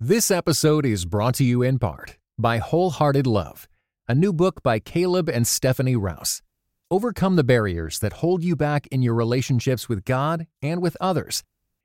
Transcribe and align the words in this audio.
This 0.00 0.30
episode 0.30 0.84
is 0.84 1.06
brought 1.06 1.36
to 1.36 1.42
you 1.42 1.62
in 1.62 1.78
part 1.78 2.18
by 2.36 2.58
Wholehearted 2.58 3.26
Love, 3.26 3.66
a 4.06 4.14
new 4.14 4.30
book 4.30 4.62
by 4.62 4.78
Caleb 4.78 5.26
and 5.26 5.46
Stephanie 5.46 5.96
Rouse. 5.96 6.42
Overcome 6.90 7.36
the 7.36 7.42
barriers 7.42 7.98
that 8.00 8.12
hold 8.12 8.44
you 8.44 8.54
back 8.56 8.86
in 8.88 9.00
your 9.00 9.14
relationships 9.14 9.88
with 9.88 10.04
God 10.04 10.48
and 10.60 10.82
with 10.82 10.98
others, 11.00 11.44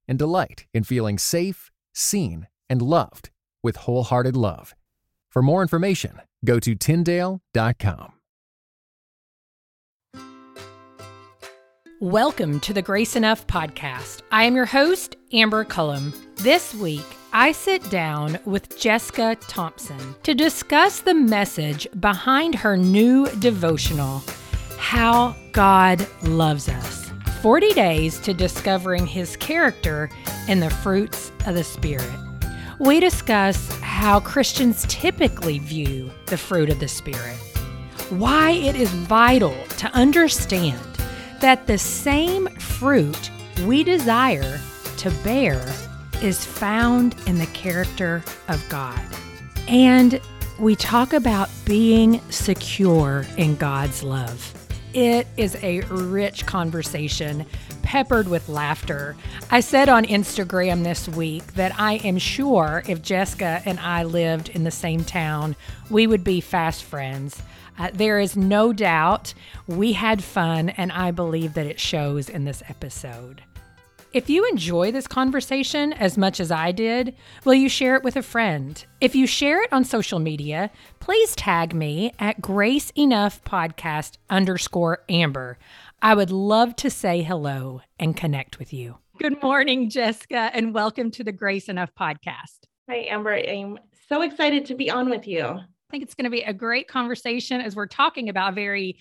and 0.10 0.20
delight 0.20 0.66
in 0.74 0.84
feeling 0.84 1.18
safe, 1.18 1.71
seen, 1.94 2.47
and 2.70 2.82
loved 2.82 3.29
with 3.63 3.78
Wholehearted 3.78 4.36
Love. 4.36 4.76
For 5.30 5.42
more 5.42 5.62
information, 5.62 6.20
go 6.44 6.60
to 6.60 6.76
Tyndale.com. 6.76 8.12
Welcome 12.02 12.60
to 12.60 12.74
the 12.74 12.82
Grace 12.82 13.16
Enough 13.16 13.48
podcast. 13.48 14.24
I 14.34 14.44
am 14.44 14.58
your 14.58 14.66
host, 14.66 15.16
Amber 15.32 15.64
Cullum. 15.64 16.12
This 16.36 16.73
week, 16.73 17.05
I 17.34 17.54
sit 17.54 17.90
down 17.90 18.40
with 18.44 18.78
Jessica 18.78 19.38
Thompson 19.48 20.16
to 20.24 20.34
discuss 20.34 21.00
the 21.00 21.14
message 21.14 21.88
behind 22.02 22.55
her 22.55 22.76
new 22.76 23.26
devotional, 23.40 24.22
How 24.78 25.34
God 25.54 26.05
Loves 26.24 26.68
Us 26.68 27.10
40 27.41 27.72
Days 27.72 28.20
to 28.20 28.34
Discovering 28.34 29.08
His 29.08 29.38
Character 29.38 30.10
and 30.50 30.62
the 30.62 30.70
Fruits 30.70 31.32
of 31.46 31.55
the 31.55 31.64
Spirit. 31.64 32.12
We 32.80 33.00
discuss 33.00 33.80
how 33.80 34.20
Christians 34.20 34.86
typically 34.90 35.60
view 35.60 36.12
the 36.26 36.38
fruit 36.38 36.70
of 36.70 36.82
the 36.82 36.90
Spirit, 36.90 37.38
why 38.10 38.52
it 38.52 38.76
is 38.76 38.91
vital 38.91 39.55
to 39.77 39.88
understand 39.94 40.82
that 41.40 41.66
the 41.66 41.77
same 41.77 42.48
fruit 42.58 43.32
we 43.66 43.86
desire 43.86 44.60
to 44.98 45.12
bear 45.24 45.63
is 46.22 46.46
found 46.46 47.16
in 47.28 47.38
the 47.38 47.48
character 47.48 48.24
of 48.48 48.64
God. 48.70 49.00
And 49.68 50.22
we 50.60 50.76
talk 50.76 51.13
about 51.13 51.50
being 51.66 52.22
secure 52.30 53.26
in 53.38 53.55
God's 53.55 54.04
love. 54.04 54.54
It 54.94 55.26
is 55.38 55.55
a 55.63 55.82
rich 55.82 56.46
conversation 56.46 57.46
peppered 57.82 58.28
with 58.28 58.50
laughter. 58.50 59.16
I 59.50 59.62
said 59.62 59.90
on 59.90 60.05
Instagram 60.05 60.84
this 60.84 61.08
week 61.08 61.46
that 61.54 61.74
I 61.80 61.94
am 61.96 62.18
sure 62.18 62.84
if 62.88 63.02
Jessica 63.02 63.62
and 63.66 63.80
I 63.80 64.03
lived 64.03 64.50
in 64.50 64.63
the 64.63 64.72
same 64.72 65.03
town, 65.03 65.56
we 65.89 66.08
would 66.08 66.23
be 66.23 66.41
fast 66.41 66.83
friends. 66.83 67.41
Uh, 67.80 67.89
there 67.94 68.19
is 68.19 68.35
no 68.35 68.73
doubt 68.73 69.33
we 69.66 69.94
had 69.94 70.23
fun, 70.23 70.69
and 70.69 70.91
I 70.91 71.11
believe 71.11 71.53
that 71.56 71.66
it 71.66 71.80
shows 71.80 72.30
in 72.30 72.45
this 72.45 72.61
episode. 72.69 73.41
If 74.13 74.29
you 74.29 74.45
enjoy 74.49 74.91
this 74.91 75.07
conversation 75.07 75.93
as 75.93 76.17
much 76.17 76.41
as 76.41 76.51
I 76.51 76.73
did, 76.73 77.15
will 77.45 77.53
you 77.53 77.69
share 77.69 77.95
it 77.95 78.03
with 78.03 78.17
a 78.17 78.21
friend? 78.21 78.85
If 78.99 79.15
you 79.15 79.25
share 79.25 79.63
it 79.63 79.71
on 79.71 79.85
social 79.85 80.19
media, 80.19 80.69
please 80.99 81.33
tag 81.33 81.73
me 81.73 82.11
at 82.19 82.41
Grace 82.41 82.89
Enough 82.97 83.41
Podcast 83.45 84.17
underscore 84.29 85.05
Amber. 85.07 85.57
I 86.01 86.13
would 86.13 86.29
love 86.29 86.75
to 86.77 86.89
say 86.89 87.21
hello 87.21 87.83
and 87.99 88.17
connect 88.17 88.59
with 88.59 88.73
you. 88.73 88.97
Good 89.17 89.41
morning, 89.41 89.89
Jessica, 89.89 90.51
and 90.53 90.73
welcome 90.73 91.09
to 91.11 91.23
the 91.23 91.31
Grace 91.31 91.69
Enough 91.69 91.95
Podcast. 91.97 92.65
Hi, 92.89 93.05
Amber. 93.09 93.35
I'm 93.35 93.79
so 94.09 94.23
excited 94.23 94.65
to 94.65 94.75
be 94.75 94.91
on 94.91 95.09
with 95.09 95.25
you. 95.25 95.45
I 95.45 95.63
think 95.89 96.03
it's 96.03 96.15
going 96.15 96.25
to 96.25 96.29
be 96.29 96.41
a 96.41 96.51
great 96.51 96.89
conversation 96.89 97.61
as 97.61 97.77
we're 97.77 97.87
talking 97.87 98.27
about 98.27 98.55
very 98.55 98.99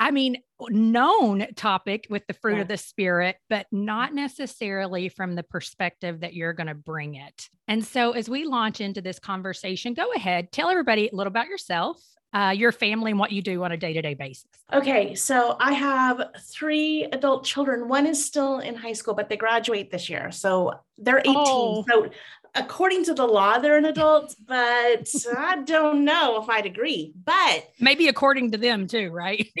I 0.00 0.10
mean, 0.10 0.36
known 0.68 1.46
topic 1.54 2.06
with 2.08 2.26
the 2.26 2.32
fruit 2.32 2.56
yeah. 2.56 2.62
of 2.62 2.68
the 2.68 2.76
spirit, 2.76 3.36
but 3.48 3.66
not 3.72 4.14
necessarily 4.14 5.08
from 5.08 5.34
the 5.34 5.42
perspective 5.42 6.20
that 6.20 6.34
you're 6.34 6.52
going 6.52 6.68
to 6.68 6.74
bring 6.74 7.14
it. 7.16 7.48
And 7.66 7.84
so, 7.84 8.12
as 8.12 8.28
we 8.28 8.44
launch 8.44 8.80
into 8.80 9.00
this 9.00 9.18
conversation, 9.18 9.94
go 9.94 10.12
ahead, 10.12 10.52
tell 10.52 10.68
everybody 10.68 11.08
a 11.08 11.14
little 11.14 11.30
about 11.30 11.48
yourself, 11.48 12.02
uh, 12.32 12.52
your 12.56 12.72
family, 12.72 13.10
and 13.10 13.20
what 13.20 13.32
you 13.32 13.42
do 13.42 13.62
on 13.64 13.72
a 13.72 13.76
day 13.76 13.92
to 13.92 14.02
day 14.02 14.14
basis. 14.14 14.46
Okay. 14.72 15.14
So, 15.14 15.56
I 15.58 15.72
have 15.72 16.22
three 16.40 17.04
adult 17.12 17.44
children. 17.44 17.88
One 17.88 18.06
is 18.06 18.24
still 18.24 18.60
in 18.60 18.76
high 18.76 18.92
school, 18.92 19.14
but 19.14 19.28
they 19.28 19.36
graduate 19.36 19.90
this 19.90 20.08
year. 20.08 20.30
So, 20.30 20.72
they're 20.96 21.18
18. 21.18 21.34
Oh. 21.36 21.84
So, 21.88 22.08
according 22.54 23.04
to 23.04 23.14
the 23.14 23.26
law, 23.26 23.58
they're 23.58 23.76
an 23.76 23.84
adult, 23.84 24.34
but 24.46 25.08
I 25.36 25.62
don't 25.64 26.04
know 26.04 26.42
if 26.42 26.48
I'd 26.48 26.66
agree. 26.66 27.12
But 27.24 27.68
maybe 27.80 28.08
according 28.08 28.52
to 28.52 28.58
them 28.58 28.86
too, 28.86 29.10
right? 29.10 29.48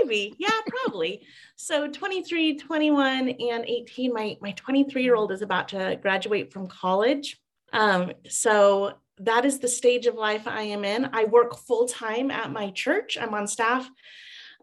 maybe. 0.00 0.34
Yeah, 0.38 0.50
probably. 0.66 1.22
so 1.56 1.88
23, 1.88 2.58
21, 2.58 3.28
and 3.28 3.64
18. 3.66 4.12
My 4.12 4.36
my 4.40 4.52
23 4.52 5.02
year 5.02 5.14
old 5.14 5.32
is 5.32 5.42
about 5.42 5.68
to 5.68 5.98
graduate 6.00 6.52
from 6.52 6.66
college. 6.66 7.40
Um, 7.72 8.12
so 8.28 8.94
that 9.18 9.44
is 9.44 9.58
the 9.58 9.68
stage 9.68 10.06
of 10.06 10.14
life 10.14 10.46
I 10.46 10.62
am 10.62 10.84
in. 10.84 11.08
I 11.12 11.24
work 11.24 11.56
full 11.56 11.86
time 11.86 12.30
at 12.30 12.52
my 12.52 12.70
church. 12.70 13.16
I'm 13.20 13.34
on 13.34 13.46
staff. 13.46 13.88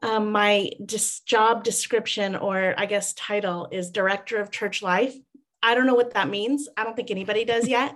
Um, 0.01 0.31
my 0.31 0.69
dis- 0.85 1.19
job 1.21 1.63
description, 1.63 2.35
or 2.35 2.73
I 2.77 2.85
guess 2.85 3.13
title, 3.13 3.67
is 3.71 3.91
Director 3.91 4.39
of 4.39 4.49
Church 4.51 4.81
Life. 4.81 5.15
I 5.61 5.75
don't 5.75 5.87
know 5.87 5.95
what 5.95 6.13
that 6.13 6.29
means. 6.29 6.67
I 6.77 6.83
don't 6.83 6.95
think 6.95 7.11
anybody 7.11 7.45
does 7.45 7.67
yet. 7.77 7.95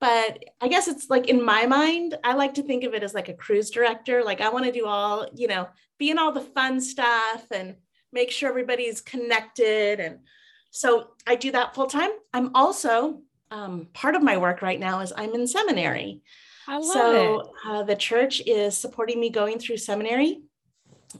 but 0.00 0.44
I 0.60 0.68
guess 0.68 0.88
it's 0.88 1.08
like 1.08 1.28
in 1.28 1.44
my 1.44 1.66
mind, 1.66 2.16
I 2.22 2.34
like 2.34 2.54
to 2.54 2.62
think 2.62 2.84
of 2.84 2.94
it 2.94 3.02
as 3.02 3.14
like 3.14 3.28
a 3.28 3.34
cruise 3.34 3.70
director. 3.70 4.22
Like 4.22 4.40
I 4.40 4.50
want 4.50 4.66
to 4.66 4.72
do 4.72 4.86
all, 4.86 5.26
you 5.34 5.48
know, 5.48 5.68
be 5.98 6.10
in 6.10 6.18
all 6.18 6.32
the 6.32 6.40
fun 6.40 6.80
stuff 6.80 7.46
and 7.50 7.76
make 8.12 8.30
sure 8.30 8.48
everybody's 8.48 9.00
connected. 9.00 10.00
And 10.00 10.18
so 10.70 11.08
I 11.26 11.36
do 11.36 11.52
that 11.52 11.74
full 11.74 11.86
time. 11.86 12.10
I'm 12.32 12.54
also 12.54 13.22
um, 13.50 13.88
part 13.92 14.14
of 14.14 14.22
my 14.22 14.36
work 14.36 14.62
right 14.62 14.80
now 14.80 15.00
is 15.00 15.12
I'm 15.16 15.34
in 15.34 15.46
seminary. 15.46 16.22
I 16.68 16.78
love 16.78 16.84
so, 16.86 17.40
it. 17.40 17.46
Uh, 17.66 17.82
the 17.84 17.96
church 17.96 18.42
is 18.44 18.76
supporting 18.76 19.20
me 19.20 19.30
going 19.30 19.58
through 19.58 19.76
seminary, 19.76 20.42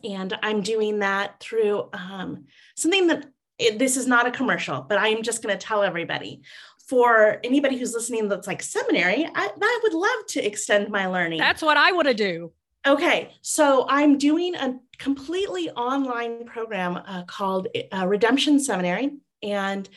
and 0.03 0.36
I'm 0.42 0.60
doing 0.60 0.98
that 1.00 1.38
through 1.38 1.88
um, 1.92 2.47
something 2.76 3.06
that 3.06 3.26
it, 3.59 3.78
this 3.78 3.97
is 3.97 4.06
not 4.06 4.27
a 4.27 4.31
commercial, 4.31 4.83
but 4.83 4.99
I 4.99 5.09
am 5.09 5.22
just 5.22 5.43
going 5.43 5.56
to 5.56 5.67
tell 5.67 5.83
everybody 5.83 6.43
for 6.87 7.41
anybody 7.43 7.77
who's 7.77 7.94
listening 7.94 8.28
that's 8.28 8.47
like 8.47 8.62
seminary, 8.62 9.25
I, 9.34 9.50
I 9.61 9.81
would 9.83 9.94
love 9.94 10.27
to 10.28 10.47
extend 10.47 10.89
my 10.89 11.06
learning. 11.06 11.39
That's 11.39 11.62
what 11.62 11.77
I 11.77 11.93
want 11.93 12.06
to 12.09 12.15
do. 12.15 12.53
Okay, 12.87 13.33
so 13.43 13.87
I'm 13.89 14.16
doing 14.16 14.55
a 14.55 14.78
completely 14.99 15.71
online 15.71 16.45
program 16.47 16.97
uh, 16.97 17.25
called 17.25 17.66
uh, 17.93 18.06
Redemption 18.06 18.61
Seminary, 18.61 19.16
and 19.43 19.89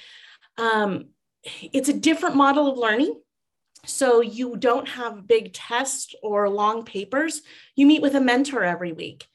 um, 0.58 1.10
it's 1.62 1.90
a 1.90 1.94
different 1.94 2.36
model 2.36 2.72
of 2.72 2.80
learning. 2.80 3.22
So 3.86 4.22
you 4.22 4.58
don't 4.58 4.88
have 4.88 5.28
big 5.28 5.54
tests 5.54 6.16
or 6.24 6.50
long 6.50 6.84
papers. 6.84 7.44
You 7.76 7.86
meet 7.86 8.02
with 8.02 8.16
a 8.16 8.22
mentor 8.22 8.64
every 8.64 8.92
week. 8.92 9.28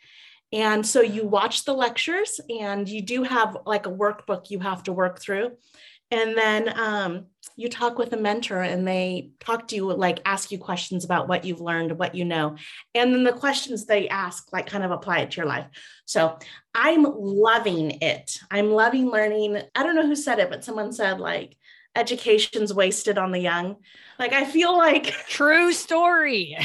And 0.54 0.86
so 0.86 1.02
you 1.02 1.26
watch 1.26 1.64
the 1.64 1.74
lectures 1.74 2.40
and 2.48 2.88
you 2.88 3.02
do 3.02 3.24
have 3.24 3.58
like 3.66 3.86
a 3.86 3.92
workbook 3.92 4.50
you 4.50 4.60
have 4.60 4.84
to 4.84 4.92
work 4.92 5.18
through. 5.20 5.50
And 6.12 6.38
then 6.38 6.78
um, 6.78 7.26
you 7.56 7.68
talk 7.68 7.98
with 7.98 8.12
a 8.12 8.16
mentor 8.16 8.60
and 8.60 8.86
they 8.86 9.30
talk 9.40 9.66
to 9.68 9.74
you, 9.74 9.92
like 9.92 10.20
ask 10.24 10.52
you 10.52 10.58
questions 10.58 11.04
about 11.04 11.26
what 11.26 11.44
you've 11.44 11.60
learned, 11.60 11.98
what 11.98 12.14
you 12.14 12.24
know. 12.24 12.54
And 12.94 13.12
then 13.12 13.24
the 13.24 13.32
questions 13.32 13.84
they 13.84 14.08
ask, 14.08 14.52
like 14.52 14.66
kind 14.66 14.84
of 14.84 14.92
apply 14.92 15.20
it 15.20 15.32
to 15.32 15.38
your 15.38 15.46
life. 15.46 15.66
So 16.04 16.38
I'm 16.72 17.02
loving 17.02 17.98
it. 18.00 18.38
I'm 18.48 18.70
loving 18.70 19.10
learning. 19.10 19.60
I 19.74 19.82
don't 19.82 19.96
know 19.96 20.06
who 20.06 20.14
said 20.14 20.38
it, 20.38 20.50
but 20.50 20.62
someone 20.62 20.92
said, 20.92 21.18
like, 21.18 21.56
education's 21.96 22.74
wasted 22.74 23.18
on 23.18 23.30
the 23.30 23.38
young. 23.38 23.76
Like 24.18 24.32
I 24.32 24.44
feel 24.44 24.76
like 24.76 25.06
true 25.28 25.72
story. 25.72 26.56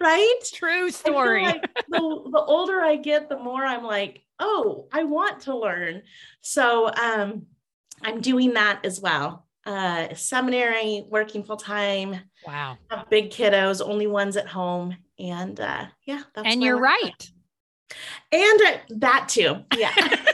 Right? 0.00 0.38
True 0.52 0.90
story. 0.90 1.44
Like 1.44 1.62
the, 1.88 1.98
the 1.98 2.44
older 2.46 2.80
I 2.80 2.96
get, 2.96 3.28
the 3.28 3.38
more 3.38 3.64
I'm 3.64 3.84
like, 3.84 4.22
oh, 4.38 4.88
I 4.92 5.04
want 5.04 5.40
to 5.42 5.56
learn. 5.56 6.02
So 6.40 6.88
um 6.88 7.46
I'm 8.02 8.20
doing 8.20 8.54
that 8.54 8.84
as 8.84 9.00
well. 9.00 9.46
Uh 9.66 10.14
seminary, 10.14 11.04
working 11.08 11.44
full 11.44 11.56
time. 11.56 12.16
Wow. 12.46 12.78
Have 12.90 13.10
big 13.10 13.30
kiddos, 13.30 13.86
only 13.86 14.06
ones 14.06 14.36
at 14.36 14.48
home. 14.48 14.96
And 15.18 15.58
uh 15.58 15.86
yeah, 16.04 16.22
that's 16.34 16.46
And 16.46 16.62
you're 16.62 16.80
right. 16.80 17.30
And 18.30 18.62
uh, 18.62 18.76
that 19.00 19.28
too. 19.28 19.64
Yeah. 19.76 19.92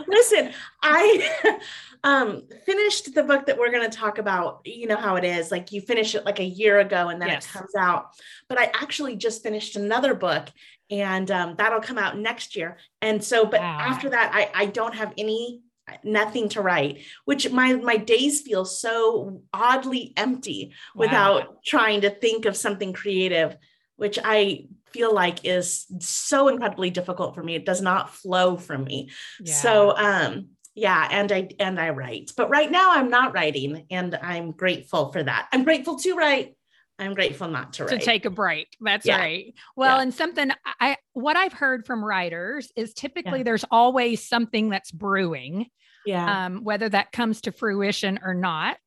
Listen, 0.06 0.52
I 0.82 1.58
um 2.04 2.42
finished 2.64 3.14
the 3.14 3.22
book 3.22 3.46
that 3.46 3.58
we're 3.58 3.70
going 3.70 3.88
to 3.88 3.96
talk 3.96 4.18
about 4.18 4.60
you 4.64 4.86
know 4.86 4.96
how 4.96 5.16
it 5.16 5.24
is 5.24 5.50
like 5.50 5.72
you 5.72 5.80
finish 5.80 6.14
it 6.14 6.24
like 6.24 6.38
a 6.38 6.44
year 6.44 6.80
ago 6.80 7.08
and 7.08 7.20
then 7.20 7.28
yes. 7.28 7.44
it 7.44 7.48
comes 7.48 7.74
out 7.78 8.10
but 8.48 8.58
i 8.58 8.64
actually 8.74 9.16
just 9.16 9.42
finished 9.42 9.76
another 9.76 10.14
book 10.14 10.48
and 10.90 11.30
um, 11.30 11.54
that'll 11.56 11.80
come 11.80 11.98
out 11.98 12.18
next 12.18 12.56
year 12.56 12.78
and 13.02 13.22
so 13.22 13.44
but 13.44 13.60
wow. 13.60 13.78
after 13.80 14.10
that 14.10 14.30
i 14.34 14.50
i 14.54 14.66
don't 14.66 14.94
have 14.94 15.12
any 15.18 15.60
nothing 16.04 16.48
to 16.48 16.62
write 16.62 16.98
which 17.24 17.50
my 17.50 17.74
my 17.74 17.96
days 17.96 18.42
feel 18.42 18.64
so 18.64 19.42
oddly 19.52 20.12
empty 20.16 20.72
wow. 20.94 21.00
without 21.00 21.64
trying 21.64 22.00
to 22.02 22.10
think 22.10 22.44
of 22.44 22.56
something 22.56 22.92
creative 22.92 23.56
which 23.96 24.18
i 24.24 24.66
feel 24.92 25.14
like 25.14 25.44
is 25.44 25.86
so 26.00 26.48
incredibly 26.48 26.90
difficult 26.90 27.34
for 27.34 27.42
me 27.42 27.54
it 27.54 27.66
does 27.66 27.80
not 27.80 28.14
flow 28.14 28.56
from 28.56 28.84
me 28.84 29.10
yeah. 29.40 29.52
so 29.52 29.96
um 29.96 30.48
yeah 30.80 31.08
and 31.10 31.30
i 31.30 31.48
and 31.58 31.78
i 31.78 31.90
write. 31.90 32.32
But 32.36 32.48
right 32.48 32.70
now 32.70 32.92
i'm 32.92 33.10
not 33.10 33.34
writing 33.34 33.86
and 33.90 34.14
i'm 34.22 34.52
grateful 34.52 35.12
for 35.12 35.22
that. 35.22 35.48
I'm 35.52 35.64
grateful 35.64 35.96
to 35.98 36.14
write. 36.14 36.56
I'm 36.98 37.14
grateful 37.14 37.48
not 37.48 37.74
to 37.74 37.84
write. 37.84 37.98
to 37.98 38.04
take 38.04 38.24
a 38.24 38.30
break. 38.30 38.68
That's 38.80 39.06
yeah. 39.06 39.18
right. 39.18 39.54
Well 39.76 39.96
yeah. 39.96 40.02
and 40.02 40.14
something 40.14 40.50
i 40.80 40.96
what 41.12 41.36
i've 41.36 41.52
heard 41.52 41.86
from 41.86 42.04
writers 42.04 42.72
is 42.76 42.94
typically 42.94 43.40
yeah. 43.40 43.44
there's 43.44 43.64
always 43.70 44.26
something 44.26 44.70
that's 44.70 44.90
brewing 44.90 45.66
yeah. 46.06 46.46
um, 46.46 46.64
whether 46.64 46.88
that 46.88 47.12
comes 47.12 47.42
to 47.42 47.52
fruition 47.52 48.20
or 48.24 48.34
not. 48.34 48.78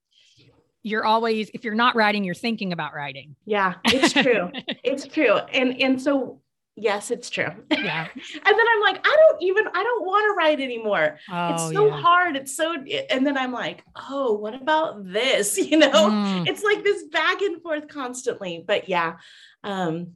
You're 0.86 1.06
always 1.06 1.50
if 1.54 1.64
you're 1.64 1.76
not 1.76 1.96
writing 1.96 2.26
you're 2.26 2.36
thinking 2.36 2.74
about 2.74 2.94
writing. 2.94 3.36
Yeah 3.46 3.76
it's 3.86 4.14
true. 4.14 4.50
It's 4.84 5.08
true. 5.08 5.38
And 5.38 5.82
and 5.82 6.02
so 6.02 6.42
yes 6.76 7.12
it's 7.12 7.30
true 7.30 7.50
yeah 7.72 8.08
and 8.14 8.46
then 8.46 8.66
i'm 8.74 8.82
like 8.82 9.00
i 9.06 9.16
don't 9.16 9.42
even 9.42 9.68
i 9.68 9.84
don't 9.84 10.06
want 10.06 10.24
to 10.24 10.36
write 10.36 10.60
anymore 10.60 11.20
oh, 11.32 11.54
it's 11.54 11.72
so 11.72 11.88
yeah. 11.88 12.02
hard 12.02 12.36
it's 12.36 12.56
so 12.56 12.74
and 13.10 13.26
then 13.26 13.38
i'm 13.38 13.52
like 13.52 13.84
oh 14.10 14.34
what 14.34 14.56
about 14.56 15.06
this 15.06 15.58
you 15.72 15.78
know 15.78 15.92
mm. 15.92 16.48
it's 16.48 16.64
like 16.64 16.84
this 16.84 17.04
back 17.04 17.42
and 17.42 17.62
forth 17.62 17.88
constantly 17.88 18.64
but 18.66 18.90
yeah 18.90 19.18
um 19.64 20.14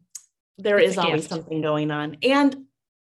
there 0.58 0.80
it's 0.80 0.94
is 0.94 0.98
always 0.98 1.22
gift. 1.22 1.30
something 1.30 1.62
going 1.62 1.92
on 1.92 2.18
and 2.24 2.56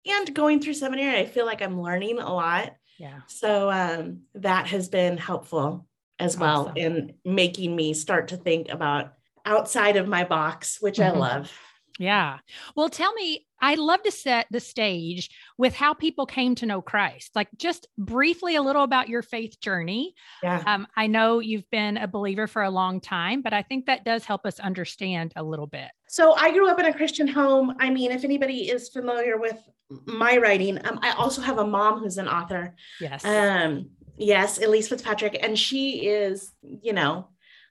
and 0.05 0.35
going 0.35 0.59
through 0.59 0.73
seminary 0.73 1.17
i 1.17 1.25
feel 1.25 1.45
like 1.45 1.61
i'm 1.61 1.81
learning 1.81 2.19
a 2.19 2.33
lot 2.33 2.75
yeah 2.97 3.21
so 3.27 3.71
um 3.71 4.19
that 4.33 4.67
has 4.67 4.89
been 4.89 5.17
helpful 5.17 5.87
as 6.19 6.37
well 6.37 6.67
awesome. 6.67 6.77
in 6.77 7.13
making 7.23 7.75
me 7.75 7.93
start 7.93 8.29
to 8.29 8.37
think 8.37 8.69
about 8.69 9.13
outside 9.45 9.95
of 9.95 10.07
my 10.07 10.23
box, 10.23 10.77
which 10.81 10.97
mm-hmm. 10.97 11.15
I 11.15 11.19
love. 11.19 11.51
Yeah. 11.97 12.39
Well, 12.75 12.89
tell 12.89 13.13
me, 13.13 13.45
I 13.61 13.75
love 13.75 14.03
to 14.03 14.11
set 14.11 14.47
the 14.51 14.59
stage 14.59 15.29
with 15.57 15.73
how 15.73 15.93
people 15.93 16.25
came 16.25 16.55
to 16.55 16.65
know 16.65 16.81
Christ. 16.81 17.31
Like 17.35 17.47
just 17.57 17.87
briefly 17.97 18.55
a 18.55 18.61
little 18.61 18.83
about 18.83 19.07
your 19.07 19.21
faith 19.21 19.59
journey. 19.61 20.13
Yeah. 20.43 20.61
Um, 20.65 20.87
I 20.95 21.07
know 21.07 21.39
you've 21.39 21.69
been 21.71 21.97
a 21.97 22.07
believer 22.07 22.47
for 22.47 22.63
a 22.63 22.69
long 22.69 22.99
time, 22.99 23.41
but 23.41 23.53
I 23.53 23.61
think 23.61 23.85
that 23.85 24.03
does 24.03 24.25
help 24.25 24.45
us 24.45 24.59
understand 24.59 25.33
a 25.35 25.43
little 25.43 25.67
bit. 25.67 25.89
So 26.07 26.33
I 26.33 26.51
grew 26.51 26.69
up 26.69 26.79
in 26.79 26.85
a 26.85 26.93
Christian 26.93 27.27
home. 27.27 27.75
I 27.79 27.89
mean, 27.89 28.11
if 28.11 28.23
anybody 28.23 28.69
is 28.69 28.89
familiar 28.89 29.37
with 29.37 29.57
my 30.05 30.37
writing, 30.37 30.77
um, 30.85 30.99
I 31.01 31.11
also 31.11 31.41
have 31.41 31.57
a 31.57 31.65
mom 31.65 31.99
who's 31.99 32.17
an 32.17 32.27
author. 32.27 32.75
Yes. 32.99 33.23
Um, 33.23 33.89
Yes, 34.17 34.59
Elyse 34.59 34.87
Fitzpatrick. 34.87 35.37
And 35.41 35.57
she 35.57 36.07
is, 36.07 36.53
you 36.61 36.93
know, 36.93 37.27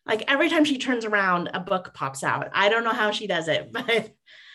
like 0.06 0.24
every 0.28 0.48
time 0.50 0.64
she 0.64 0.78
turns 0.78 1.04
around, 1.04 1.50
a 1.54 1.60
book 1.60 1.92
pops 1.94 2.22
out. 2.22 2.48
I 2.52 2.68
don't 2.68 2.84
know 2.84 2.92
how 2.92 3.10
she 3.10 3.26
does 3.26 3.48
it, 3.48 3.72
but 3.72 4.10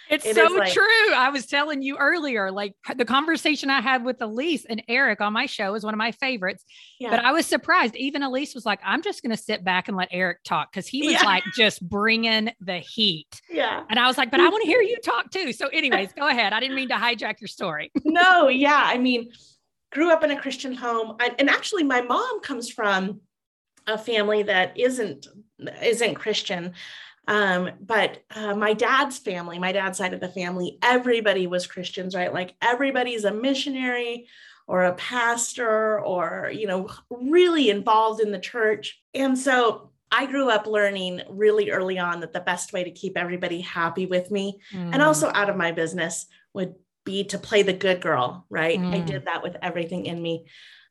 it's 0.10 0.26
it 0.26 0.36
so 0.36 0.46
like, 0.46 0.74
true. 0.74 1.14
I 1.16 1.30
was 1.30 1.46
telling 1.46 1.84
you 1.84 1.98
earlier, 1.98 2.52
like 2.52 2.74
the 2.96 3.06
conversation 3.06 3.70
I 3.70 3.80
had 3.80 4.04
with 4.04 4.18
Elyse 4.18 4.66
and 4.68 4.82
Eric 4.88 5.22
on 5.22 5.34
my 5.34 5.46
show 5.46 5.76
is 5.76 5.84
one 5.84 5.94
of 5.94 6.00
my 6.00 6.12
favorites. 6.14 6.66
Yeah. 7.00 7.12
But 7.12 7.20
I 7.20 7.32
was 7.32 7.46
surprised. 7.46 7.96
Even 7.96 8.24
Elyse 8.24 8.56
was 8.56 8.66
like, 8.66 8.80
I'm 8.84 9.04
just 9.04 9.22
going 9.22 9.36
to 9.36 9.42
sit 9.42 9.64
back 9.64 9.88
and 9.88 9.96
let 9.96 10.08
Eric 10.12 10.40
talk 10.44 10.72
because 10.72 10.88
he 10.88 11.04
was 11.04 11.14
yeah. 11.14 11.24
like 11.24 11.44
just 11.56 11.88
bringing 11.88 12.50
the 12.60 12.78
heat. 12.78 13.40
Yeah. 13.50 13.84
And 13.90 14.00
I 14.00 14.08
was 14.08 14.18
like, 14.18 14.32
but 14.32 14.40
I 14.40 14.50
want 14.50 14.64
to 14.64 14.68
hear 14.68 14.82
you 14.82 14.98
talk 15.04 15.30
too. 15.30 15.54
So, 15.54 15.68
anyways, 15.68 16.14
go 16.14 16.28
ahead. 16.28 16.54
I 16.54 16.60
didn't 16.60 16.76
mean 16.76 16.90
to 16.90 16.96
hijack 16.96 17.40
your 17.40 17.48
story. 17.48 17.92
no, 18.04 18.48
yeah. 18.48 18.82
I 18.84 18.98
mean, 18.98 19.32
grew 19.92 20.12
up 20.12 20.24
in 20.24 20.32
a 20.32 20.42
Christian 20.42 20.74
home. 20.74 21.18
I, 21.20 21.36
and 21.38 21.50
actually, 21.50 21.84
my 21.84 22.02
mom 22.02 22.42
comes 22.42 22.72
from 22.72 23.22
a 23.88 23.98
family 23.98 24.44
that 24.44 24.78
isn't 24.80 25.28
isn't 25.82 26.16
Christian. 26.16 26.74
Um, 27.28 27.70
but 27.80 28.24
uh, 28.36 28.56
my 28.56 28.74
dad's 28.74 29.20
family, 29.20 29.60
my 29.60 29.72
dad's 29.72 30.00
side 30.00 30.14
of 30.14 30.20
the 30.20 30.30
family, 30.30 30.80
everybody 30.82 31.46
was 31.46 31.68
Christians, 31.68 32.16
right? 32.16 32.34
Like 32.34 32.56
everybody's 32.62 33.24
a 33.24 33.32
missionary 33.32 34.28
or 34.68 34.86
a 34.86 34.96
pastor 34.96 36.00
or, 36.00 36.52
you 36.54 36.66
know, 36.66 36.90
really 37.10 37.70
involved 37.70 38.22
in 38.22 38.32
the 38.32 38.40
church. 38.40 39.00
And 39.14 39.38
so 39.38 39.92
I 40.12 40.26
grew 40.26 40.50
up 40.50 40.66
learning 40.66 41.22
really 41.30 41.70
early 41.70 42.00
on 42.00 42.22
that 42.22 42.34
the 42.34 42.40
best 42.40 42.74
way 42.74 42.84
to 42.84 42.92
keep 42.92 43.16
everybody 43.16 43.62
happy 43.62 44.08
with 44.08 44.32
me 44.32 44.60
mm. 44.74 44.90
and 44.92 45.02
also 45.02 45.32
out 45.32 45.50
of 45.50 45.58
my 45.58 45.72
business 45.72 46.26
would 46.54 46.74
be 47.06 47.26
to 47.26 47.38
play 47.38 47.62
the 47.62 47.74
good 47.74 48.02
girl, 48.02 48.46
right? 48.50 48.80
Mm. 48.80 48.94
I 48.94 49.00
did 49.00 49.26
that 49.26 49.44
with 49.44 49.56
everything 49.62 50.06
in 50.06 50.22
me. 50.22 50.46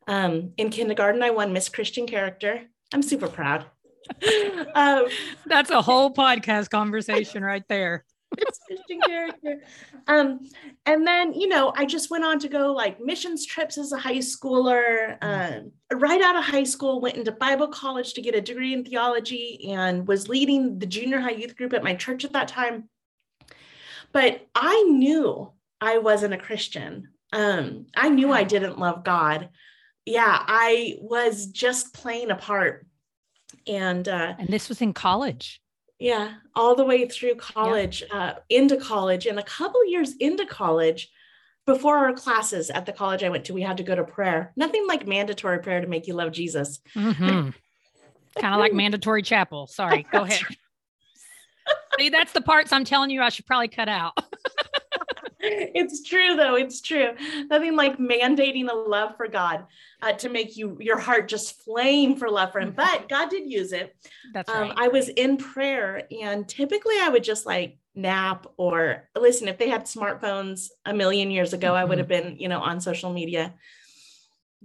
Um, 0.07 0.53
in 0.57 0.71
kindergarten, 0.71 1.23
I 1.23 1.31
won 1.31 1.53
Miss 1.53 1.69
Christian 1.69 2.07
Character. 2.07 2.63
I'm 2.93 3.03
super 3.03 3.29
proud. 3.29 3.67
um, 4.75 5.07
That's 5.47 5.71
a 5.71 5.83
whole 5.83 6.13
podcast 6.13 6.71
conversation 6.71 7.43
right 7.43 7.65
there. 7.69 8.05
Christian 8.67 9.01
character. 9.07 9.63
Um, 10.07 10.41
and 10.87 11.07
then, 11.07 11.33
you 11.33 11.49
know, 11.49 11.73
I 11.77 11.87
just 11.87 12.11
went 12.11 12.25
on 12.25 12.39
to 12.41 12.49
go 12.49 12.73
like 12.73 13.01
missions 13.01 13.47
trips 13.47 13.79
as 13.79 13.93
a 13.93 13.99
high 13.99 14.19
schooler. 14.19 15.17
Um, 15.23 15.73
right 15.99 16.21
out 16.21 16.37
of 16.37 16.45
high 16.45 16.65
school, 16.65 17.01
went 17.01 17.17
into 17.17 17.33
Bible 17.33 17.69
college 17.69 18.15
to 18.15 18.23
get 18.23 18.35
a 18.35 18.41
degree 18.41 18.75
in 18.75 18.85
theology 18.85 19.71
and 19.73 20.07
was 20.07 20.29
leading 20.29 20.79
the 20.79 20.87
junior 20.87 21.21
high 21.21 21.31
youth 21.33 21.57
group 21.57 21.73
at 21.73 21.85
my 21.85 21.95
church 21.95 22.25
at 22.25 22.33
that 22.33 22.49
time. 22.49 22.89
But 24.13 24.47
I 24.55 24.83
knew 24.85 25.53
I 25.81 25.99
wasn't 25.99 26.35
a 26.35 26.39
Christian. 26.39 27.09
Um, 27.33 27.87
I 27.95 28.09
knew 28.09 28.33
I 28.33 28.45
didn't 28.45 28.79
love 28.79 29.05
God. 29.05 29.51
Yeah, 30.09 30.43
I 30.47 30.97
was 31.01 31.47
just 31.47 31.93
playing 31.93 32.31
a 32.31 32.37
part. 32.37 32.87
And 33.67 34.09
uh, 34.09 34.35
and 34.39 34.49
this 34.49 34.69
was 34.69 34.81
in 34.81 34.95
college. 34.95 35.61
Yeah, 35.99 36.35
all 36.55 36.75
the 36.75 36.85
way 36.85 37.07
through 37.07 37.35
college, 37.35 38.05
yeah. 38.09 38.19
uh, 38.19 38.35
into 38.49 38.77
college, 38.77 39.27
and 39.27 39.39
a 39.39 39.43
couple 39.43 39.85
years 39.87 40.15
into 40.21 40.47
college, 40.47 41.11
before 41.67 41.99
our 41.99 42.15
classes 42.15 42.71
at 42.71 42.87
the 42.87 42.93
college 42.93 43.23
I 43.23 43.29
went 43.29 43.45
to, 43.47 43.53
we 43.53 43.63
had 43.63 43.77
to 43.77 43.83
go 43.83 43.95
to 43.95 44.05
prayer. 44.05 44.53
Nothing 44.57 44.87
like 44.87 45.07
mandatory 45.07 45.59
prayer 45.59 45.81
to 45.81 45.87
make 45.87 46.07
you 46.07 46.15
love 46.15 46.33
Jesus. 46.33 46.81
Mm-hmm. 46.95 47.51
kind 48.41 48.55
of 48.55 48.61
like 48.61 48.73
mandatory 48.73 49.23
chapel. 49.23 49.67
Sorry, 49.67 50.07
go 50.11 50.23
ahead. 50.23 50.41
See, 51.99 52.09
that's 52.09 52.33
the 52.33 52.41
parts 52.41 52.73
I'm 52.73 52.85
telling 52.85 53.11
you 53.11 53.21
I 53.21 53.29
should 53.29 53.45
probably 53.45 53.69
cut 53.69 53.89
out. 53.89 54.17
it's 55.75 56.03
true 56.03 56.37
though 56.37 56.55
it's 56.55 56.81
true 56.81 57.11
nothing 57.51 57.77
like 57.77 57.99
mandating 57.99 58.69
a 58.69 58.75
love 58.75 59.17
for 59.17 59.29
god 59.29 59.65
uh, 60.03 60.13
to 60.13 60.29
make 60.29 60.57
you 60.57 60.77
your 60.81 60.99
heart 60.99 61.29
just 61.29 61.63
flame 61.63 62.17
for 62.17 62.31
love 62.31 62.53
for 62.53 62.61
him 62.61 62.73
but 62.73 62.87
mm-hmm. 62.87 63.07
god 63.09 63.31
did 63.31 63.51
use 63.51 63.73
it 63.73 63.97
that's 64.33 64.51
um, 64.51 64.63
right 64.63 64.75
i 64.77 64.89
was 64.89 65.09
in 65.09 65.37
prayer 65.37 66.03
and 66.23 66.49
typically 66.49 66.95
i 67.01 67.09
would 67.09 67.25
just 67.25 67.47
like 67.47 67.79
nap 67.95 68.47
or 68.57 69.09
listen 69.19 69.49
if 69.49 69.59
they 69.59 69.69
had 69.69 69.85
smartphones 69.85 70.69
a 70.85 70.95
million 70.95 71.31
years 71.31 71.53
ago 71.53 71.69
mm-hmm. 71.69 71.77
i 71.77 71.85
would 71.85 71.99
mm-hmm. 71.99 72.13
have 72.13 72.25
been 72.25 72.37
you 72.39 72.49
know 72.49 72.61
on 72.61 72.81
social 72.81 73.13
media 73.13 73.55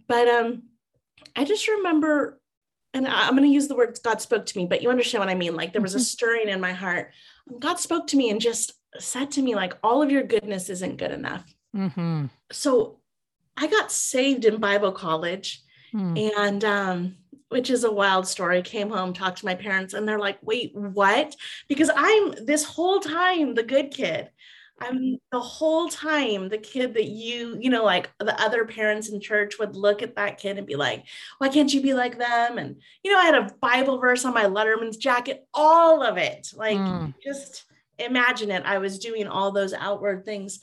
but 0.08 0.28
um 0.28 0.64
i 1.36 1.44
just 1.44 1.68
remember 1.68 2.40
and 2.94 3.08
i'm 3.08 3.36
going 3.36 3.48
to 3.48 3.54
use 3.54 3.68
the 3.68 3.76
word 3.76 3.98
god 4.04 4.22
spoke 4.22 4.46
to 4.46 4.58
me 4.58 4.66
but 4.66 4.82
you 4.82 4.90
understand 4.90 5.20
what 5.20 5.30
i 5.30 5.36
mean 5.36 5.56
like 5.56 5.74
there 5.74 5.82
was 5.82 5.96
a 5.96 5.98
mm-hmm. 5.98 6.04
stirring 6.04 6.50
in 6.50 6.62
my 6.62 6.74
heart 6.74 7.12
god 7.60 7.80
spoke 7.80 8.08
to 8.08 8.18
me 8.18 8.30
and 8.30 8.40
just 8.40 8.74
said 9.00 9.32
to 9.32 9.42
me, 9.42 9.56
like, 9.56 9.78
all 9.84 10.02
of 10.02 10.12
your 10.12 10.24
goodness 10.24 10.70
isn't 10.70 10.98
good 10.98 11.12
enough. 11.12 11.46
Mm-hmm. 11.76 12.26
So 12.52 13.00
I 13.58 13.68
got 13.68 13.92
saved 13.92 14.46
in 14.46 14.58
Bible 14.58 14.92
college. 14.92 15.62
Mm. 15.94 16.32
And 16.38 16.66
um, 16.66 17.16
which 17.54 17.70
is 17.70 17.84
a 17.84 17.92
wild 17.92 18.28
story. 18.28 18.64
Came 18.64 18.90
home, 18.90 19.14
talked 19.14 19.38
to 19.38 19.46
my 19.46 19.54
parents, 19.54 19.94
and 19.94 20.08
they're 20.08 20.20
like, 20.20 20.40
wait, 20.42 20.76
what? 20.76 21.36
Because 21.70 21.92
I'm 21.96 22.34
this 22.46 22.64
whole 22.64 23.00
time 23.00 23.54
the 23.54 23.64
good 23.64 23.92
kid. 23.92 24.32
I'm 24.82 25.20
the 25.32 25.40
whole 25.40 25.88
time 25.88 26.50
the 26.50 26.58
kid 26.58 26.96
that 26.96 27.06
you, 27.06 27.56
you 27.62 27.70
know, 27.70 27.86
like 27.86 28.10
the 28.20 28.38
other 28.42 28.66
parents 28.66 29.10
in 29.10 29.22
church 29.22 29.60
would 29.60 29.76
look 29.76 30.02
at 30.02 30.16
that 30.16 30.40
kid 30.40 30.58
and 30.58 30.66
be 30.66 30.76
like, 30.76 31.06
why 31.38 31.48
can't 31.48 31.72
you 31.72 31.80
be 31.80 31.94
like 31.94 32.18
them? 32.18 32.58
And, 32.58 32.82
you 33.04 33.12
know, 33.12 33.20
I 33.20 33.26
had 33.26 33.36
a 33.36 33.54
Bible 33.62 34.00
verse 34.00 34.26
on 34.26 34.34
my 34.34 34.46
Letterman's 34.46 34.98
jacket, 34.98 35.46
all 35.54 36.02
of 36.02 36.18
it. 36.18 36.48
Like, 36.56 36.78
mm. 36.78 37.14
just 37.24 37.66
imagine 38.00 38.52
it. 38.52 38.64
I 38.66 38.78
was 38.78 39.00
doing 39.00 39.28
all 39.28 39.52
those 39.52 39.74
outward 39.74 40.26
things. 40.26 40.60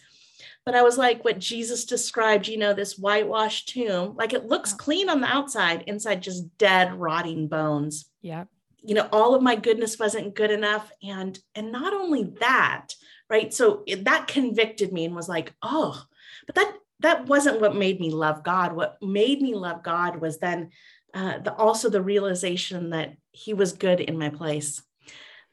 But 0.65 0.75
I 0.75 0.83
was 0.83 0.99
like 0.99 1.25
what 1.25 1.39
Jesus 1.39 1.85
described, 1.85 2.47
you 2.47 2.59
know, 2.59 2.75
this 2.75 2.99
whitewashed 2.99 3.71
tomb, 3.71 4.15
like 4.17 4.33
it 4.33 4.47
looks 4.47 4.73
clean 4.73 5.09
on 5.09 5.21
the 5.21 5.27
outside, 5.27 5.85
inside 5.87 6.23
just 6.23 6.57
dead, 6.59 6.95
rotting 6.95 7.49
bones. 7.49 8.07
Yeah. 8.21 8.45
You 8.83 8.95
know, 8.95 9.09
all 9.13 9.35
of 9.35 9.43
my 9.43 9.57
goodness 9.57 9.99
wasn't 9.99 10.35
good 10.35 10.51
enough. 10.51 10.91
And 11.03 11.39
and 11.55 11.73
not 11.73 11.93
only 11.93 12.35
that, 12.41 12.89
right? 13.29 13.53
So 13.53 13.83
it, 13.87 14.05
that 14.05 14.29
convicted 14.29 14.93
me 14.93 15.07
and 15.07 15.15
was 15.15 15.29
like, 15.29 15.55
oh, 15.63 16.03
but 16.47 16.55
that 16.55 16.75
that 17.01 17.27
wasn't 17.27 17.61
what 17.61 17.75
made 17.75 18.01
me 18.01 18.11
love 18.11 18.43
God. 18.43 18.75
What 18.75 18.99
made 19.03 19.41
me 19.41 19.55
love 19.55 19.83
God 19.83 20.21
was 20.21 20.39
then 20.39 20.71
uh, 21.15 21.39
the, 21.39 21.55
also 21.55 21.89
the 21.89 22.03
realization 22.03 22.91
that 22.91 23.17
He 23.33 23.55
was 23.55 23.73
good 23.73 24.01
in 24.01 24.19
my 24.19 24.29
place 24.29 24.83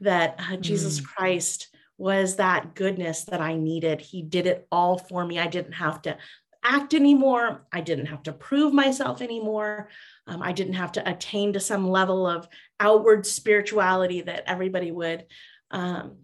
that 0.02 0.40
uh, 0.40 0.58
Jesus 0.58 1.00
mm. 1.00 1.06
Christ 1.06 1.70
was 1.98 2.36
that 2.36 2.76
goodness 2.76 3.24
that 3.26 3.42
I 3.42 3.56
needed. 3.56 4.02
He 4.02 4.22
did 4.22 4.46
it 4.46 4.68
all 4.72 4.98
for 4.98 5.26
me. 5.26 5.40
I 5.40 5.48
didn't 5.48 5.74
have 5.74 6.02
to 6.04 6.18
act 6.64 6.94
anymore. 6.94 7.66
I 7.72 7.82
didn't 7.82 8.08
have 8.08 8.24
to 8.24 8.34
prove 8.34 8.74
myself 8.74 9.22
anymore. 9.22 9.90
Um, 10.28 10.44
I 10.44 10.52
didn't 10.52 10.74
have 10.74 10.92
to 10.94 11.10
attain 11.10 11.54
to 11.54 11.60
some 11.60 11.90
level 11.90 12.28
of 12.28 12.48
outward 12.80 13.26
spirituality 13.26 14.22
that 14.22 14.44
everybody 14.46 14.92
would 14.92 15.26
um, 15.72 16.18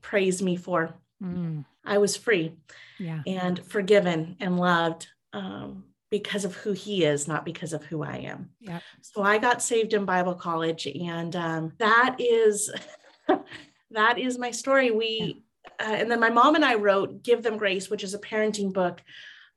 praise 0.00 0.40
me 0.40 0.56
for. 0.56 0.94
Mm. 1.22 1.64
I 1.84 1.98
was 1.98 2.16
free 2.16 2.56
yeah. 2.98 3.22
and 3.26 3.62
forgiven 3.66 4.36
and 4.40 4.58
loved. 4.58 5.08
Um, 5.32 5.84
because 6.10 6.44
of 6.44 6.54
who 6.56 6.72
he 6.72 7.04
is, 7.04 7.26
not 7.26 7.42
because 7.42 7.72
of 7.72 7.82
who 7.86 8.02
I 8.02 8.16
am. 8.16 8.50
Yep. 8.60 8.82
So 9.00 9.22
I 9.22 9.38
got 9.38 9.62
saved 9.62 9.94
in 9.94 10.04
Bible 10.04 10.34
college, 10.34 10.86
and 10.86 11.34
um, 11.34 11.72
that 11.78 12.16
is 12.18 12.70
that 13.90 14.18
is 14.18 14.38
my 14.38 14.50
story. 14.50 14.90
We 14.90 15.42
uh, 15.80 15.94
and 15.94 16.10
then 16.10 16.20
my 16.20 16.30
mom 16.30 16.54
and 16.54 16.64
I 16.64 16.74
wrote 16.74 17.22
"Give 17.22 17.42
Them 17.42 17.56
Grace," 17.56 17.90
which 17.90 18.04
is 18.04 18.14
a 18.14 18.18
parenting 18.18 18.72
book. 18.72 19.02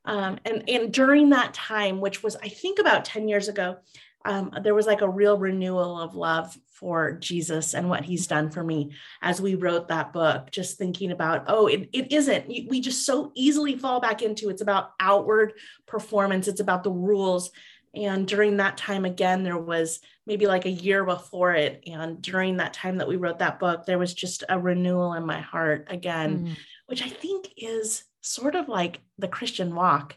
Um, 0.04 0.38
and 0.44 0.68
and 0.68 0.92
during 0.92 1.30
that 1.30 1.54
time, 1.54 2.00
which 2.00 2.22
was 2.22 2.36
I 2.36 2.48
think 2.48 2.78
about 2.78 3.04
ten 3.04 3.28
years 3.28 3.48
ago, 3.48 3.76
um, 4.24 4.52
there 4.62 4.74
was 4.74 4.86
like 4.86 5.02
a 5.02 5.08
real 5.08 5.38
renewal 5.38 6.00
of 6.00 6.14
love 6.14 6.56
for 6.66 7.12
Jesus 7.12 7.74
and 7.74 7.88
what 7.88 8.04
he's 8.04 8.26
done 8.26 8.50
for 8.50 8.62
me 8.62 8.92
as 9.22 9.40
we 9.40 9.54
wrote 9.54 9.88
that 9.88 10.12
book, 10.12 10.50
just 10.50 10.76
thinking 10.76 11.10
about, 11.10 11.44
oh, 11.46 11.68
it, 11.68 11.88
it 11.92 12.12
isn't. 12.12 12.46
We 12.48 12.80
just 12.80 13.06
so 13.06 13.32
easily 13.34 13.78
fall 13.78 13.98
back 13.98 14.20
into 14.20 14.50
it's 14.50 14.60
about 14.60 14.90
outward 15.00 15.54
performance, 15.86 16.48
it's 16.48 16.60
about 16.60 16.84
the 16.84 16.90
rules. 16.90 17.50
And 17.96 18.28
during 18.28 18.58
that 18.58 18.76
time, 18.76 19.04
again, 19.04 19.42
there 19.42 19.58
was 19.58 20.00
maybe 20.26 20.46
like 20.46 20.66
a 20.66 20.70
year 20.70 21.04
before 21.04 21.54
it. 21.54 21.82
And 21.86 22.20
during 22.20 22.58
that 22.58 22.74
time 22.74 22.98
that 22.98 23.08
we 23.08 23.16
wrote 23.16 23.38
that 23.38 23.58
book, 23.58 23.86
there 23.86 23.98
was 23.98 24.12
just 24.12 24.44
a 24.48 24.58
renewal 24.58 25.14
in 25.14 25.24
my 25.24 25.40
heart 25.40 25.86
again, 25.88 26.46
mm. 26.46 26.56
which 26.86 27.02
I 27.02 27.08
think 27.08 27.48
is 27.56 28.04
sort 28.20 28.54
of 28.54 28.68
like 28.68 29.00
the 29.18 29.28
Christian 29.28 29.74
walk. 29.74 30.16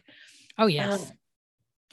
Oh, 0.58 0.66
yes. 0.66 1.10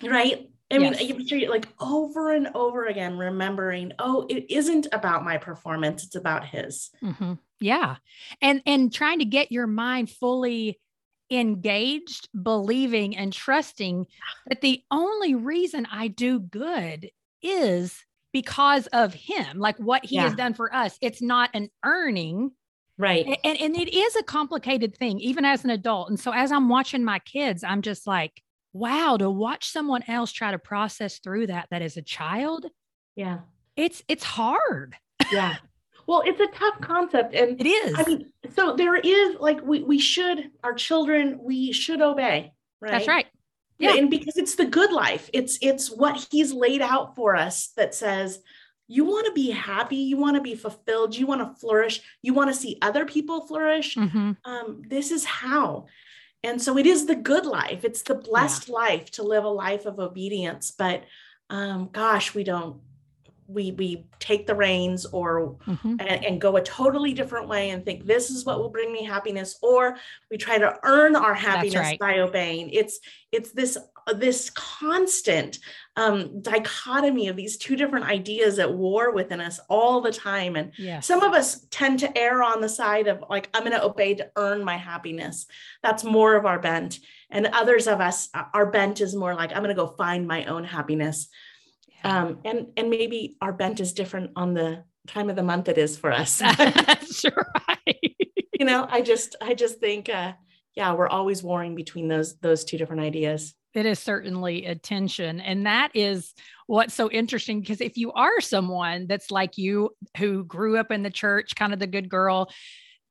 Um, 0.04 0.10
right? 0.10 0.50
I 0.70 0.80
yes. 0.80 1.00
mean, 1.00 1.22
you're 1.28 1.50
like 1.50 1.68
over 1.80 2.34
and 2.34 2.50
over 2.54 2.88
again, 2.88 3.18
remembering, 3.18 3.94
oh, 4.00 4.26
it 4.30 4.52
isn't 4.52 4.88
about 4.92 5.24
my 5.24 5.38
performance; 5.38 6.04
it's 6.04 6.16
about 6.16 6.46
his. 6.46 6.90
Mm-hmm. 7.02 7.36
Yeah, 7.62 7.96
and 8.42 8.62
and 8.66 8.94
trying 8.94 9.20
to 9.20 9.26
get 9.26 9.50
your 9.50 9.66
mind 9.66 10.10
fully 10.10 10.78
engaged, 11.30 12.30
believing 12.42 13.16
and 13.18 13.34
trusting 13.34 14.06
that 14.48 14.62
the 14.62 14.82
only 14.92 15.36
reason 15.36 15.88
I 15.92 16.08
do 16.08 16.40
good 16.40 17.10
is 17.42 18.04
because 18.34 18.88
of 18.88 19.14
him, 19.14 19.58
like 19.58 19.78
what 19.78 20.06
he 20.06 20.16
yeah. 20.16 20.24
has 20.24 20.36
done 20.36 20.54
for 20.54 20.74
us. 20.74 20.98
It's 21.02 21.22
not 21.22 21.50
an 21.54 21.70
earning. 21.84 22.52
Right. 22.98 23.26
And, 23.44 23.60
and 23.60 23.76
it 23.76 23.96
is 23.96 24.16
a 24.16 24.24
complicated 24.24 24.96
thing, 24.96 25.20
even 25.20 25.46
as 25.46 25.64
an 25.64 25.70
adult. 25.70 26.10
And 26.10 26.20
so 26.20 26.32
as 26.32 26.52
I'm 26.52 26.70
watching 26.70 27.04
my 27.04 27.20
kids, 27.20 27.64
I'm 27.64 27.82
just 27.82 28.08
like, 28.08 28.42
wow, 28.74 29.18
to 29.18 29.30
watch 29.30 29.70
someone 29.70 30.04
else 30.08 30.32
try 30.32 30.52
to 30.52 30.60
process 30.60 31.20
through 31.20 31.48
that 31.48 31.68
that 31.72 31.82
is 31.82 31.98
a 31.98 32.02
child. 32.02 32.66
Yeah. 33.16 33.40
It's 33.76 34.04
it's 34.08 34.24
hard. 34.24 34.96
Yeah. 35.32 35.58
Well, 36.08 36.24
it's 36.26 36.40
a 36.40 36.48
tough 36.48 36.82
concept. 36.82 37.36
And 37.36 37.60
it 37.60 37.68
is. 37.68 37.94
I 37.98 38.04
mean, 38.06 38.32
so 38.56 38.76
there 38.76 38.96
is 38.96 39.36
like 39.40 39.62
we 39.62 39.84
we 39.84 40.00
should, 40.00 40.50
our 40.64 40.74
children, 40.74 41.40
we 41.42 41.74
should 41.74 42.02
obey. 42.02 42.54
Right. 42.82 42.92
That's 42.92 43.08
right. 43.08 43.28
Yeah. 43.78 43.96
And 43.96 44.10
because 44.10 44.38
it's 44.38 44.56
the 44.56 44.66
good 44.66 44.92
life. 44.92 45.30
It's 45.34 45.60
it's 45.62 45.92
what 45.92 46.28
he's 46.32 46.54
laid 46.54 46.82
out 46.82 47.16
for 47.16 47.36
us 47.36 47.68
that 47.78 47.94
says, 47.94 48.40
you 48.88 49.04
want 49.04 49.28
to 49.28 49.34
be 49.34 49.52
happy, 49.52 49.98
you 49.98 50.18
want 50.18 50.36
to 50.36 50.42
be 50.42 50.56
fulfilled, 50.56 51.16
you 51.16 51.28
want 51.28 51.42
to 51.42 51.60
flourish, 51.60 52.02
you 52.22 52.34
want 52.34 52.50
to 52.50 52.60
see 52.60 52.78
other 52.82 53.06
people 53.06 53.46
flourish. 53.46 53.96
Mm-hmm. 53.96 54.32
Um, 54.46 54.82
this 54.88 55.12
is 55.12 55.26
how. 55.26 55.88
And 56.44 56.62
so 56.62 56.78
it 56.78 56.86
is 56.86 57.06
the 57.06 57.16
good 57.16 57.46
life. 57.46 57.84
It's 57.84 58.04
the 58.04 58.16
blessed 58.16 58.70
yeah. 58.70 58.76
life 58.76 59.12
to 59.12 59.24
live 59.24 59.44
a 59.44 59.50
life 59.50 59.86
of 59.86 60.00
obedience. 60.00 60.72
But 60.72 61.04
um, 61.50 61.90
gosh, 61.92 62.34
we 62.34 62.44
don't 62.44 62.80
we 63.48 63.72
we 63.72 64.06
take 64.20 64.46
the 64.46 64.56
reins 64.56 65.06
or 65.06 65.56
mm-hmm. 65.66 65.96
and, 66.00 66.26
and, 66.26 66.42
go 66.42 66.58
a 66.58 66.62
totally 66.62 67.14
different 67.14 67.48
way 67.48 67.70
and 67.70 67.86
think 67.86 68.06
this 68.06 68.30
is 68.30 68.46
what 68.46 68.60
will 68.60 68.70
bring 68.70 68.92
me 68.92 69.04
happiness 69.04 69.58
or 69.62 69.98
we 70.30 70.38
try 70.38 70.58
to 70.58 70.78
earn 70.84 71.16
our 71.16 71.34
happiness 71.34 71.76
right. 71.76 72.00
by 72.00 72.20
obeying 72.20 72.70
it's 72.70 73.00
it's 73.32 73.52
this 73.52 73.78
this 74.16 74.50
constant 74.52 75.60
um, 75.96 76.42
dichotomy 76.42 77.28
of 77.28 77.36
these 77.36 77.58
two 77.58 77.76
different 77.76 78.06
ideas 78.06 78.60
at 78.60 78.74
war 78.74 79.12
within 79.12 79.42
us 79.42 79.60
all 79.70 80.02
the 80.02 80.12
time 80.12 80.56
and 80.56 80.72
yes. 80.78 81.06
some 81.06 81.24
of 81.24 81.34
us 81.34 81.66
tend 81.72 82.00
to 82.00 82.18
err 82.18 82.44
on 82.44 82.62
the 82.62 82.70
side 82.70 83.08
of 83.08 83.24
like 83.30 83.50
i'm 83.54 83.64
going 83.64 83.76
to 83.76 83.84
obey 83.84 84.14
to 84.14 84.30
earn 84.36 84.64
my 84.64 84.78
happiness 84.78 85.48
that's 85.82 86.04
more 86.04 86.36
of 86.36 86.46
our 86.46 86.60
bent 86.60 87.00
and 87.30 87.48
others 87.48 87.88
of 87.88 88.00
us 88.00 88.30
our 88.54 88.68
bent 88.68 89.02
is 89.02 89.16
more 89.16 89.34
like 89.34 89.52
i'm 89.52 89.64
going 89.64 89.70
to 89.70 89.74
go 89.74 89.96
find 89.98 90.28
my 90.28 90.46
own 90.46 90.64
happiness 90.64 91.30
um, 92.04 92.40
and 92.46 92.68
and 92.78 92.90
maybe 92.90 93.38
our 93.42 93.54
bent 93.54 93.80
is 93.80 93.94
different 93.94 94.32
on 94.36 94.54
the 94.54 94.84
time 95.08 95.30
of 95.30 95.36
the 95.36 95.44
month 95.44 95.70
it 95.70 95.78
is 95.78 95.98
for 95.98 96.12
us. 96.12 96.38
That's 96.58 97.24
right. 97.26 98.16
you 98.60 98.66
know, 98.66 98.88
I 98.90 99.02
just 99.02 99.36
I 99.42 99.54
just 99.54 99.80
think 99.80 100.10
uh, 100.10 100.34
yeah, 100.76 100.94
we're 100.94 101.08
always 101.08 101.44
warring 101.44 101.76
between 101.76 102.08
those 102.08 102.38
those 102.40 102.64
two 102.64 102.78
different 102.78 103.02
ideas. 103.02 103.56
It 103.74 103.86
is 103.86 104.00
certainly 104.00 104.66
a 104.66 104.76
tension, 104.76 105.40
and 105.40 105.66
that 105.66 105.92
is 105.94 106.34
what's 106.68 106.94
so 106.94 107.10
interesting 107.10 107.62
because 107.62 107.82
if 107.82 107.98
you 107.98 108.12
are 108.14 108.42
someone 108.42 109.08
that's 109.08 109.32
like 109.32 109.58
you 109.58 109.92
who 110.18 110.44
grew 110.44 110.78
up 110.78 110.92
in 110.92 111.04
the 111.04 111.10
church, 111.10 111.56
kind 111.56 111.74
of 111.74 111.80
the 111.80 111.88
good 111.88 112.10
girl, 112.10 112.50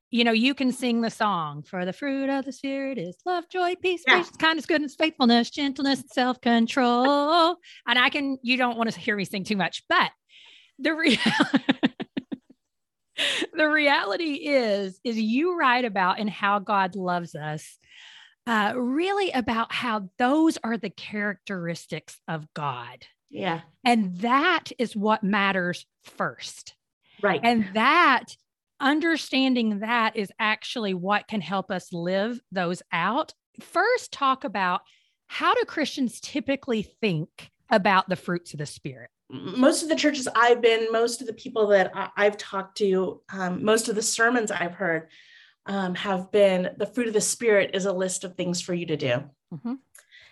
you 0.09 0.23
know, 0.23 0.31
you 0.31 0.53
can 0.53 0.71
sing 0.71 1.01
the 1.01 1.09
song 1.09 1.63
for 1.63 1.85
the 1.85 1.91
fruit 1.91 2.29
of 2.29 2.45
the 2.45 2.51
spirit 2.51 2.97
is 2.97 3.17
love, 3.25 3.43
joy, 3.49 3.75
peace, 3.75 4.03
yeah. 4.07 4.17
patience, 4.17 4.37
kindness, 4.37 4.65
goodness, 4.65 4.95
faithfulness, 4.95 5.49
gentleness, 5.49 6.03
self 6.11 6.39
control. 6.39 7.57
and 7.87 7.99
I 7.99 8.09
can, 8.09 8.37
you 8.41 8.57
don't 8.57 8.77
want 8.77 8.91
to 8.91 8.99
hear 8.99 9.15
me 9.15 9.25
sing 9.25 9.43
too 9.43 9.57
much, 9.57 9.83
but 9.89 10.11
the 10.79 10.93
reality. 10.93 11.63
the 13.53 13.67
reality 13.67 14.33
is 14.33 14.99
is 15.03 15.17
you 15.17 15.57
write 15.57 15.85
about 15.85 16.19
and 16.19 16.29
how 16.29 16.59
god 16.59 16.95
loves 16.95 17.33
us 17.33 17.79
uh, 18.45 18.73
really 18.75 19.31
about 19.31 19.73
how 19.73 20.07
those 20.19 20.59
are 20.63 20.77
the 20.77 20.91
characteristics 20.91 22.19
of 22.27 22.47
god 22.53 23.07
yeah 23.31 23.61
and 23.83 24.19
that 24.19 24.65
is 24.77 24.95
what 24.95 25.23
matters 25.23 25.87
first 26.03 26.75
right 27.23 27.41
and 27.43 27.67
that 27.73 28.25
understanding 28.79 29.79
that 29.79 30.15
is 30.15 30.31
actually 30.39 30.93
what 30.93 31.27
can 31.27 31.41
help 31.41 31.71
us 31.71 31.91
live 31.91 32.39
those 32.51 32.81
out. 32.91 33.33
First, 33.59 34.11
talk 34.11 34.43
about 34.43 34.81
how 35.27 35.53
do 35.53 35.63
Christians 35.65 36.19
typically 36.21 36.83
think 36.83 37.51
about 37.69 38.07
the 38.07 38.15
fruits 38.15 38.53
of 38.53 38.59
the 38.59 38.65
Spirit? 38.65 39.09
Most 39.29 39.83
of 39.83 39.89
the 39.89 39.95
churches 39.95 40.27
I've 40.35 40.61
been, 40.61 40.87
most 40.91 41.19
of 41.19 41.27
the 41.27 41.33
people 41.33 41.67
that 41.67 41.91
I've 42.15 42.37
talked 42.37 42.77
to, 42.77 43.21
um, 43.29 43.63
most 43.63 43.89
of 43.89 43.95
the 43.95 44.01
sermons 44.01 44.51
I've 44.51 44.75
heard 44.75 45.09
um, 45.65 45.95
have 45.95 46.31
been 46.31 46.69
the 46.77 46.85
fruit 46.85 47.07
of 47.07 47.13
the 47.13 47.21
Spirit 47.21 47.71
is 47.73 47.85
a 47.85 47.91
list 47.91 48.23
of 48.23 48.35
things 48.35 48.61
for 48.61 48.73
you 48.73 48.85
to 48.85 48.95
do. 48.95 49.23
Mm-hmm. 49.53 49.73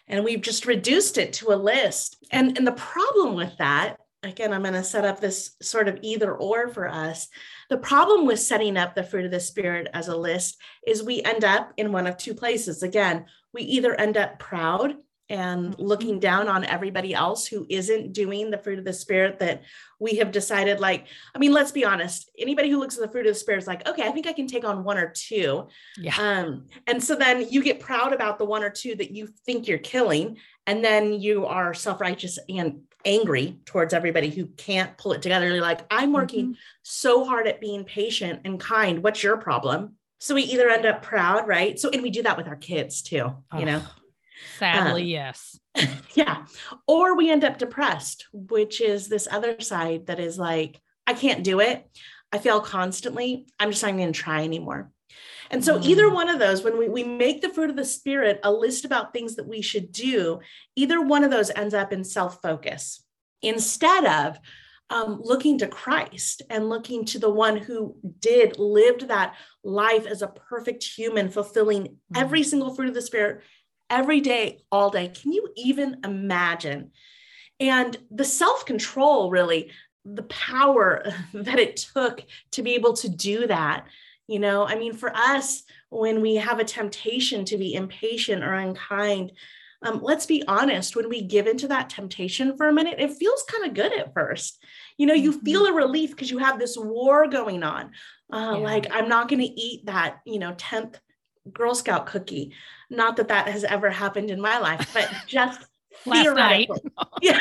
And 0.08 0.24
we've 0.24 0.42
just 0.42 0.66
reduced 0.66 1.18
it 1.18 1.34
to 1.34 1.52
a 1.52 1.56
list. 1.56 2.24
And, 2.32 2.58
and 2.58 2.66
the 2.66 2.72
problem 2.72 3.36
with 3.36 3.58
that 3.58 3.98
again, 4.26 4.54
I'm 4.54 4.62
going 4.62 4.74
to 4.74 4.84
set 4.84 5.06
up 5.06 5.20
this 5.20 5.56
sort 5.62 5.88
of 5.88 6.00
either 6.02 6.34
or 6.34 6.68
for 6.70 6.88
us. 6.88 7.28
The 7.70 7.78
problem 7.78 8.26
with 8.26 8.40
setting 8.40 8.78
up 8.78 8.96
the 8.96 9.04
fruit 9.04 9.26
of 9.26 9.32
the 9.32 9.40
Spirit 9.40 9.88
as 9.94 10.08
a 10.08 10.16
list 10.16 10.58
is 10.86 11.04
we 11.04 11.24
end 11.24 11.44
up 11.44 11.74
in 11.78 11.92
one 11.92 12.08
of 12.08 12.18
two 12.18 12.34
places. 12.34 12.84
Again, 12.84 13.26
we 13.54 13.64
either 13.64 13.94
end 13.96 14.18
up 14.18 14.40
proud 14.40 14.96
and 15.30 15.72
mm-hmm. 15.72 15.82
looking 15.82 16.20
down 16.20 16.48
on 16.48 16.64
everybody 16.66 17.14
else 17.14 17.48
who 17.48 17.66
isn't 17.70 18.14
doing 18.14 18.52
the 18.52 18.58
fruit 18.58 18.80
of 18.80 18.86
the 18.86 18.94
spirit 18.94 19.40
that 19.40 19.64
we 20.00 20.16
have 20.16 20.32
decided 20.32 20.80
like 20.80 21.08
i 21.34 21.40
mean 21.40 21.52
let's 21.52 21.72
be 21.72 21.86
honest 21.86 22.30
anybody 22.38 22.70
who 22.70 22.80
looks 22.80 22.96
at 22.96 23.02
the 23.02 23.12
fruit 23.12 23.26
of 23.26 23.34
the 23.34 23.40
spirit 23.40 23.58
is 23.58 23.68
like 23.68 23.88
okay 23.88 24.08
i 24.08 24.12
think 24.12 24.28
i 24.28 24.34
can 24.34 24.48
take 24.48 24.66
on 24.66 24.84
one 24.84 24.98
or 24.98 25.12
two 25.16 25.68
yeah. 25.98 26.16
um 26.18 26.66
and 26.88 27.04
so 27.04 27.16
then 27.16 27.48
you 27.50 27.64
get 27.64 27.80
proud 27.80 28.14
about 28.14 28.38
the 28.38 28.46
one 28.46 28.64
or 28.64 28.70
two 28.70 28.96
that 28.96 29.12
you 29.12 29.28
think 29.46 29.68
you're 29.68 29.78
killing 29.78 30.38
and 30.68 30.84
then 30.84 31.14
you 31.14 31.46
are 31.46 31.74
self-righteous 31.74 32.40
and 32.50 32.82
angry 33.06 33.60
towards 33.66 33.94
everybody 33.94 34.30
who 34.30 34.48
can't 34.48 34.98
pull 34.98 35.14
it 35.14 35.22
together. 35.22 35.48
You're 35.48 35.62
like, 35.62 35.82
I'm 35.92 36.12
working 36.12 36.46
mm-hmm. 36.46 36.60
so 36.82 37.24
hard 37.24 37.48
at 37.48 37.62
being 37.62 37.84
patient 37.84 38.42
and 38.46 38.60
kind. 38.60 39.04
What's 39.04 39.24
your 39.24 39.38
problem? 39.38 39.94
So 40.20 40.34
we 40.36 40.44
either 40.44 40.70
end 40.70 40.86
up 40.86 41.04
proud, 41.04 41.48
right? 41.48 41.80
So, 41.80 41.90
and 41.90 42.02
we 42.02 42.10
do 42.10 42.24
that 42.24 42.38
with 42.38 42.48
our 42.48 42.56
kids 42.56 43.02
too, 43.02 43.32
oh, 43.52 43.60
you 43.60 43.66
know? 43.66 43.82
Sadly, 44.58 45.02
um, 45.04 45.08
yes. 45.08 45.60
Yeah. 46.16 46.46
Or 46.88 47.18
we 47.18 47.30
end 47.30 47.44
up 47.44 47.58
depressed, 47.58 48.28
which 48.32 48.80
is 48.80 49.10
this 49.10 49.28
other 49.30 49.60
side 49.60 50.08
that 50.08 50.20
is 50.20 50.38
like, 50.38 50.80
I 51.06 51.14
can't 51.14 51.44
do 51.44 51.60
it. 51.60 51.86
I 52.32 52.38
fail 52.38 52.62
constantly. 52.62 53.48
I'm 53.60 53.72
just 53.72 53.84
not 53.84 53.98
going 53.98 54.12
to 54.12 54.20
try 54.20 54.44
anymore. 54.44 54.92
And 55.52 55.64
so, 55.64 55.78
mm. 55.78 55.86
either 55.86 56.10
one 56.10 56.30
of 56.30 56.40
those, 56.40 56.64
when 56.64 56.78
we, 56.78 56.90
we 56.90 57.04
make 57.04 57.42
the 57.42 57.50
fruit 57.50 57.70
of 57.70 57.76
the 57.76 57.86
Spirit 57.86 58.40
a 58.44 58.52
list 58.52 58.86
about 58.86 59.14
things 59.14 59.36
that 59.36 59.48
we 59.48 59.62
should 59.62 59.92
do, 59.92 60.40
either 60.76 61.02
one 61.02 61.24
of 61.24 61.32
those 61.32 61.52
ends 61.52 61.74
up 61.74 61.94
in 61.94 62.04
self 62.04 62.42
focus 62.42 63.04
instead 63.42 64.06
of 64.06 64.40
um, 64.90 65.20
looking 65.24 65.58
to 65.60 65.68
Christ 65.68 66.42
and 66.50 66.70
looking 66.70 67.06
to 67.06 67.20
the 67.20 67.30
one 67.30 67.58
who 67.58 67.96
did, 68.20 68.60
lived 68.60 69.08
that 69.08 69.36
life 69.64 70.06
as 70.06 70.22
a 70.22 70.28
perfect 70.28 70.84
human, 70.84 71.30
fulfilling 71.30 71.84
mm. 71.84 71.98
every 72.16 72.44
single 72.44 72.74
fruit 72.74 72.90
of 72.90 72.94
the 72.94 73.02
Spirit 73.02 73.42
every 73.90 74.22
day, 74.22 74.64
all 74.72 74.90
day. 74.90 75.10
Can 75.10 75.32
you 75.32 75.50
even 75.56 76.02
imagine? 76.04 76.92
And 77.60 77.98
the 78.12 78.26
self 78.26 78.66
control, 78.66 79.30
really, 79.30 79.72
the 80.04 80.24
power 80.24 81.04
that 81.34 81.60
it 81.60 81.78
took 81.94 82.24
to 82.52 82.62
be 82.62 82.76
able 82.76 82.94
to 82.94 83.10
do 83.10 83.48
that 83.48 83.88
you 84.28 84.40
know, 84.40 84.68
I 84.68 84.76
mean, 84.76 84.94
for 84.94 85.16
us, 85.16 85.64
when 85.90 86.22
we 86.22 86.36
have 86.36 86.60
a 86.60 86.66
temptation 86.66 87.46
to 87.46 87.58
be 87.58 87.76
impatient 87.76 88.44
or 88.44 88.54
unkind, 88.54 89.32
um, 89.82 90.00
let's 90.02 90.26
be 90.26 90.44
honest, 90.48 90.96
when 90.96 91.10
we 91.10 91.22
give 91.22 91.46
into 91.46 91.68
that 91.68 91.92
temptation 91.92 92.58
for 92.58 92.68
a 92.68 92.74
minute, 92.74 92.96
it 92.98 93.14
feels 93.14 93.44
kind 93.44 93.66
of 93.66 93.76
good 93.76 93.94
at 93.94 94.14
first. 94.14 94.64
You 94.98 95.06
know, 95.06 95.14
you 95.14 95.34
mm-hmm. 95.34 95.46
feel 95.46 95.66
a 95.68 95.74
relief 95.74 96.12
because 96.12 96.32
you 96.32 96.40
have 96.40 96.58
this 96.58 96.76
war 96.76 97.28
going 97.28 97.62
on. 97.62 97.92
Uh, 98.34 98.56
yeah. 98.58 98.64
Like, 98.64 98.88
I'm 98.92 99.08
not 99.08 99.30
going 99.30 99.42
to 99.42 99.62
eat 99.62 99.86
that, 99.86 100.22
you 100.26 100.40
know, 100.40 100.54
10th 100.54 100.96
Girl 101.52 101.76
Scout 101.76 102.06
cookie. 102.06 102.54
Not 102.90 103.18
that 103.18 103.30
that 103.30 103.48
has 103.48 103.64
ever 103.64 103.90
happened 103.90 104.32
in 104.32 104.42
my 104.42 104.60
life, 104.60 104.90
but 104.94 105.12
just 105.28 105.66
theoretically. 106.04 106.82
yeah. 107.22 107.40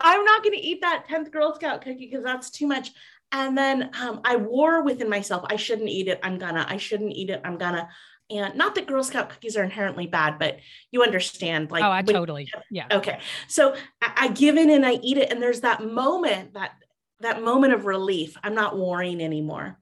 I'm 0.00 0.24
not 0.24 0.42
going 0.42 0.54
to 0.54 0.60
eat 0.60 0.80
that 0.82 1.06
10th 1.08 1.30
Girl 1.30 1.54
Scout 1.54 1.82
cookie 1.82 2.08
because 2.10 2.24
that's 2.24 2.50
too 2.50 2.66
much. 2.66 2.90
And 3.32 3.56
then 3.56 3.90
um, 4.00 4.20
I 4.24 4.36
war 4.36 4.82
within 4.82 5.08
myself. 5.08 5.44
I 5.48 5.56
shouldn't 5.56 5.88
eat 5.88 6.08
it. 6.08 6.18
I'm 6.22 6.38
gonna. 6.38 6.64
I 6.66 6.78
shouldn't 6.78 7.12
eat 7.12 7.28
it. 7.28 7.42
I'm 7.44 7.58
gonna. 7.58 7.88
And 8.30 8.56
not 8.56 8.74
that 8.74 8.86
Girl 8.86 9.02
Scout 9.02 9.28
cookies 9.30 9.56
are 9.56 9.64
inherently 9.64 10.06
bad, 10.06 10.38
but 10.38 10.58
you 10.90 11.02
understand. 11.02 11.70
Like, 11.70 11.84
oh, 11.84 11.90
I 11.90 12.02
totally, 12.02 12.50
yeah. 12.70 12.86
Okay, 12.90 13.18
so 13.46 13.74
I, 14.02 14.12
I 14.16 14.28
give 14.28 14.56
in 14.56 14.70
and 14.70 14.84
I 14.84 14.94
eat 15.02 15.18
it, 15.18 15.30
and 15.30 15.42
there's 15.42 15.60
that 15.60 15.84
moment, 15.84 16.54
that 16.54 16.72
that 17.20 17.42
moment 17.42 17.74
of 17.74 17.84
relief. 17.84 18.36
I'm 18.42 18.54
not 18.54 18.78
worrying 18.78 19.20
anymore. 19.20 19.78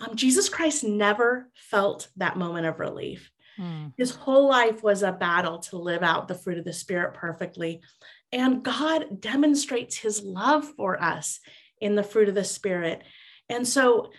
Um, 0.00 0.16
Jesus 0.16 0.48
Christ 0.48 0.82
never 0.82 1.50
felt 1.54 2.08
that 2.16 2.36
moment 2.36 2.66
of 2.66 2.80
relief. 2.80 3.30
Hmm. 3.56 3.88
His 3.96 4.14
whole 4.14 4.48
life 4.48 4.82
was 4.82 5.02
a 5.02 5.12
battle 5.12 5.58
to 5.58 5.76
live 5.76 6.02
out 6.02 6.28
the 6.28 6.34
fruit 6.34 6.58
of 6.58 6.64
the 6.64 6.72
Spirit 6.72 7.14
perfectly. 7.14 7.82
And 8.32 8.62
God 8.62 9.20
demonstrates 9.20 9.96
his 9.96 10.22
love 10.22 10.64
for 10.76 11.02
us 11.02 11.40
in 11.80 11.94
the 11.94 12.02
fruit 12.02 12.28
of 12.28 12.34
the 12.34 12.44
Spirit. 12.44 13.02
And 13.48 13.66
so 13.66 14.10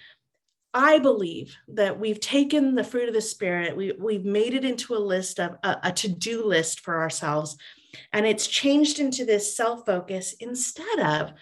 I 0.73 0.99
believe 0.99 1.55
that 1.69 1.99
we've 1.99 2.19
taken 2.19 2.75
the 2.75 2.83
fruit 2.83 3.09
of 3.09 3.13
the 3.13 3.21
Spirit, 3.21 3.75
we, 3.75 3.93
we've 3.99 4.25
made 4.25 4.53
it 4.53 4.63
into 4.63 4.95
a 4.95 4.99
list 4.99 5.39
of 5.39 5.57
a, 5.63 5.77
a 5.83 5.91
to 5.93 6.07
do 6.07 6.45
list 6.45 6.79
for 6.79 6.99
ourselves, 6.99 7.57
and 8.13 8.25
it's 8.25 8.47
changed 8.47 8.99
into 8.99 9.25
this 9.25 9.55
self 9.55 9.85
focus 9.85 10.33
instead 10.39 10.99
of 10.99 11.33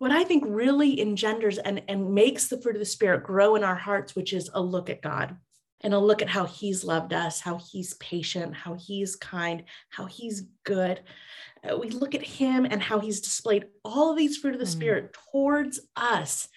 what 0.00 0.10
I 0.10 0.24
think 0.24 0.44
really 0.46 0.98
engenders 0.98 1.58
and, 1.58 1.82
and 1.86 2.14
makes 2.14 2.48
the 2.48 2.58
fruit 2.58 2.74
of 2.74 2.80
the 2.80 2.86
Spirit 2.86 3.22
grow 3.22 3.54
in 3.54 3.62
our 3.62 3.76
hearts, 3.76 4.16
which 4.16 4.32
is 4.32 4.50
a 4.54 4.60
look 4.60 4.88
at 4.88 5.02
God 5.02 5.36
and 5.82 5.92
a 5.92 5.98
look 5.98 6.22
at 6.22 6.28
how 6.30 6.46
He's 6.46 6.84
loved 6.84 7.12
us, 7.12 7.38
how 7.38 7.60
He's 7.70 7.92
patient, 7.94 8.54
how 8.54 8.76
He's 8.80 9.14
kind, 9.14 9.64
how 9.90 10.06
He's 10.06 10.44
good. 10.64 11.02
Uh, 11.62 11.76
we 11.76 11.90
look 11.90 12.14
at 12.14 12.22
Him 12.22 12.64
and 12.64 12.82
how 12.82 12.98
He's 12.98 13.20
displayed 13.20 13.66
all 13.84 14.12
of 14.12 14.16
these 14.16 14.38
fruit 14.38 14.54
of 14.54 14.60
the 14.60 14.64
mm. 14.64 14.72
Spirit 14.72 15.14
towards 15.30 15.80
us. 15.96 16.48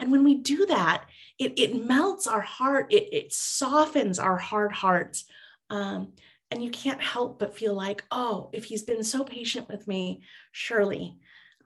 And 0.00 0.10
when 0.10 0.24
we 0.24 0.38
do 0.38 0.66
that, 0.66 1.04
it, 1.38 1.60
it 1.60 1.86
melts 1.86 2.26
our 2.26 2.40
heart, 2.40 2.92
it, 2.92 3.08
it 3.12 3.32
softens 3.32 4.18
our 4.18 4.36
hard 4.36 4.72
hearts. 4.72 5.26
Um, 5.70 6.14
and 6.50 6.60
you 6.60 6.70
can't 6.70 7.00
help 7.00 7.38
but 7.38 7.56
feel 7.56 7.74
like, 7.74 8.02
oh, 8.10 8.50
if 8.52 8.64
he's 8.64 8.82
been 8.82 9.04
so 9.04 9.22
patient 9.22 9.68
with 9.68 9.86
me, 9.86 10.22
surely 10.50 11.20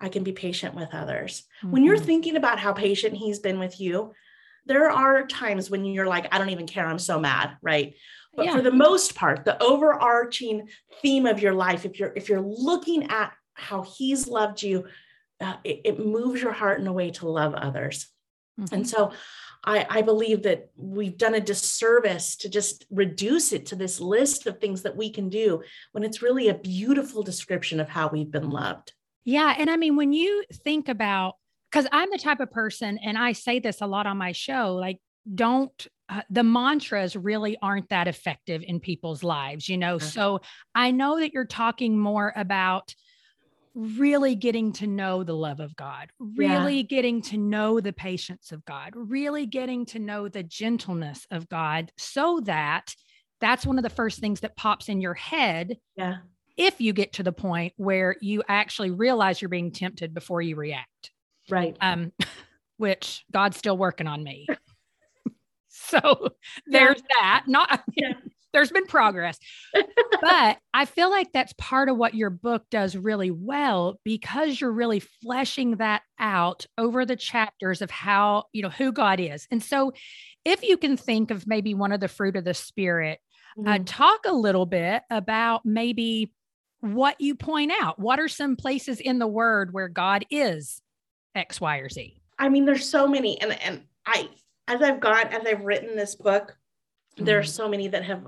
I 0.05 0.09
can 0.09 0.23
be 0.23 0.33
patient 0.33 0.75
with 0.75 0.93
others. 0.93 1.45
Mm-hmm. 1.59 1.71
When 1.73 1.85
you're 1.85 1.97
mm-hmm. 1.97 2.05
thinking 2.05 2.37
about 2.37 2.59
how 2.59 2.73
patient 2.73 3.17
he's 3.17 3.39
been 3.39 3.59
with 3.59 3.81
you, 3.81 4.13
there 4.67 4.91
are 4.91 5.27
times 5.27 5.71
when 5.71 5.85
you're 5.85 6.07
like, 6.07 6.33
I 6.33 6.39
don't 6.39 6.51
even 6.51 6.67
care. 6.67 6.87
I'm 6.87 6.99
so 6.99 7.19
mad. 7.19 7.57
Right. 7.63 7.95
But 8.37 8.47
yeah. 8.47 8.53
for 8.57 8.63
the 8.63 8.73
most 8.73 9.15
part, 9.15 9.45
the 9.45 9.63
overarching 9.63 10.69
theme 11.01 11.27
of 11.27 11.41
your 11.41 11.55
life, 11.55 11.85
if 11.85 11.99
you're 11.99 12.13
if 12.17 12.29
you're 12.29 12.41
looking 12.41 13.11
at 13.11 13.33
how 13.55 13.83
he's 13.83 14.27
loved 14.27 14.63
you, 14.63 14.87
uh, 15.41 15.55
it, 15.63 15.81
it, 15.85 16.05
moves 16.05 16.43
your 16.43 16.53
heart 16.53 16.81
in 16.81 16.87
a 16.89 16.93
way 16.93 17.11
to 17.13 17.29
love 17.29 17.55
others. 17.55 18.09
Mm-hmm. 18.59 18.75
And 18.75 18.89
so 18.89 19.13
I, 19.65 19.87
I 19.89 20.03
believe 20.03 20.43
that 20.43 20.71
we've 20.77 21.17
done 21.17 21.35
a 21.35 21.41
disservice 21.41 22.37
to 22.37 22.49
just 22.49 22.85
reduce 22.91 23.53
it 23.53 23.67
to 23.67 23.77
this 23.77 24.01
list 24.01 24.47
of 24.47 24.59
things 24.59 24.83
that 24.83 24.97
we 24.97 25.11
can 25.11 25.29
do 25.29 25.63
when 25.93 26.03
it's 26.03 26.23
really 26.23 26.49
a 26.49 26.55
beautiful 26.55 27.23
description 27.23 27.79
of 27.79 27.89
how 27.89 28.09
we've 28.09 28.31
been 28.31 28.51
loved. 28.51 28.93
Yeah. 29.25 29.55
And 29.57 29.71
I 29.71 29.77
mean, 29.77 29.97
when 29.97 30.13
you 30.13 30.45
think 30.53 30.89
about, 30.89 31.35
because 31.71 31.87
I'm 31.91 32.11
the 32.11 32.19
type 32.19 32.41
of 32.41 32.51
person, 32.51 32.99
and 33.03 33.19
I 33.19 33.33
say 33.33 33.59
this 33.59 33.81
a 33.81 33.87
lot 33.87 34.07
on 34.07 34.17
my 34.19 34.33
show, 34.33 34.75
like, 34.75 34.99
don't 35.35 35.87
uh, 36.09 36.21
the 36.29 36.45
mantras 36.45 37.17
really 37.17 37.57
aren't 37.63 37.89
that 37.89 38.07
effective 38.07 38.63
in 38.67 38.79
people's 38.79 39.23
lives, 39.23 39.69
you 39.69 39.79
know? 39.79 39.97
Mm-hmm. 39.97 40.07
So 40.07 40.41
I 40.75 40.91
know 40.91 41.19
that 41.19 41.33
you're 41.33 41.47
talking 41.47 41.99
more 41.99 42.33
about 42.37 42.95
really 43.75 44.35
getting 44.37 44.73
to 44.75 44.87
know 44.87 45.25
the 45.25 45.35
love 45.35 45.61
of 45.61 45.75
God, 45.75 46.11
really 46.21 46.77
yeah. 46.77 46.83
getting 46.83 47.23
to 47.23 47.39
know 47.39 47.81
the 47.81 47.93
patience 47.93 48.53
of 48.53 48.65
God, 48.67 48.93
really 48.95 49.47
getting 49.47 49.87
to 49.87 49.99
know 49.99 50.29
the 50.29 50.43
gentleness 50.43 51.27
of 51.31 51.49
God, 51.49 51.91
so 51.97 52.41
that 52.45 52.95
that's 53.41 53.67
one 53.67 53.79
of 53.79 53.83
the 53.83 53.91
first 53.91 54.21
things 54.21 54.41
that 54.41 54.57
pops 54.57 54.89
in 54.89 55.01
your 55.01 55.15
head. 55.15 55.77
Yeah. 55.97 56.19
If 56.57 56.81
you 56.81 56.93
get 56.93 57.15
to 57.15 57.23
the 57.23 57.33
point 57.33 57.73
where 57.77 58.17
you 58.21 58.43
actually 58.49 58.91
realize 58.91 59.43
you're 59.43 59.49
being 59.49 59.73
tempted 59.73 60.15
before 60.15 60.41
you 60.41 60.57
react. 60.57 61.11
Right. 61.51 61.77
Um, 61.81 62.13
which 62.77 63.25
God's 63.33 63.57
still 63.57 63.77
working 63.77 64.07
on 64.07 64.23
me. 64.23 64.47
so 65.69 66.29
there's 66.67 66.99
yeah. 66.99 67.21
that. 67.21 67.45
Not 67.47 67.83
yeah 67.95 68.15
there's 68.55 68.71
been 68.71 68.87
progress. 68.87 69.39
but 70.23 70.59
I 70.73 70.85
feel 70.87 71.11
like 71.11 71.33
that's 71.33 71.53
part 71.59 71.91
of 71.91 71.99
what 71.99 72.15
your 72.15 72.31
book 72.31 72.65
does 72.71 72.97
really 72.97 73.31
well 73.31 74.01
because 74.05 74.59
you're 74.61 74.73
really 74.73 75.01
fleshing 75.01 75.77
that 75.77 76.03
out 76.19 76.65
over 76.79 77.05
the 77.05 77.17
chapters 77.17 77.83
of 77.83 77.91
how, 77.91 78.45
you 78.53 78.63
know, 78.63 78.71
who 78.71 78.93
God 78.93 79.21
is. 79.21 79.47
And 79.51 79.63
so 79.63 79.93
if 80.45 80.63
you 80.63 80.77
can 80.77 80.97
think 80.97 81.31
of 81.31 81.47
maybe 81.47 81.75
one 81.75 81.93
of 81.93 82.01
the 82.01 82.09
fruit 82.09 82.37
of 82.37 82.45
the 82.45 82.55
spirit, 82.55 83.19
uh, 83.59 83.61
mm-hmm. 83.61 83.83
uh, 83.83 83.85
talk 83.85 84.21
a 84.25 84.33
little 84.33 84.67
bit 84.67 85.03
about 85.11 85.67
maybe 85.67 86.33
what 86.85 87.21
you 87.21 87.35
point 87.35 87.73
out. 87.81 87.99
What 87.99 88.21
are 88.21 88.29
some 88.29 88.57
places 88.57 89.01
in 89.01 89.19
the 89.19 89.27
word 89.27 89.73
where 89.73 89.89
God 89.89 90.27
is 90.31 90.81
X, 91.35 91.61
Y, 91.61 91.79
or 91.79 91.89
Z? 91.89 92.21
I 92.39 92.49
mean, 92.49 92.65
there's 92.65 92.89
so 92.89 93.09
many. 93.09 93.41
And 93.41 93.53
and 93.63 93.83
I 94.07 94.29
as 94.69 94.83
I've 94.83 95.01
gone, 95.01 95.29
as 95.29 95.47
I've 95.47 95.65
written 95.65 95.97
this 95.97 96.15
book, 96.15 96.57
mm-hmm. 97.17 97.25
there 97.25 97.39
are 97.39 97.43
mm-hmm. 97.43 97.51
so 97.51 97.69
many 97.69 97.89
that 97.89 98.05
have 98.05 98.27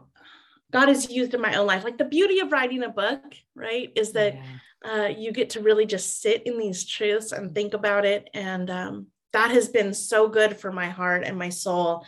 God 0.73 0.89
has 0.89 1.11
used 1.11 1.35
in 1.35 1.41
my 1.41 1.55
own 1.55 1.67
life. 1.67 1.85
Like 1.85 1.99
the 1.99 2.05
beauty 2.05 2.41
of 2.41 2.53
writing 2.53 2.83
a 2.83 2.89
book, 2.89 3.23
right, 3.55 3.91
is 3.95 4.13
that 4.13 4.35
yeah. 4.35 4.93
uh, 4.93 5.07
you 5.09 5.33
get 5.33 5.51
to 5.51 5.61
really 5.61 5.87
just 5.87 6.21
sit 6.21 6.43
in 6.47 6.59
these 6.59 6.85
truths 6.85 7.33
and 7.33 7.55
think 7.55 7.75
about 7.75 8.05
it. 8.05 8.29
And 8.35 8.71
um, 8.71 9.07
that 9.33 9.51
has 9.51 9.69
been 9.69 9.95
so 9.95 10.29
good 10.29 10.57
for 10.57 10.73
my 10.73 10.87
heart 10.87 11.25
and 11.25 11.39
my 11.39 11.51
soul. 11.51 12.05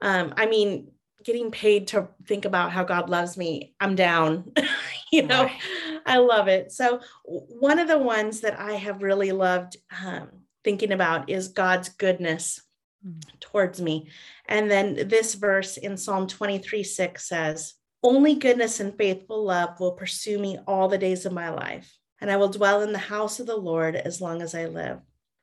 Um, 0.00 0.34
I 0.36 0.46
mean, 0.46 0.88
getting 1.24 1.50
paid 1.50 1.88
to 1.88 2.08
think 2.26 2.44
about 2.44 2.72
how 2.72 2.84
God 2.84 3.08
loves 3.08 3.36
me, 3.36 3.74
I'm 3.80 3.94
down. 3.94 4.52
you 5.12 5.22
know, 5.22 5.44
right. 5.44 5.60
I 6.06 6.18
love 6.18 6.48
it. 6.48 6.72
So, 6.72 7.00
one 7.24 7.78
of 7.78 7.88
the 7.88 7.98
ones 7.98 8.40
that 8.40 8.58
I 8.58 8.72
have 8.72 9.02
really 9.02 9.32
loved 9.32 9.76
um, 10.04 10.28
thinking 10.64 10.92
about 10.92 11.30
is 11.30 11.48
God's 11.48 11.88
goodness 11.88 12.62
mm. 13.06 13.22
towards 13.40 13.80
me. 13.80 14.08
And 14.46 14.70
then 14.70 15.08
this 15.08 15.34
verse 15.34 15.76
in 15.76 15.96
Psalm 15.96 16.26
23 16.26 16.82
6 16.82 17.28
says, 17.28 17.74
only 18.02 18.34
goodness 18.34 18.80
and 18.80 18.96
faithful 18.96 19.44
love 19.44 19.78
will 19.78 19.92
pursue 19.92 20.38
me 20.38 20.58
all 20.66 20.88
the 20.88 20.98
days 20.98 21.24
of 21.24 21.32
my 21.32 21.50
life, 21.50 21.96
and 22.20 22.30
I 22.30 22.36
will 22.36 22.48
dwell 22.48 22.82
in 22.82 22.92
the 22.92 22.98
house 22.98 23.38
of 23.38 23.46
the 23.46 23.56
Lord 23.56 23.94
as 23.94 24.20
long 24.20 24.42
as 24.42 24.54
I 24.54 24.66
live. 24.66 24.98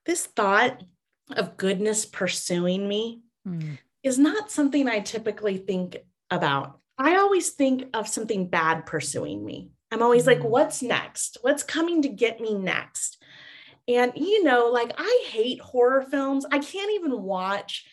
This 0.06 0.26
thought 0.26 0.84
of 1.32 1.56
goodness 1.56 2.06
pursuing 2.06 2.88
me 2.88 3.22
mm. 3.48 3.78
Is 4.04 4.18
not 4.18 4.52
something 4.52 4.88
I 4.88 5.00
typically 5.00 5.58
think 5.58 5.98
about. 6.30 6.80
I 6.98 7.18
always 7.18 7.50
think 7.52 7.88
of 7.94 8.08
something 8.08 8.48
bad 8.48 8.86
pursuing 8.86 9.46
me. 9.46 9.72
I'm 9.92 10.02
always 10.02 10.24
mm. 10.24 10.28
like, 10.28 10.44
what's 10.44 10.82
next? 10.82 11.38
What's 11.42 11.64
coming 11.64 12.02
to 12.04 12.10
get 12.10 12.40
me 12.40 12.54
next? 12.54 13.22
And, 13.88 14.12
you 14.16 14.44
know, 14.44 14.68
like 14.68 14.94
I 14.98 15.26
hate 15.30 15.62
horror 15.62 16.04
films. 16.04 16.46
I 16.52 16.60
can't 16.60 16.92
even 16.94 17.24
watch. 17.24 17.86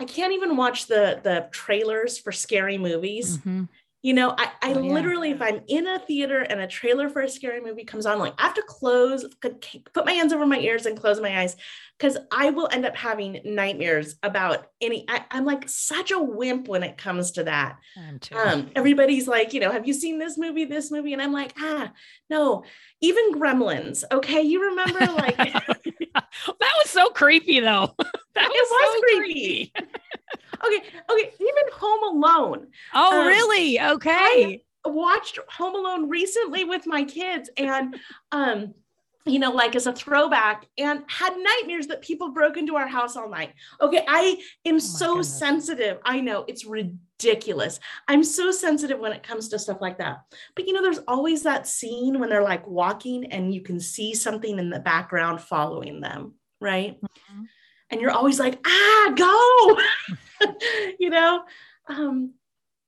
I 0.00 0.04
can't 0.04 0.32
even 0.32 0.56
watch 0.56 0.86
the 0.86 1.20
the 1.22 1.48
trailers 1.52 2.18
for 2.18 2.32
scary 2.32 2.78
movies. 2.78 3.38
Mm-hmm 3.38 3.64
you 4.04 4.12
know, 4.12 4.34
I, 4.36 4.50
I 4.60 4.74
oh, 4.74 4.82
yeah. 4.82 4.92
literally, 4.92 5.30
if 5.30 5.40
I'm 5.40 5.62
in 5.66 5.86
a 5.86 5.98
theater 5.98 6.40
and 6.40 6.60
a 6.60 6.66
trailer 6.66 7.08
for 7.08 7.22
a 7.22 7.28
scary 7.28 7.62
movie 7.62 7.84
comes 7.84 8.04
on, 8.04 8.18
like 8.18 8.34
I 8.36 8.42
have 8.42 8.54
to 8.54 8.62
close, 8.68 9.24
put 9.40 10.04
my 10.04 10.12
hands 10.12 10.34
over 10.34 10.44
my 10.44 10.58
ears 10.58 10.84
and 10.84 11.00
close 11.00 11.22
my 11.22 11.40
eyes 11.40 11.56
because 11.98 12.18
I 12.30 12.50
will 12.50 12.68
end 12.70 12.84
up 12.84 12.94
having 12.94 13.40
nightmares 13.46 14.16
about 14.22 14.66
any. 14.82 15.06
I, 15.08 15.24
am 15.30 15.46
like 15.46 15.70
such 15.70 16.10
a 16.10 16.18
wimp 16.18 16.68
when 16.68 16.82
it 16.82 16.98
comes 16.98 17.30
to 17.32 17.44
that. 17.44 17.78
Um, 18.32 18.70
everybody's 18.76 19.26
like, 19.26 19.54
you 19.54 19.60
know, 19.60 19.70
have 19.70 19.86
you 19.86 19.94
seen 19.94 20.18
this 20.18 20.36
movie, 20.36 20.66
this 20.66 20.90
movie? 20.90 21.14
And 21.14 21.22
I'm 21.22 21.32
like, 21.32 21.54
ah, 21.58 21.90
no, 22.28 22.64
even 23.00 23.32
Gremlins. 23.32 24.04
Okay. 24.12 24.42
You 24.42 24.68
remember 24.68 24.98
like 25.14 25.36
that 25.38 26.26
was 26.58 26.90
so 26.90 27.06
creepy 27.06 27.60
though. 27.60 27.94
that 28.34 28.48
was, 28.48 28.54
it 28.54 28.68
was 28.70 28.94
so 28.94 29.00
creepy. 29.00 29.72
creepy. 29.74 29.90
okay, 30.66 30.84
okay, 31.10 31.32
even 31.40 31.72
Home 31.72 32.16
Alone. 32.16 32.66
Oh, 32.94 33.20
um, 33.20 33.26
really? 33.26 33.80
Okay. 33.80 34.10
I 34.84 34.88
watched 34.88 35.38
Home 35.50 35.74
Alone 35.74 36.08
recently 36.08 36.64
with 36.64 36.86
my 36.86 37.04
kids, 37.04 37.50
and 37.56 37.96
um, 38.32 38.74
you 39.26 39.38
know, 39.38 39.50
like 39.50 39.74
as 39.74 39.86
a 39.86 39.92
throwback 39.92 40.66
and 40.76 41.02
had 41.08 41.34
nightmares 41.36 41.86
that 41.86 42.02
people 42.02 42.32
broke 42.32 42.58
into 42.58 42.76
our 42.76 42.86
house 42.86 43.16
all 43.16 43.28
night. 43.28 43.54
Okay. 43.80 44.04
I 44.06 44.38
am 44.66 44.76
oh 44.76 44.78
so 44.78 45.08
goodness. 45.08 45.38
sensitive. 45.38 45.98
I 46.04 46.20
know 46.20 46.44
it's 46.46 46.66
ridiculous. 46.66 47.80
I'm 48.06 48.22
so 48.22 48.50
sensitive 48.50 48.98
when 48.98 49.12
it 49.12 49.22
comes 49.22 49.48
to 49.48 49.58
stuff 49.58 49.80
like 49.80 49.98
that. 49.98 50.18
But, 50.54 50.66
you 50.66 50.74
know, 50.74 50.82
there's 50.82 51.00
always 51.08 51.42
that 51.44 51.66
scene 51.66 52.20
when 52.20 52.28
they're 52.28 52.42
like 52.42 52.66
walking 52.66 53.32
and 53.32 53.54
you 53.54 53.62
can 53.62 53.80
see 53.80 54.14
something 54.14 54.58
in 54.58 54.68
the 54.68 54.80
background 54.80 55.40
following 55.40 56.00
them. 56.00 56.34
Right. 56.60 57.00
Mm-hmm. 57.00 57.42
And 57.90 58.00
you're 58.00 58.10
always 58.10 58.38
like, 58.38 58.58
ah, 58.66 59.12
go, 59.16 59.78
you 60.98 61.10
know? 61.10 61.42
Um, 61.88 62.34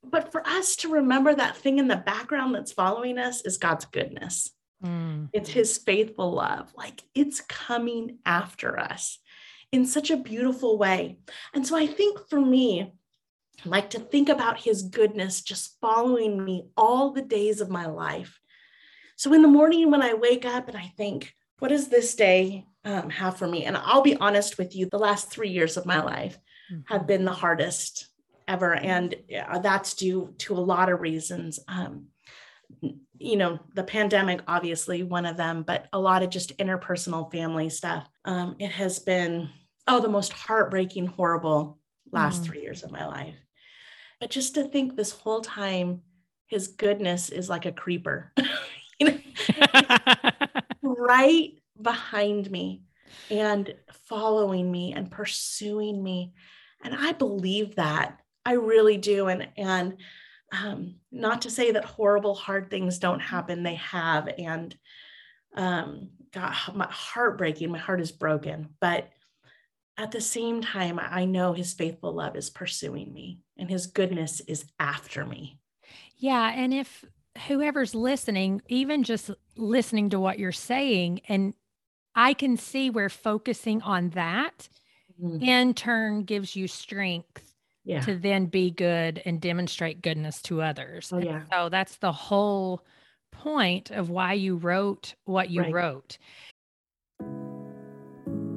but 0.03 0.31
for 0.31 0.47
us 0.47 0.77
to 0.77 0.89
remember 0.89 1.35
that 1.35 1.57
thing 1.57 1.79
in 1.79 1.89
the 1.89 1.97
background 1.97 2.55
that's 2.55 2.73
following 2.73 3.19
us 3.19 3.43
is 3.43 3.59
God's 3.59 3.85
goodness 3.87 4.51
Mm. 4.85 5.29
It's 5.33 5.51
his 5.51 5.79
faithful 5.79 6.33
love. 6.33 6.73
Like 6.77 7.03
it's 7.15 7.41
coming 7.41 8.19
after 8.25 8.79
us 8.79 9.19
in 9.73 9.87
such 9.87 10.11
a 10.11 10.17
beautiful 10.17 10.79
way. 10.79 11.19
And 11.55 11.67
so 11.67 11.77
I 11.77 11.87
think 11.87 12.29
for 12.29 12.41
me, 12.41 12.93
I 13.65 13.69
like 13.69 13.91
to 13.91 13.99
think 13.99 14.29
about 14.29 14.61
his 14.61 14.83
goodness 14.83 15.43
just 15.43 15.77
following 15.81 16.45
me 16.45 16.67
all 16.77 17.11
the 17.11 17.23
days 17.23 17.61
of 17.61 17.71
my 17.71 17.87
life. 17.87 18.39
So 19.17 19.33
in 19.33 19.43
the 19.43 19.49
morning 19.49 19.91
when 19.91 20.03
I 20.03 20.15
wake 20.15 20.45
up 20.45 20.69
and 20.69 20.77
I 20.77 20.93
think, 20.97 21.33
what 21.59 21.69
does 21.69 21.89
this 21.89 22.15
day 22.15 22.67
um, 22.85 23.09
have 23.09 23.39
for 23.39 23.49
me? 23.49 23.65
And 23.65 23.79
I'll 23.79 24.03
be 24.03 24.17
honest 24.17 24.59
with 24.59 24.77
you, 24.77 24.87
the 24.87 24.99
last 24.99 25.31
three 25.31 25.49
years 25.49 25.79
of 25.79 25.87
my 25.87 26.03
life 26.03 26.39
mm-hmm. 26.73 26.81
have 26.93 27.07
been 27.07 27.25
the 27.25 27.33
hardest 27.33 28.09
ever. 28.49 28.75
And 28.75 29.15
that's 29.63 29.95
due 29.95 30.35
to 30.39 30.55
a 30.55 30.59
lot 30.59 30.89
of 30.89 31.01
reasons. 31.01 31.59
Um, 31.69 32.07
you 33.19 33.37
know, 33.37 33.59
the 33.75 33.85
pandemic, 33.85 34.41
obviously, 34.47 35.03
one 35.03 35.27
of 35.27 35.37
them, 35.37 35.63
but 35.63 35.87
a 35.93 35.99
lot 35.99 36.23
of 36.23 36.31
just 36.31 36.57
interpersonal 36.59 37.31
family 37.33 37.69
stuff. 37.69 38.09
Um, 38.25 38.57
it 38.59 38.71
has 38.73 38.99
been, 38.99 39.49
oh, 39.87 40.01
the 40.01 40.09
most 40.09 40.33
heartbreaking, 40.33 41.07
horrible 41.07 41.79
last 42.13 42.43
mm. 42.43 42.47
three 42.47 42.63
years 42.63 42.83
of 42.83 42.91
my 42.91 43.07
life. 43.07 43.35
But 44.21 44.31
just 44.31 44.55
to 44.55 44.65
think 44.65 44.97
this 44.97 45.13
whole 45.13 45.41
time, 45.41 46.03
his 46.47 46.69
goodness 46.69 47.31
is 47.31 47.49
like 47.49 47.67
a 47.67 47.73
creeper, 47.73 48.33
right 50.83 51.53
behind 51.81 52.51
me 52.51 52.83
and 53.31 53.75
following 54.09 54.71
me 54.71 54.93
and 54.93 55.11
pursuing 55.11 56.03
me. 56.03 56.33
And 56.83 56.95
I 56.95 57.13
believe 57.13 57.77
that. 57.77 58.21
I 58.45 58.53
really 58.53 58.97
do. 58.97 59.27
And, 59.29 59.49
and, 59.57 59.97
um, 60.53 60.97
not 61.11 61.43
to 61.43 61.51
say 61.51 61.73
that 61.73 61.85
horrible, 61.85 62.35
hard 62.35 62.71
things 62.71 62.99
don't 62.99 63.21
happen, 63.21 63.63
they 63.63 63.75
have. 63.75 64.29
And 64.39 64.77
um, 65.57 66.11
God, 66.33 66.55
my 66.75 66.87
heartbreaking, 66.91 67.71
my 67.71 67.79
heart 67.79 68.01
is 68.01 68.13
broken. 68.13 68.69
But 68.81 69.11
at 69.99 70.13
the 70.13 70.21
same 70.21 70.61
time, 70.61 71.01
I 71.03 71.25
know 71.25 71.53
his 71.53 71.73
faithful 71.73 72.13
love 72.13 72.37
is 72.37 72.51
pursuing 72.51 73.13
me 73.13 73.41
and 73.59 73.71
his 73.71 73.87
goodness 73.87 74.41
is 74.41 74.65
after 74.79 75.25
me. 75.25 75.59
Yeah. 76.19 76.53
And 76.55 76.75
if 76.75 77.05
whoever's 77.47 77.95
listening, 77.95 78.63
even 78.69 79.03
just 79.03 79.31
listening 79.57 80.11
to 80.11 80.21
what 80.21 80.39
you're 80.39 80.53
saying, 80.53 81.23
and 81.29 81.55
I 82.17 82.33
can 82.33 82.57
see 82.57 82.89
where 82.89 83.11
focusing 83.11 83.83
on 83.83 84.11
that 84.11 84.69
mm-hmm. 85.23 85.43
in 85.43 85.75
turn 85.75 86.25
gives 86.25 86.57
you 86.57 86.67
strength 86.67 87.53
yeah. 87.85 88.01
to 88.01 88.17
then 88.17 88.47
be 88.47 88.71
good 88.71 89.23
and 89.27 89.41
demonstrate 89.41 90.03
goodness 90.03 90.41
to 90.43 90.63
others. 90.63 91.13
Oh, 91.13 91.19
yeah. 91.19 91.43
so 91.53 91.69
that's 91.69 91.97
the 91.97 92.13
whole 92.13 92.83
point 93.31 93.91
of 93.91 94.09
why 94.09 94.33
you 94.33 94.57
wrote 94.57 95.15
what 95.25 95.51
you 95.51 95.61
right. 95.61 95.73
wrote. 95.73 96.19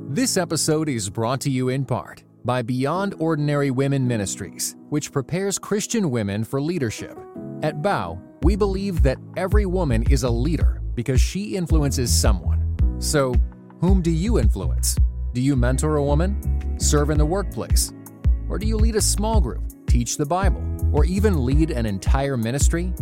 This 0.08 0.38
episode 0.38 0.90
is 0.90 1.10
brought 1.10 1.42
to 1.42 1.52
you 1.52 1.70
in 1.70 1.86
part 1.86 2.24
by 2.46 2.62
Beyond 2.62 3.14
Ordinary 3.20 3.70
Women 3.70 4.08
Ministries, 4.08 4.76
which 4.90 5.12
prepares 5.12 5.60
Christian 5.60 6.10
women 6.10 6.44
for 6.44 6.62
leadership. 6.62 7.18
At 7.62 7.82
Bow, 7.82 8.20
we 8.42 8.56
believe 8.56 9.04
that 9.04 9.18
every 9.36 9.66
woman 9.66 10.04
is 10.10 10.24
a 10.24 10.30
leader 10.30 10.82
because 10.96 11.20
she 11.20 11.56
influences 11.56 12.12
someone. 12.12 12.60
So, 13.00 13.34
whom 13.80 14.02
do 14.02 14.12
you 14.12 14.40
influence? 14.40 14.96
Do 15.34 15.42
you 15.42 15.56
mentor 15.56 15.98
a 15.98 16.04
woman? 16.04 16.80
Serve 16.80 17.10
in 17.10 17.18
the 17.18 17.26
workplace? 17.26 17.94
Or 18.50 18.58
do 18.58 18.68
you 18.68 18.78
lead 18.78 18.96
a 18.96 19.02
small 19.02 19.40
group, 19.40 19.64
teach 19.88 20.18
the 20.18 20.26
Bible, 20.26 20.64
or 20.92 21.06
even 21.06 21.46
lead 21.46 21.72
an 21.72 21.86
entire 21.86 22.36
ministry? 22.36 22.94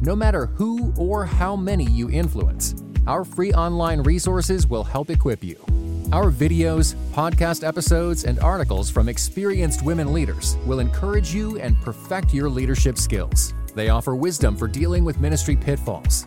No 0.00 0.16
matter 0.16 0.46
who 0.46 0.92
or 0.96 1.24
how 1.24 1.54
many 1.54 1.84
you 1.84 2.10
influence, 2.10 2.74
our 3.06 3.24
free 3.24 3.52
online 3.52 4.00
resources 4.02 4.66
will 4.66 4.84
help 4.84 5.10
equip 5.10 5.44
you. 5.44 5.56
Our 6.12 6.30
videos, 6.30 6.94
podcast 7.12 7.66
episodes, 7.66 8.24
and 8.24 8.38
articles 8.40 8.90
from 8.90 9.08
experienced 9.08 9.82
women 9.84 10.12
leaders 10.12 10.56
will 10.66 10.80
encourage 10.80 11.34
you 11.34 11.58
and 11.58 11.80
perfect 11.80 12.34
your 12.34 12.48
leadership 12.48 12.98
skills. 12.98 13.54
They 13.74 13.88
offer 13.88 14.14
wisdom 14.14 14.56
for 14.56 14.68
dealing 14.68 15.04
with 15.04 15.20
ministry 15.20 15.56
pitfalls, 15.56 16.26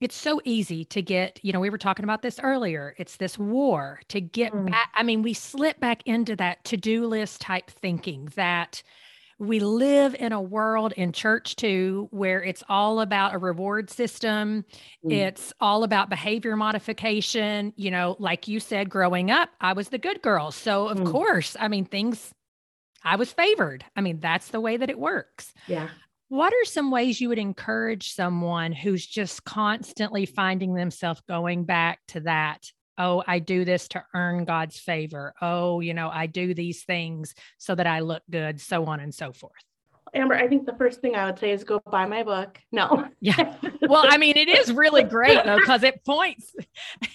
It's 0.00 0.16
so 0.16 0.40
easy 0.44 0.84
to 0.86 1.02
get, 1.02 1.38
you 1.42 1.52
know, 1.52 1.60
we 1.60 1.68
were 1.70 1.78
talking 1.78 2.04
about 2.04 2.22
this 2.22 2.40
earlier. 2.42 2.94
It's 2.96 3.16
this 3.16 3.38
war 3.38 4.00
to 4.08 4.20
get 4.20 4.52
mm. 4.52 4.70
back. 4.70 4.90
I 4.94 5.02
mean, 5.02 5.22
we 5.22 5.34
slip 5.34 5.78
back 5.78 6.02
into 6.06 6.36
that 6.36 6.64
to 6.64 6.76
do 6.76 7.06
list 7.06 7.40
type 7.40 7.70
thinking 7.70 8.30
that 8.34 8.82
we 9.40 9.58
live 9.58 10.14
in 10.14 10.32
a 10.32 10.40
world 10.40 10.92
in 10.98 11.12
church 11.12 11.56
too 11.56 12.08
where 12.10 12.42
it's 12.42 12.62
all 12.68 13.00
about 13.00 13.34
a 13.34 13.38
reward 13.38 13.90
system 13.90 14.64
mm. 15.04 15.10
it's 15.12 15.52
all 15.60 15.82
about 15.82 16.10
behavior 16.10 16.56
modification 16.56 17.72
you 17.76 17.90
know 17.90 18.16
like 18.18 18.46
you 18.46 18.60
said 18.60 18.90
growing 18.90 19.30
up 19.30 19.48
i 19.60 19.72
was 19.72 19.88
the 19.88 19.98
good 19.98 20.20
girl 20.22 20.50
so 20.52 20.88
of 20.88 20.98
mm. 20.98 21.10
course 21.10 21.56
i 21.58 21.68
mean 21.68 21.86
things 21.86 22.32
i 23.02 23.16
was 23.16 23.32
favored 23.32 23.82
i 23.96 24.00
mean 24.02 24.20
that's 24.20 24.48
the 24.48 24.60
way 24.60 24.76
that 24.76 24.90
it 24.90 24.98
works 24.98 25.54
yeah 25.66 25.88
what 26.30 26.52
are 26.52 26.64
some 26.64 26.90
ways 26.90 27.20
you 27.20 27.28
would 27.28 27.38
encourage 27.38 28.14
someone 28.14 28.72
who's 28.72 29.06
just 29.06 29.44
constantly 29.44 30.24
finding 30.24 30.74
themselves 30.74 31.20
going 31.28 31.64
back 31.64 32.00
to 32.08 32.20
that 32.20 32.64
oh, 33.00 33.24
I 33.26 33.38
do 33.38 33.64
this 33.64 33.88
to 33.88 34.04
earn 34.14 34.44
God's 34.44 34.78
favor. 34.78 35.32
Oh, 35.40 35.80
you 35.80 35.94
know, 35.94 36.10
I 36.12 36.26
do 36.26 36.52
these 36.52 36.84
things 36.84 37.34
so 37.56 37.74
that 37.74 37.86
I 37.86 38.00
look 38.00 38.22
good, 38.30 38.60
so 38.60 38.84
on 38.84 39.00
and 39.00 39.14
so 39.14 39.32
forth. 39.32 39.52
Amber, 40.12 40.34
I 40.34 40.48
think 40.48 40.66
the 40.66 40.74
first 40.74 41.00
thing 41.00 41.16
I 41.16 41.24
would 41.24 41.38
say 41.38 41.52
is 41.52 41.64
go 41.64 41.80
buy 41.90 42.04
my 42.04 42.22
book. 42.22 42.58
No. 42.70 43.08
Yeah. 43.20 43.56
Well, 43.88 44.04
I 44.08 44.18
mean, 44.18 44.36
it 44.36 44.48
is 44.48 44.72
really 44.72 45.02
great 45.02 45.42
though, 45.44 45.56
because 45.56 45.82
it 45.82 46.04
points. 46.04 46.54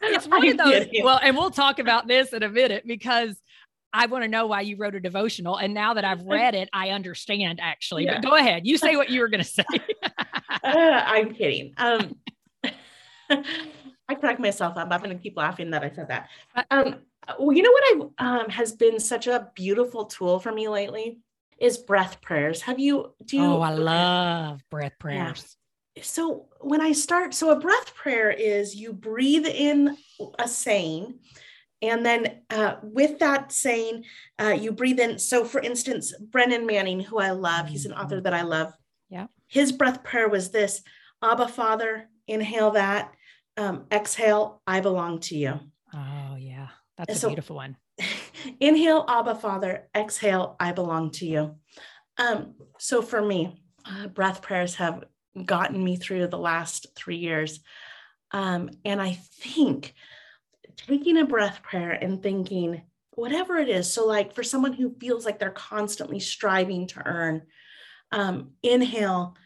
It's 0.00 0.28
one 0.28 0.46
of 0.46 0.56
those. 0.56 0.86
Well, 1.02 1.18
and 1.20 1.36
we'll 1.36 1.50
talk 1.50 1.80
about 1.80 2.06
this 2.06 2.32
in 2.32 2.44
a 2.44 2.48
minute 2.48 2.84
because 2.86 3.36
I 3.92 4.06
want 4.06 4.24
to 4.24 4.28
know 4.28 4.46
why 4.46 4.62
you 4.62 4.76
wrote 4.76 4.94
a 4.94 5.00
devotional. 5.00 5.56
And 5.56 5.74
now 5.74 5.94
that 5.94 6.04
I've 6.04 6.22
read 6.26 6.54
it, 6.54 6.68
I 6.72 6.90
understand 6.90 7.60
actually. 7.62 8.04
Yeah. 8.04 8.20
But 8.20 8.30
go 8.30 8.36
ahead. 8.36 8.66
You 8.66 8.78
say 8.78 8.96
what 8.96 9.10
you 9.10 9.20
were 9.20 9.28
going 9.28 9.44
to 9.44 9.48
say. 9.48 9.64
uh, 10.62 11.02
I'm 11.06 11.34
kidding. 11.34 11.74
Um, 11.76 12.16
I 14.08 14.14
crack 14.14 14.40
myself 14.40 14.76
up. 14.76 14.88
I'm 14.90 15.02
going 15.02 15.16
to 15.16 15.22
keep 15.22 15.36
laughing 15.36 15.70
that 15.70 15.82
I 15.82 15.90
said 15.90 16.08
that. 16.08 16.28
Uh, 16.54 16.62
um, 16.70 16.96
well, 17.38 17.52
you 17.52 17.62
know 17.62 17.72
what 17.72 18.14
I 18.18 18.40
um, 18.40 18.48
has 18.48 18.72
been 18.72 18.98
such 18.98 19.26
a 19.26 19.50
beautiful 19.54 20.06
tool 20.06 20.40
for 20.40 20.50
me 20.50 20.68
lately 20.68 21.20
is 21.58 21.76
breath 21.76 22.20
prayers. 22.20 22.62
Have 22.62 22.78
you? 22.78 23.14
Do 23.24 23.36
you? 23.36 23.44
Oh, 23.44 23.60
I 23.60 23.70
love 23.70 24.62
breath 24.70 24.92
prayers. 24.98 25.56
Yeah. 25.96 26.02
So 26.02 26.46
when 26.60 26.80
I 26.80 26.92
start, 26.92 27.34
so 27.34 27.50
a 27.50 27.58
breath 27.58 27.94
prayer 27.94 28.30
is 28.30 28.76
you 28.76 28.92
breathe 28.92 29.46
in 29.46 29.96
a 30.38 30.46
saying, 30.46 31.18
and 31.80 32.04
then 32.04 32.42
uh, 32.50 32.76
with 32.82 33.18
that 33.20 33.52
saying, 33.52 34.04
uh, 34.40 34.56
you 34.58 34.72
breathe 34.72 35.00
in. 35.00 35.18
So, 35.18 35.44
for 35.44 35.60
instance, 35.60 36.12
Brennan 36.20 36.66
Manning, 36.66 37.00
who 37.00 37.18
I 37.18 37.30
love, 37.30 37.68
he's 37.68 37.86
an 37.86 37.92
author 37.92 38.16
mm-hmm. 38.16 38.24
that 38.24 38.34
I 38.34 38.42
love. 38.42 38.72
Yeah. 39.08 39.26
His 39.46 39.72
breath 39.72 40.02
prayer 40.02 40.28
was 40.28 40.50
this: 40.50 40.82
Abba, 41.22 41.48
Father, 41.48 42.08
inhale 42.26 42.72
that 42.72 43.14
um, 43.58 43.84
exhale, 43.90 44.62
I 44.66 44.80
belong 44.80 45.20
to 45.20 45.36
you. 45.36 45.60
Oh, 45.92 46.36
yeah. 46.38 46.68
That's 46.96 47.08
and 47.08 47.16
a 47.16 47.20
so, 47.20 47.28
beautiful 47.28 47.56
one. 47.56 47.76
inhale, 48.60 49.04
Abba 49.08 49.34
Father. 49.34 49.88
Exhale, 49.94 50.56
I 50.60 50.72
belong 50.72 51.10
to 51.12 51.26
you. 51.26 51.56
Um, 52.16 52.54
so 52.78 53.02
for 53.02 53.20
me, 53.20 53.62
uh, 53.84 54.08
breath 54.08 54.42
prayers 54.42 54.76
have 54.76 55.04
gotten 55.44 55.82
me 55.82 55.96
through 55.96 56.28
the 56.28 56.38
last 56.38 56.86
three 56.96 57.16
years. 57.16 57.60
Um, 58.30 58.70
and 58.84 59.00
I 59.00 59.18
think 59.40 59.94
taking 60.86 61.18
a 61.18 61.26
breath 61.26 61.62
prayer 61.62 61.92
and 61.92 62.22
thinking, 62.22 62.82
whatever 63.14 63.58
it 63.58 63.68
is. 63.68 63.92
So, 63.92 64.06
like 64.06 64.34
for 64.34 64.42
someone 64.42 64.72
who 64.72 64.94
feels 65.00 65.24
like 65.24 65.38
they're 65.38 65.50
constantly 65.50 66.20
striving 66.20 66.86
to 66.88 67.02
earn, 67.06 67.42
um, 68.12 68.52
inhale, 68.62 69.36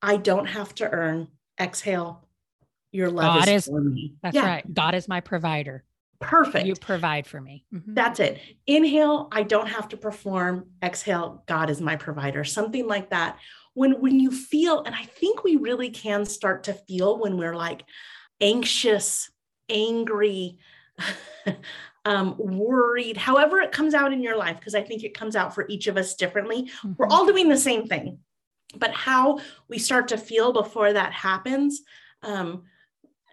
I 0.00 0.16
don't 0.16 0.46
have 0.46 0.74
to 0.76 0.90
earn. 0.90 1.28
Exhale, 1.60 2.26
your 2.92 3.10
love 3.10 3.44
God 3.44 3.48
is, 3.48 3.66
for 3.66 3.80
me. 3.80 4.14
That's 4.22 4.34
Yeah, 4.34 4.46
right. 4.46 4.74
God 4.74 4.94
is 4.94 5.06
my 5.06 5.20
provider. 5.20 5.84
Perfect. 6.18 6.66
You 6.66 6.74
provide 6.74 7.26
for 7.26 7.40
me. 7.40 7.66
Mhm. 7.74 7.94
That's 7.94 8.20
it. 8.20 8.40
Inhale, 8.66 9.28
I 9.32 9.42
don't 9.42 9.66
have 9.66 9.88
to 9.88 9.96
perform. 9.96 10.70
Exhale, 10.82 11.42
God 11.46 11.68
is 11.68 11.80
my 11.80 11.96
provider. 11.96 12.44
Something 12.44 12.86
like 12.86 13.10
that. 13.10 13.38
When 13.74 14.00
when 14.00 14.20
you 14.20 14.30
feel, 14.30 14.82
and 14.84 14.94
I 14.94 15.04
think 15.04 15.42
we 15.44 15.56
really 15.56 15.90
can 15.90 16.24
start 16.24 16.64
to 16.64 16.74
feel 16.74 17.18
when 17.18 17.36
we're 17.36 17.56
like 17.56 17.84
anxious, 18.40 19.30
angry, 19.68 20.58
um, 22.04 22.36
worried, 22.38 23.16
however 23.16 23.60
it 23.60 23.72
comes 23.72 23.94
out 23.94 24.12
in 24.12 24.22
your 24.22 24.36
life, 24.36 24.58
because 24.58 24.74
I 24.74 24.82
think 24.82 25.04
it 25.04 25.14
comes 25.14 25.36
out 25.36 25.54
for 25.54 25.66
each 25.68 25.86
of 25.86 25.96
us 25.96 26.14
differently. 26.14 26.70
We're 26.96 27.06
Mhm. 27.06 27.12
all 27.12 27.26
doing 27.26 27.48
the 27.48 27.56
same 27.56 27.86
thing, 27.86 28.18
but 28.76 28.92
how 28.92 29.40
we 29.68 29.78
start 29.78 30.08
to 30.08 30.18
feel 30.18 30.52
before 30.52 30.92
that 30.92 31.12
happens, 31.12 31.82
um, 32.22 32.64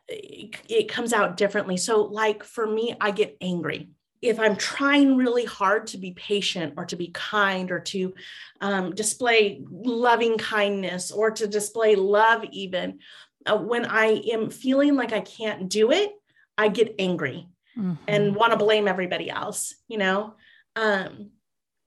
it, 0.07 0.55
it 0.67 0.89
comes 0.89 1.13
out 1.13 1.37
differently. 1.37 1.77
So, 1.77 2.03
like 2.03 2.43
for 2.43 2.65
me, 2.67 2.95
I 2.99 3.11
get 3.11 3.37
angry. 3.41 3.89
If 4.21 4.39
I'm 4.39 4.57
trying 4.57 5.15
really 5.15 5.45
hard 5.45 5.87
to 5.87 5.97
be 5.97 6.11
patient 6.11 6.73
or 6.77 6.85
to 6.85 6.97
be 6.97 7.07
kind 7.07 7.71
or 7.71 7.79
to 7.79 8.13
um, 8.59 8.93
display 8.93 9.63
loving 9.69 10.37
kindness 10.37 11.11
or 11.11 11.31
to 11.31 11.47
display 11.47 11.95
love, 11.95 12.43
even 12.51 12.99
uh, 13.45 13.57
when 13.57 13.85
I 13.85 14.21
am 14.31 14.49
feeling 14.49 14.95
like 14.95 15.13
I 15.13 15.21
can't 15.21 15.69
do 15.69 15.91
it, 15.91 16.11
I 16.57 16.67
get 16.67 16.95
angry 16.99 17.47
Mhm. 17.79 17.97
and 18.07 18.35
want 18.35 18.51
to 18.51 18.57
blame 18.57 18.87
everybody 18.87 19.29
else, 19.29 19.73
you 19.87 19.97
know, 19.97 20.33
um, 20.75 21.31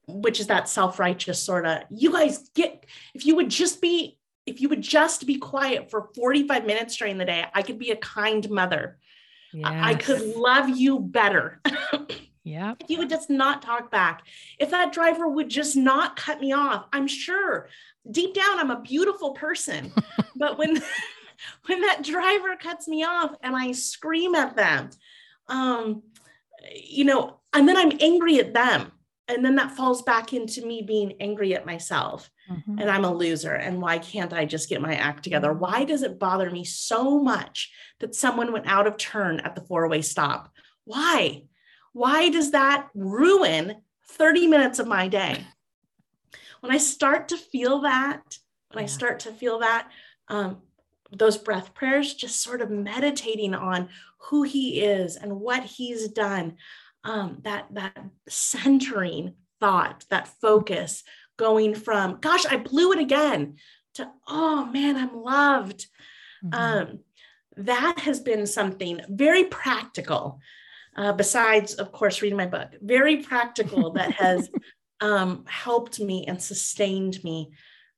which 0.07 0.39
is 0.39 0.47
that 0.47 0.67
self 0.67 0.99
righteous 0.99 1.41
sort 1.41 1.65
of, 1.65 1.83
you 1.89 2.11
guys 2.11 2.49
get, 2.55 2.85
if 3.13 3.25
you 3.25 3.35
would 3.35 3.49
just 3.49 3.81
be, 3.81 4.17
if 4.45 4.59
you 4.59 4.67
would 4.69 4.81
just 4.81 5.25
be 5.25 5.37
quiet 5.37 5.89
for 5.89 6.09
45 6.15 6.65
minutes 6.65 6.97
during 6.97 7.17
the 7.17 7.25
day, 7.25 7.45
I 7.53 7.61
could 7.61 7.79
be 7.79 7.91
a 7.91 7.95
kind 7.95 8.49
mother. 8.49 8.97
I- 9.63 9.91
I 9.91 9.95
could 9.95 10.35
love 10.35 10.67
you 10.69 10.99
better. 10.99 11.61
yeah. 12.43 12.73
if 12.79 12.89
you 12.89 12.97
would 12.97 13.09
just 13.09 13.29
not 13.29 13.61
talk 13.61 13.89
back, 13.91 14.23
if 14.59 14.71
that 14.71 14.91
driver 14.91 15.27
would 15.27 15.47
just 15.47 15.77
not 15.77 16.15
cut 16.15 16.41
me 16.41 16.51
off, 16.51 16.87
I'm 16.91 17.07
sure 17.07 17.69
deep 18.09 18.33
down 18.33 18.59
I'm 18.59 18.71
a 18.71 18.81
beautiful 18.81 19.31
person. 19.31 19.93
but 20.35 20.57
when 20.57 20.81
when 21.67 21.81
that 21.81 22.03
driver 22.03 22.55
cuts 22.57 22.87
me 22.87 23.03
off 23.03 23.35
and 23.41 23.55
I 23.55 23.71
scream 23.73 24.33
at 24.35 24.55
them, 24.55 24.89
um, 25.47 26.03
you 26.73 27.05
know, 27.05 27.39
and 27.53 27.67
then 27.67 27.77
I'm 27.77 27.97
angry 27.99 28.39
at 28.39 28.53
them. 28.53 28.91
And 29.29 29.43
then 29.43 29.55
that 29.55 29.71
falls 29.71 30.01
back 30.01 30.33
into 30.33 30.65
me 30.65 30.81
being 30.81 31.13
angry 31.21 31.55
at 31.55 31.65
myself 31.65 32.29
Mhm. 32.49 32.81
and 32.81 32.89
I'm 32.89 33.05
a 33.05 33.13
loser. 33.13 33.53
And 33.53 33.81
why 33.81 33.97
can't 33.97 34.33
I 34.33 34.43
just 34.43 34.67
get 34.67 34.81
my 34.81 34.95
act 34.95 35.23
together? 35.23 35.53
Why 35.53 35.85
does 35.85 36.03
it 36.03 36.19
bother 36.19 36.49
me 36.51 36.65
so 36.65 37.19
much 37.19 37.71
that 37.99 38.15
someone 38.15 38.51
went 38.51 38.67
out 38.67 38.85
of 38.85 38.97
turn 38.97 39.39
at 39.39 39.55
the 39.55 39.61
four 39.61 39.87
way 39.87 40.01
stop? 40.01 40.51
Why? 40.83 41.45
Why 41.93 42.29
does 42.29 42.51
that 42.51 42.89
ruin 42.93 43.81
30 44.09 44.47
minutes 44.47 44.79
of 44.79 44.87
my 44.87 45.07
day? 45.07 45.45
When 46.59 46.71
I 46.71 46.77
start 46.77 47.29
to 47.29 47.37
feel 47.37 47.79
that, 47.81 48.37
when 48.71 48.83
I 48.83 48.87
start 48.87 49.19
to 49.21 49.31
feel 49.31 49.59
that, 49.59 49.89
um, 50.27 50.61
those 51.17 51.37
breath 51.37 51.73
prayers, 51.73 52.13
just 52.13 52.41
sort 52.41 52.61
of 52.61 52.69
meditating 52.69 53.53
on 53.53 53.89
who 54.17 54.43
he 54.43 54.81
is 54.81 55.15
and 55.15 55.39
what 55.39 55.63
he's 55.63 56.07
done, 56.09 56.57
um, 57.03 57.39
that 57.43 57.67
that 57.71 57.97
centering 58.27 59.35
thought, 59.59 60.05
that 60.09 60.27
focus, 60.41 61.03
going 61.37 61.75
from 61.75 62.19
"gosh, 62.19 62.45
I 62.45 62.57
blew 62.57 62.91
it 62.93 62.99
again" 62.99 63.57
to 63.95 64.09
"oh 64.27 64.65
man, 64.65 64.95
I'm 64.97 65.15
loved." 65.15 65.87
Mhm. 66.43 66.53
Um, 66.53 66.99
that 67.57 67.99
has 67.99 68.19
been 68.19 68.47
something 68.47 68.99
very 69.09 69.45
practical. 69.45 70.39
Uh, 70.95 71.11
besides, 71.13 71.73
of 71.75 71.91
course, 71.91 72.21
reading 72.21 72.37
my 72.37 72.45
book, 72.45 72.69
very 72.81 73.17
practical 73.17 73.91
that 73.93 74.11
has 74.11 74.49
um, 75.01 75.43
helped 75.47 75.99
me 75.99 76.25
and 76.27 76.41
sustained 76.41 77.23
me 77.23 77.51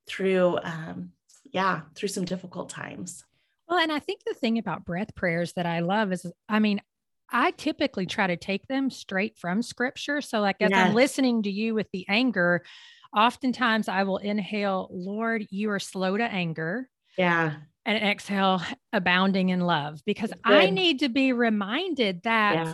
through, 0.08 0.58
um, 0.64 1.12
yeah, 1.56 1.82
through 1.96 2.10
some 2.10 2.26
difficult 2.26 2.68
times. 2.68 3.24
Well, 3.70 3.80
and 3.80 3.92
I 3.92 4.00
think 4.00 4.22
the 4.26 4.34
thing 4.34 4.58
about 4.58 4.84
breath 4.84 5.16
prayers 5.16 5.54
that 5.54 5.66
I 5.66 5.80
love 5.80 6.12
is, 6.12 6.30
I 6.50 6.60
mean, 6.60 6.82
I 7.32 7.52
typically 7.52 8.06
try 8.06 8.28
to 8.28 8.36
take 8.36 8.68
them 8.68 8.90
straight 8.90 9.38
from 9.38 9.62
scripture. 9.62 10.20
So, 10.20 10.42
like, 10.42 10.58
as 10.60 10.72
I'm 10.76 10.94
listening 10.94 11.44
to 11.44 11.50
you 11.50 11.74
with 11.74 11.88
the 11.94 12.06
anger, 12.10 12.62
oftentimes 13.16 13.88
I 13.88 14.04
will 14.04 14.18
inhale, 14.18 14.90
Lord, 14.92 15.48
you 15.50 15.72
are 15.72 15.80
slow 15.80 16.18
to 16.18 16.24
anger, 16.26 16.90
Yeah, 17.18 17.54
and 17.86 18.04
exhale, 18.04 18.62
abounding 18.92 19.48
in 19.50 19.62
love, 19.62 20.02
because 20.06 20.34
I 20.44 20.70
need 20.70 21.00
to 21.00 21.10
be 21.10 21.32
reminded 21.32 22.22
that 22.24 22.54
yeah, 22.54 22.74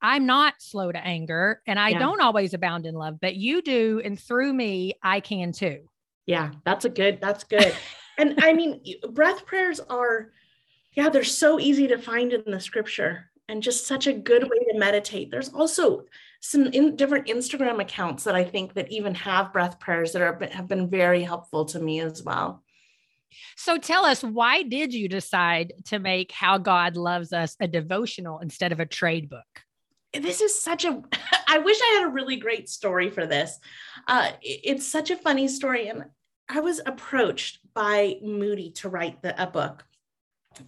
I'm 0.00 0.26
not 0.26 0.54
slow 0.60 0.92
to 0.92 0.98
anger 0.98 1.60
and 1.66 1.78
I 1.78 1.90
Yeah. 1.90 1.98
don't 1.98 2.20
always 2.20 2.54
abound 2.54 2.86
in 2.86 2.94
love, 2.94 3.18
but 3.20 3.34
you 3.34 3.62
do. 3.62 4.00
And 4.04 4.18
through 4.18 4.52
me, 4.54 4.94
I 5.02 5.18
can 5.20 5.52
too. 5.52 5.88
yeah. 6.26 6.52
That's 6.64 6.84
a 6.84 6.88
good. 6.88 7.18
That's 7.20 7.44
good. 7.44 7.74
and 8.18 8.38
I 8.42 8.52
mean, 8.52 8.82
breath 9.10 9.46
prayers 9.46 9.80
are, 9.80 10.30
yeah, 10.94 11.08
they're 11.08 11.24
so 11.24 11.58
easy 11.58 11.88
to 11.88 11.98
find 11.98 12.32
in 12.32 12.42
the 12.46 12.60
scripture 12.60 13.30
and 13.48 13.62
just 13.62 13.86
such 13.86 14.06
a 14.06 14.12
good 14.12 14.44
way 14.44 14.58
to 14.70 14.78
meditate. 14.78 15.30
There's 15.30 15.50
also 15.50 16.04
some 16.40 16.66
in 16.66 16.96
different 16.96 17.26
Instagram 17.26 17.80
accounts 17.80 18.24
that 18.24 18.34
I 18.34 18.44
think 18.44 18.74
that 18.74 18.90
even 18.90 19.14
have 19.14 19.52
breath 19.52 19.78
prayers 19.78 20.12
that 20.12 20.22
are 20.22 20.38
have 20.52 20.68
been 20.68 20.88
very 20.88 21.22
helpful 21.22 21.64
to 21.66 21.80
me 21.80 22.00
as 22.00 22.22
well. 22.22 22.62
So 23.56 23.78
tell 23.78 24.04
us, 24.04 24.22
why 24.22 24.62
did 24.62 24.92
you 24.92 25.08
decide 25.08 25.72
to 25.86 25.98
make 25.98 26.32
How 26.32 26.58
God 26.58 26.96
Loves 26.96 27.32
Us 27.32 27.56
a 27.60 27.66
devotional 27.66 28.40
instead 28.40 28.72
of 28.72 28.80
a 28.80 28.86
trade 28.86 29.30
book? 29.30 29.62
this 30.20 30.40
is 30.40 30.60
such 30.60 30.84
a 30.84 31.02
i 31.48 31.58
wish 31.58 31.78
i 31.80 31.98
had 31.98 32.06
a 32.06 32.12
really 32.12 32.36
great 32.36 32.68
story 32.68 33.10
for 33.10 33.26
this 33.26 33.58
uh, 34.08 34.32
it's 34.42 34.86
such 34.86 35.10
a 35.10 35.16
funny 35.16 35.48
story 35.48 35.88
and 35.88 36.04
i 36.54 36.60
was 36.60 36.80
approached 36.86 37.58
by 37.74 38.16
moody 38.22 38.70
to 38.70 38.88
write 38.88 39.20
the, 39.22 39.32
a 39.42 39.46
book 39.46 39.84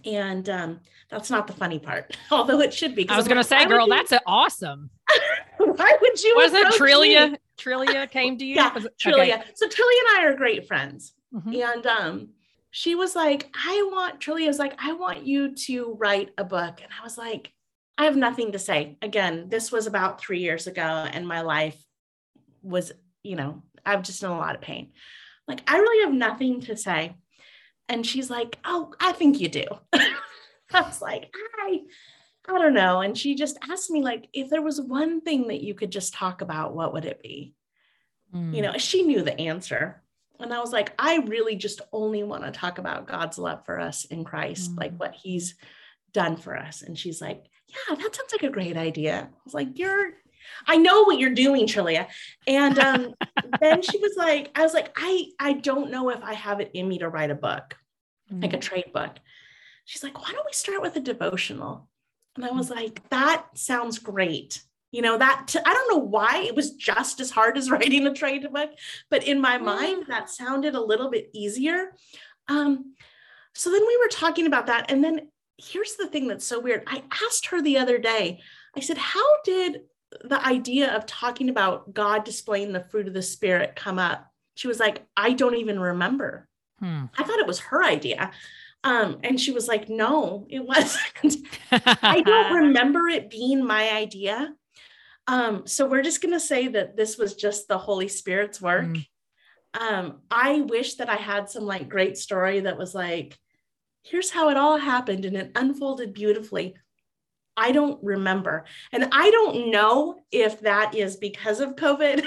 and 0.03 0.49
um, 0.49 0.79
that's 1.11 1.29
not 1.29 1.45
the 1.47 1.53
funny 1.53 1.77
part 1.79 2.17
although 2.31 2.59
it 2.59 2.73
should 2.73 2.95
be. 2.95 3.07
I 3.07 3.15
was 3.17 3.27
going 3.27 3.37
to 3.37 3.43
say, 3.43 3.65
girl, 3.65 3.87
you- 3.87 3.93
that's 3.93 4.13
awesome. 4.25 4.89
why 5.57 5.97
would 6.01 6.23
you 6.23 6.33
Was 6.37 6.53
it 6.53 6.61
approach 6.65 6.79
me? 6.81 7.15
Trillia? 7.15 7.37
Trillia 7.57 8.09
came 8.17 8.37
to 8.39 8.45
you? 8.45 8.55
yeah 8.55 8.73
Was 8.73 8.85
it- 8.85 8.97
Trillia. 8.97 9.43
so 9.53 9.67
Trillia 9.67 9.99
and 10.09 10.17
i 10.17 10.23
are 10.25 10.35
great 10.35 10.67
friends 10.67 11.13
Okay. 11.37 11.59
Mhm. 11.59 11.73
and 11.75 11.85
um, 11.85 12.29
she 12.71 12.95
was 12.95 13.15
like, 13.15 13.49
I 13.55 13.87
want, 13.93 14.19
Trillia 14.19 14.47
was 14.47 14.59
like, 14.59 14.73
I 14.83 14.91
want 14.93 15.25
you 15.25 15.53
to 15.67 15.95
write 15.99 16.31
a 16.37 16.43
book. 16.43 16.81
And 16.81 16.91
I 16.99 17.03
was 17.03 17.17
like, 17.17 17.53
I 17.97 18.03
have 18.05 18.17
nothing 18.17 18.51
to 18.53 18.59
say. 18.59 18.97
Again, 19.01 19.47
this 19.47 19.71
was 19.71 19.87
about 19.87 20.19
three 20.19 20.39
years 20.39 20.67
ago, 20.67 20.81
and 20.81 21.25
my 21.25 21.39
life 21.41 21.81
was, 22.63 22.91
you 23.23 23.37
know, 23.37 23.63
I'm 23.85 24.03
just 24.03 24.23
in 24.23 24.29
a 24.29 24.37
lot 24.37 24.55
of 24.55 24.61
pain. 24.61 24.91
Like, 25.47 25.61
I 25.67 25.77
really 25.77 26.05
have 26.05 26.13
nothing 26.13 26.61
to 26.61 26.75
say. 26.77 27.15
And 27.87 28.05
she's 28.05 28.29
like, 28.29 28.57
Oh, 28.65 28.93
I 28.99 29.11
think 29.11 29.39
you 29.39 29.47
do. 29.49 29.65
I 29.93 30.81
was 30.81 31.01
like, 31.01 31.33
I, 31.59 31.81
I 32.49 32.57
don't 32.59 32.73
know. 32.73 33.01
And 33.01 33.17
she 33.17 33.35
just 33.35 33.57
asked 33.69 33.89
me, 33.91 34.01
like, 34.01 34.27
if 34.33 34.49
there 34.49 34.61
was 34.61 34.81
one 34.81 35.21
thing 35.21 35.47
that 35.47 35.61
you 35.61 35.73
could 35.75 35.91
just 35.91 36.13
talk 36.13 36.41
about, 36.41 36.75
what 36.75 36.93
would 36.93 37.05
it 37.05 37.21
be? 37.21 37.53
Mm. 38.33 38.55
you 38.55 38.61
know 38.63 38.73
she 38.77 39.03
knew 39.03 39.21
the 39.21 39.39
answer 39.39 40.01
and 40.39 40.51
i 40.51 40.59
was 40.59 40.73
like 40.73 40.91
i 40.97 41.17
really 41.27 41.55
just 41.55 41.79
only 41.93 42.23
want 42.23 42.43
to 42.43 42.51
talk 42.51 42.79
about 42.79 43.07
god's 43.07 43.37
love 43.37 43.63
for 43.65 43.79
us 43.79 44.03
in 44.05 44.23
christ 44.23 44.71
Mm. 44.73 44.79
like 44.79 44.97
what 44.97 45.13
he's 45.13 45.55
done 46.11 46.35
for 46.35 46.57
us 46.57 46.81
and 46.81 46.97
she's 46.97 47.21
like 47.21 47.45
yeah 47.67 47.95
that 47.95 48.15
sounds 48.15 48.31
like 48.31 48.41
a 48.43 48.49
great 48.49 48.77
idea 48.77 49.29
i 49.31 49.39
was 49.45 49.53
like 49.53 49.77
you're 49.77 50.13
i 50.67 50.77
know 50.77 51.03
what 51.03 51.19
you're 51.19 51.33
doing 51.33 51.65
Trillia. 51.67 52.07
and 52.47 52.77
um, 52.79 53.13
then 53.61 53.81
she 53.81 53.97
was 53.99 54.13
like 54.17 54.51
i 54.55 54.63
was 54.63 54.73
like 54.73 54.91
i 54.97 55.25
i 55.39 55.53
don't 55.53 55.91
know 55.91 56.09
if 56.09 56.21
i 56.23 56.33
have 56.33 56.59
it 56.61 56.71
in 56.73 56.87
me 56.87 56.97
to 56.99 57.09
write 57.09 57.31
a 57.31 57.35
book 57.35 57.75
like 58.31 58.53
a 58.53 58.57
Mm. 58.57 58.61
trade 58.61 58.91
book. 58.93 59.11
She's 59.85 60.03
like 60.03 60.19
why 60.19 60.31
don't 60.31 60.45
we 60.45 60.53
start 60.53 60.81
with 60.81 60.95
a 60.95 60.99
devotional? 60.99 61.87
And 62.35 62.43
i 62.43 62.51
was 62.51 62.69
like 62.71 63.07
that 63.09 63.45
sounds 63.53 63.99
great. 63.99 64.63
You 64.91 65.01
know 65.03 65.17
that 65.17 65.53
I 65.65 65.73
don't 65.73 65.91
know 65.91 66.03
why 66.03 66.43
it 66.47 66.55
was 66.55 66.71
just 66.75 67.19
as 67.19 67.29
hard 67.29 67.55
as 67.57 67.69
writing 67.73 68.07
a 68.07 68.13
trade 68.13 68.51
book 68.51 68.71
but 69.11 69.27
in 69.27 69.39
my 69.39 69.57
mind 69.59 70.05
that 70.07 70.29
sounded 70.29 70.73
a 70.75 70.81
little 70.81 71.09
bit 71.11 71.29
easier. 71.33 71.91
Um, 72.47 72.95
so 73.53 73.69
then 73.71 73.85
we 73.85 73.97
were 73.97 74.09
talking 74.09 74.47
about 74.47 74.65
that 74.67 74.89
and 74.91 75.03
then 75.03 75.29
here's 75.57 75.95
the 75.95 76.07
thing 76.07 76.27
that's 76.27 76.45
so 76.45 76.59
weird. 76.59 76.83
I 76.87 77.03
asked 77.25 77.45
her 77.47 77.61
the 77.61 77.77
other 77.77 77.97
day 77.99 78.41
i 78.75 78.79
said 78.81 78.97
how 78.97 79.25
did 79.43 79.81
the 80.23 80.45
idea 80.45 80.95
of 80.95 81.05
talking 81.05 81.49
about 81.49 81.93
god 81.93 82.23
displaying 82.23 82.71
the 82.71 82.83
fruit 82.83 83.07
of 83.07 83.13
the 83.13 83.21
spirit 83.21 83.75
come 83.75 83.99
up 83.99 84.31
she 84.55 84.67
was 84.67 84.79
like 84.79 85.05
i 85.17 85.33
don't 85.33 85.55
even 85.55 85.79
remember 85.79 86.47
Hmm. 86.79 87.05
I 87.17 87.23
thought 87.23 87.39
it 87.39 87.47
was 87.47 87.59
her 87.59 87.83
idea. 87.83 88.31
Um, 88.83 89.19
and 89.23 89.39
she 89.39 89.51
was 89.51 89.67
like, 89.67 89.89
no, 89.89 90.45
it 90.49 90.63
wasn't. 90.65 91.47
I 91.71 92.21
don't 92.21 92.53
remember 92.53 93.07
it 93.07 93.29
being 93.29 93.65
my 93.65 93.91
idea. 93.91 94.53
Um, 95.27 95.65
so 95.65 95.87
we're 95.87 96.03
just 96.03 96.21
going 96.21 96.33
to 96.33 96.39
say 96.39 96.67
that 96.67 96.95
this 96.95 97.17
was 97.17 97.35
just 97.35 97.67
the 97.67 97.79
Holy 97.79 98.07
Spirit's 98.07 98.61
work. 98.61 98.85
Mm. 98.85 99.07
Um, 99.79 100.21
I 100.29 100.61
wish 100.61 100.95
that 100.95 101.09
I 101.09 101.15
had 101.15 101.49
some 101.49 101.65
like 101.65 101.89
great 101.89 102.17
story 102.17 102.61
that 102.61 102.77
was 102.77 102.93
like, 102.93 103.37
here's 104.03 104.29
how 104.29 104.49
it 104.49 104.57
all 104.57 104.77
happened 104.77 105.25
and 105.25 105.35
it 105.35 105.51
unfolded 105.55 106.13
beautifully. 106.13 106.75
I 107.57 107.71
don't 107.71 108.03
remember. 108.03 108.65
And 108.91 109.07
I 109.11 109.29
don't 109.31 109.71
know 109.71 110.21
if 110.31 110.61
that 110.61 110.95
is 110.95 111.15
because 111.15 111.59
of 111.59 111.75
COVID. 111.75 112.25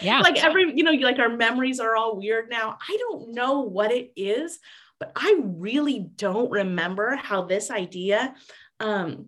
Yeah. 0.00 0.20
like 0.22 0.42
every, 0.42 0.72
you 0.74 0.84
know, 0.84 0.92
like 0.92 1.18
our 1.18 1.36
memories 1.36 1.80
are 1.80 1.96
all 1.96 2.16
weird 2.16 2.48
now. 2.48 2.78
I 2.88 2.96
don't 3.00 3.34
know 3.34 3.60
what 3.60 3.90
it 3.90 4.12
is, 4.16 4.58
but 4.98 5.12
I 5.16 5.40
really 5.42 6.10
don't 6.16 6.50
remember 6.50 7.16
how 7.16 7.42
this 7.42 7.70
idea 7.70 8.34
um, 8.80 9.26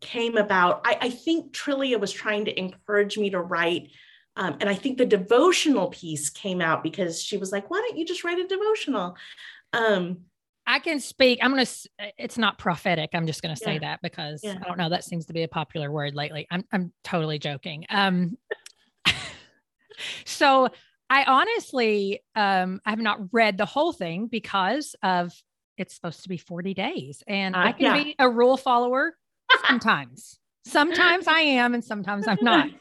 came 0.00 0.36
about. 0.36 0.82
I, 0.84 0.98
I 1.02 1.10
think 1.10 1.52
Trillia 1.52 1.98
was 1.98 2.12
trying 2.12 2.44
to 2.44 2.58
encourage 2.58 3.18
me 3.18 3.30
to 3.30 3.40
write. 3.40 3.90
Um, 4.36 4.58
and 4.60 4.68
I 4.68 4.74
think 4.74 4.98
the 4.98 5.06
devotional 5.06 5.88
piece 5.88 6.28
came 6.28 6.60
out 6.60 6.82
because 6.82 7.22
she 7.22 7.38
was 7.38 7.50
like, 7.50 7.70
why 7.70 7.78
don't 7.78 7.98
you 7.98 8.04
just 8.04 8.22
write 8.22 8.38
a 8.38 8.46
devotional? 8.46 9.16
Um, 9.72 10.18
I 10.66 10.80
can 10.80 10.98
speak. 10.98 11.38
I'm 11.42 11.52
going 11.52 11.64
to, 11.64 11.88
it's 12.18 12.38
not 12.38 12.58
prophetic. 12.58 13.10
I'm 13.14 13.26
just 13.26 13.40
going 13.40 13.54
to 13.54 13.60
say 13.62 13.74
yeah. 13.74 13.80
that 13.80 14.02
because 14.02 14.40
yeah. 14.42 14.56
I 14.60 14.66
don't 14.66 14.78
know. 14.78 14.88
That 14.88 15.04
seems 15.04 15.26
to 15.26 15.32
be 15.32 15.44
a 15.44 15.48
popular 15.48 15.90
word 15.90 16.14
lately. 16.14 16.46
I'm, 16.50 16.64
I'm 16.72 16.92
totally 17.04 17.38
joking. 17.38 17.86
Um, 17.88 18.36
so 20.24 20.68
I 21.08 21.24
honestly, 21.24 22.22
um, 22.34 22.80
I 22.84 22.90
have 22.90 22.98
not 22.98 23.20
read 23.32 23.58
the 23.58 23.64
whole 23.64 23.92
thing 23.92 24.26
because 24.26 24.96
of 25.02 25.32
it's 25.78 25.94
supposed 25.94 26.22
to 26.22 26.28
be 26.28 26.36
40 26.36 26.74
days 26.74 27.22
and 27.26 27.54
uh, 27.54 27.60
I 27.60 27.72
can 27.72 27.82
yeah. 27.82 28.02
be 28.02 28.16
a 28.18 28.28
rule 28.28 28.56
follower 28.56 29.14
sometimes. 29.66 30.38
sometimes 30.66 31.26
I 31.28 31.40
am 31.40 31.74
and 31.74 31.84
sometimes 31.84 32.26
I'm 32.26 32.38
not. 32.42 32.68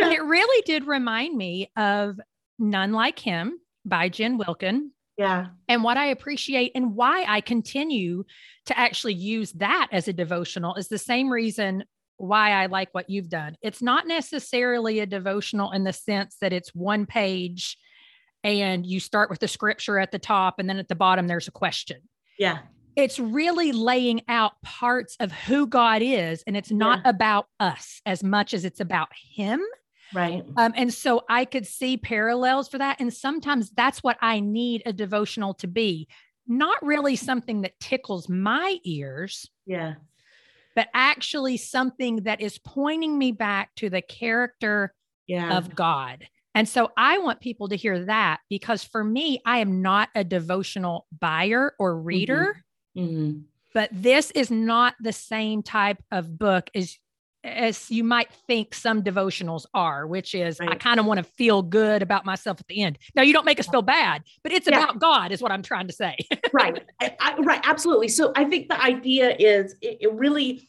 But 0.00 0.10
it 0.10 0.24
really 0.24 0.62
did 0.66 0.84
remind 0.88 1.36
me 1.36 1.70
of 1.76 2.18
None 2.58 2.92
Like 2.92 3.20
Him 3.20 3.60
by 3.84 4.08
Jen 4.08 4.36
Wilkin. 4.36 4.90
Yeah. 5.16 5.46
And 5.68 5.82
what 5.82 5.96
I 5.96 6.06
appreciate 6.06 6.72
and 6.74 6.94
why 6.94 7.24
I 7.26 7.40
continue 7.40 8.24
to 8.66 8.78
actually 8.78 9.14
use 9.14 9.52
that 9.52 9.88
as 9.92 10.08
a 10.08 10.12
devotional 10.12 10.74
is 10.74 10.88
the 10.88 10.98
same 10.98 11.30
reason 11.30 11.84
why 12.18 12.50
I 12.50 12.66
like 12.66 12.88
what 12.92 13.10
you've 13.10 13.28
done. 13.28 13.56
It's 13.62 13.82
not 13.82 14.06
necessarily 14.06 15.00
a 15.00 15.06
devotional 15.06 15.72
in 15.72 15.84
the 15.84 15.92
sense 15.92 16.36
that 16.40 16.52
it's 16.52 16.74
one 16.74 17.06
page 17.06 17.78
and 18.44 18.86
you 18.86 19.00
start 19.00 19.30
with 19.30 19.40
the 19.40 19.48
scripture 19.48 19.98
at 19.98 20.12
the 20.12 20.18
top 20.18 20.58
and 20.58 20.68
then 20.68 20.78
at 20.78 20.88
the 20.88 20.94
bottom 20.94 21.26
there's 21.26 21.48
a 21.48 21.52
question. 21.52 21.98
Yeah. 22.38 22.58
It's 22.94 23.18
really 23.18 23.72
laying 23.72 24.22
out 24.28 24.52
parts 24.62 25.16
of 25.20 25.32
who 25.32 25.66
God 25.66 26.00
is 26.02 26.42
and 26.46 26.56
it's 26.56 26.70
not 26.70 27.00
yeah. 27.04 27.10
about 27.10 27.46
us 27.60 28.00
as 28.06 28.22
much 28.22 28.54
as 28.54 28.64
it's 28.64 28.80
about 28.80 29.08
him 29.34 29.60
Right. 30.14 30.44
Um, 30.56 30.72
and 30.76 30.92
so 30.92 31.24
I 31.28 31.44
could 31.44 31.66
see 31.66 31.96
parallels 31.96 32.68
for 32.68 32.78
that. 32.78 33.00
And 33.00 33.12
sometimes 33.12 33.70
that's 33.70 34.02
what 34.02 34.16
I 34.20 34.40
need 34.40 34.82
a 34.86 34.92
devotional 34.92 35.54
to 35.54 35.66
be 35.66 36.08
not 36.48 36.84
really 36.84 37.16
something 37.16 37.62
that 37.62 37.78
tickles 37.80 38.28
my 38.28 38.78
ears. 38.84 39.50
Yeah. 39.66 39.94
But 40.74 40.88
actually 40.94 41.56
something 41.56 42.22
that 42.24 42.40
is 42.40 42.58
pointing 42.58 43.18
me 43.18 43.32
back 43.32 43.74
to 43.76 43.90
the 43.90 44.02
character 44.02 44.94
yeah. 45.26 45.56
of 45.56 45.74
God. 45.74 46.26
And 46.54 46.68
so 46.68 46.90
I 46.96 47.18
want 47.18 47.40
people 47.40 47.68
to 47.68 47.76
hear 47.76 48.04
that 48.04 48.40
because 48.48 48.82
for 48.82 49.02
me, 49.02 49.40
I 49.44 49.58
am 49.58 49.82
not 49.82 50.08
a 50.14 50.24
devotional 50.24 51.06
buyer 51.18 51.74
or 51.78 52.00
reader. 52.00 52.62
Mm-hmm. 52.96 53.16
Mm-hmm. 53.16 53.38
But 53.74 53.90
this 53.92 54.30
is 54.30 54.50
not 54.50 54.94
the 55.00 55.12
same 55.12 55.62
type 55.62 56.02
of 56.10 56.38
book 56.38 56.70
as 56.74 56.96
as 57.46 57.90
you 57.90 58.04
might 58.04 58.30
think 58.46 58.74
some 58.74 59.02
devotionals 59.02 59.64
are, 59.72 60.06
which 60.06 60.34
is 60.34 60.58
right. 60.60 60.70
I 60.70 60.74
kind 60.74 61.00
of 61.00 61.06
want 61.06 61.18
to 61.18 61.24
feel 61.24 61.62
good 61.62 62.02
about 62.02 62.24
myself 62.24 62.60
at 62.60 62.66
the 62.66 62.82
end. 62.82 62.98
Now 63.14 63.22
you 63.22 63.32
don't 63.32 63.44
make 63.44 63.60
us 63.60 63.68
feel 63.68 63.82
bad, 63.82 64.22
but 64.42 64.52
it's 64.52 64.68
yeah. 64.68 64.82
about 64.82 64.98
God, 64.98 65.32
is 65.32 65.40
what 65.40 65.52
I'm 65.52 65.62
trying 65.62 65.86
to 65.86 65.92
say. 65.92 66.16
right, 66.52 66.84
I, 67.00 67.16
I, 67.20 67.36
right, 67.38 67.60
absolutely. 67.64 68.08
So 68.08 68.32
I 68.34 68.44
think 68.44 68.68
the 68.68 68.82
idea 68.82 69.34
is 69.38 69.74
it, 69.80 69.98
it, 70.00 70.12
really 70.12 70.68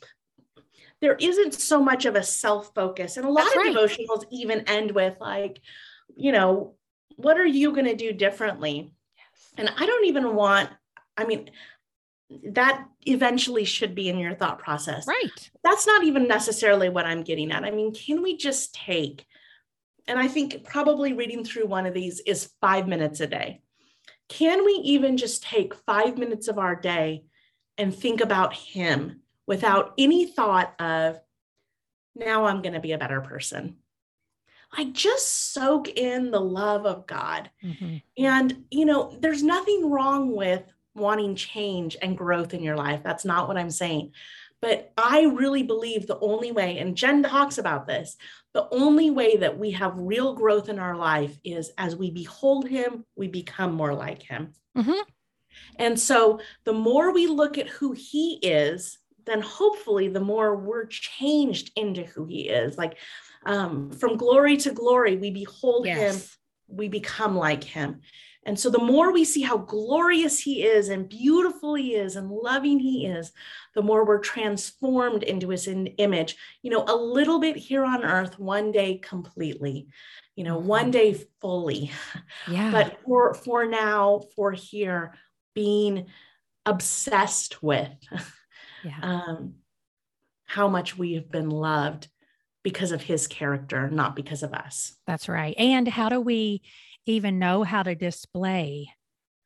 there 1.01 1.15
isn't 1.15 1.53
so 1.53 1.81
much 1.81 2.05
of 2.05 2.15
a 2.15 2.23
self 2.23 2.73
focus, 2.73 3.17
and 3.17 3.25
a 3.25 3.29
lot 3.29 3.43
That's 3.43 3.55
of 3.55 3.61
right. 3.61 3.75
devotionals 3.75 4.25
even 4.31 4.61
end 4.61 4.91
with 4.91 5.15
like, 5.19 5.61
you 6.15 6.31
know, 6.31 6.75
what 7.15 7.39
are 7.39 7.45
you 7.45 7.71
going 7.71 7.85
to 7.85 7.95
do 7.95 8.13
differently? 8.13 8.93
Yes. 9.15 9.53
And 9.57 9.71
I 9.75 9.85
don't 9.85 10.05
even 10.05 10.35
want. 10.35 10.69
I 11.19 11.25
mean, 11.25 11.49
that 12.51 12.85
eventually 13.05 13.63
should 13.63 13.95
be 13.95 14.09
in 14.09 14.19
your 14.19 14.35
thought 14.35 14.59
process. 14.59 15.07
Right. 15.07 15.49
That's 15.63 15.87
not 15.87 16.03
even 16.03 16.27
necessarily 16.27 16.89
what 16.89 17.05
I'm 17.05 17.23
getting 17.23 17.51
at. 17.51 17.63
I 17.63 17.71
mean, 17.71 17.93
can 17.93 18.21
we 18.21 18.35
just 18.35 18.75
take, 18.75 19.25
and 20.07 20.19
I 20.19 20.27
think 20.27 20.63
probably 20.65 21.13
reading 21.13 21.43
through 21.43 21.67
one 21.67 21.85
of 21.85 21.93
these 21.93 22.19
is 22.21 22.51
five 22.59 22.87
minutes 22.87 23.21
a 23.21 23.27
day. 23.27 23.61
Can 24.29 24.65
we 24.65 24.73
even 24.83 25.15
just 25.15 25.43
take 25.43 25.73
five 25.73 26.17
minutes 26.17 26.49
of 26.49 26.59
our 26.59 26.75
day 26.75 27.23
and 27.77 27.95
think 27.95 28.19
about 28.19 28.53
Him 28.53 29.21
without 29.45 29.93
any 29.97 30.25
thought 30.25 30.73
of, 30.81 31.19
now 32.13 32.45
I'm 32.45 32.61
going 32.61 32.73
to 32.73 32.81
be 32.81 32.91
a 32.91 32.97
better 32.97 33.21
person? 33.21 33.77
Like 34.77 34.91
just 34.91 35.53
soak 35.53 35.87
in 35.87 36.29
the 36.29 36.41
love 36.41 36.85
of 36.85 37.07
God. 37.07 37.49
Mm-hmm. 37.63 37.97
And, 38.17 38.65
you 38.69 38.85
know, 38.85 39.17
there's 39.21 39.43
nothing 39.43 39.89
wrong 39.89 40.35
with 40.35 40.63
wanting 40.97 41.35
change 41.35 41.95
and 42.01 42.17
growth 42.17 42.53
in 42.53 42.63
your 42.63 42.75
life. 42.75 43.01
That's 43.03 43.25
not 43.25 43.47
what 43.47 43.57
I'm 43.57 43.71
saying. 43.71 44.11
But 44.61 44.91
I 44.97 45.23
really 45.25 45.63
believe 45.63 46.07
the 46.07 46.19
only 46.19 46.51
way, 46.51 46.79
and 46.79 46.95
Jen 46.97 47.21
talks 47.21 47.59
about 47.59 47.85
this, 47.87 48.17
the 48.53 48.67
only 48.71 49.11
way 49.11 49.37
that 49.37 49.59
we 49.59 49.71
have 49.71 49.93
real 49.95 50.33
growth 50.33 50.67
in 50.67 50.79
our 50.79 50.95
life 50.95 51.37
is 51.43 51.71
as 51.77 51.95
we 51.95 52.09
behold 52.09 52.67
him, 52.67 53.05
we 53.15 53.27
become 53.27 53.73
more 53.73 53.93
like 53.93 54.23
him. 54.23 54.53
Mm-hmm. 54.75 55.01
And 55.77 55.99
so 55.99 56.39
the 56.65 56.73
more 56.73 57.13
we 57.13 57.27
look 57.27 57.57
at 57.57 57.67
who 57.67 57.91
he 57.91 58.39
is, 58.41 58.97
then 59.25 59.41
hopefully 59.41 60.07
the 60.07 60.19
more 60.21 60.55
we're 60.55 60.85
changed 60.85 61.71
into 61.75 62.03
who 62.03 62.25
he 62.25 62.49
is. 62.49 62.77
Like 62.77 62.97
um, 63.45 63.91
from 63.91 64.17
glory 64.17 64.57
to 64.57 64.71
glory, 64.71 65.17
we 65.17 65.29
behold 65.29 65.85
yes. 65.85 65.97
him, 65.99 66.29
we 66.67 66.87
become 66.87 67.37
like 67.37 67.63
him. 67.63 68.01
And 68.47 68.57
so 68.57 68.69
the 68.69 68.79
more 68.79 69.11
we 69.11 69.25
see 69.25 69.41
how 69.41 69.57
glorious 69.57 70.39
he 70.39 70.63
is 70.63 70.87
and 70.87 71.09
beautiful 71.09 71.75
he 71.75 71.95
is 71.95 72.15
and 72.15 72.31
loving 72.31 72.79
he 72.79 73.05
is, 73.05 73.33
the 73.75 73.81
more 73.81 74.05
we're 74.05 74.19
transformed 74.19 75.21
into 75.21 75.49
his 75.49 75.67
image, 75.67 76.37
you 76.63 76.71
know, 76.71 76.85
a 76.87 76.95
little 76.95 77.39
bit 77.39 77.57
here 77.57 77.83
on 77.83 78.05
earth, 78.05 78.39
one 78.39 78.71
day 78.71 78.99
completely, 78.99 79.89
you 80.37 80.45
know, 80.45 80.57
one 80.57 80.83
mm-hmm. 80.83 80.91
day 80.91 81.25
fully. 81.41 81.91
Yeah. 82.49 82.71
But 82.71 83.01
for 83.05 83.33
for 83.33 83.65
now, 83.65 84.21
for 84.35 84.53
here, 84.53 85.13
being 85.53 86.05
obsessed 86.65 87.61
with 87.61 87.91
yeah. 88.85 88.99
um, 89.01 89.55
how 90.45 90.69
much 90.69 90.97
we 90.97 91.15
have 91.15 91.29
been 91.29 91.49
loved 91.49 92.07
because 92.63 92.93
of 92.93 93.01
his 93.01 93.27
character, 93.27 93.89
not 93.89 94.15
because 94.15 94.43
of 94.43 94.53
us. 94.53 94.95
That's 95.05 95.27
right. 95.27 95.55
And 95.57 95.87
how 95.87 96.07
do 96.09 96.21
we 96.21 96.61
even 97.07 97.39
know 97.39 97.63
how 97.63 97.83
to 97.83 97.95
display 97.95 98.93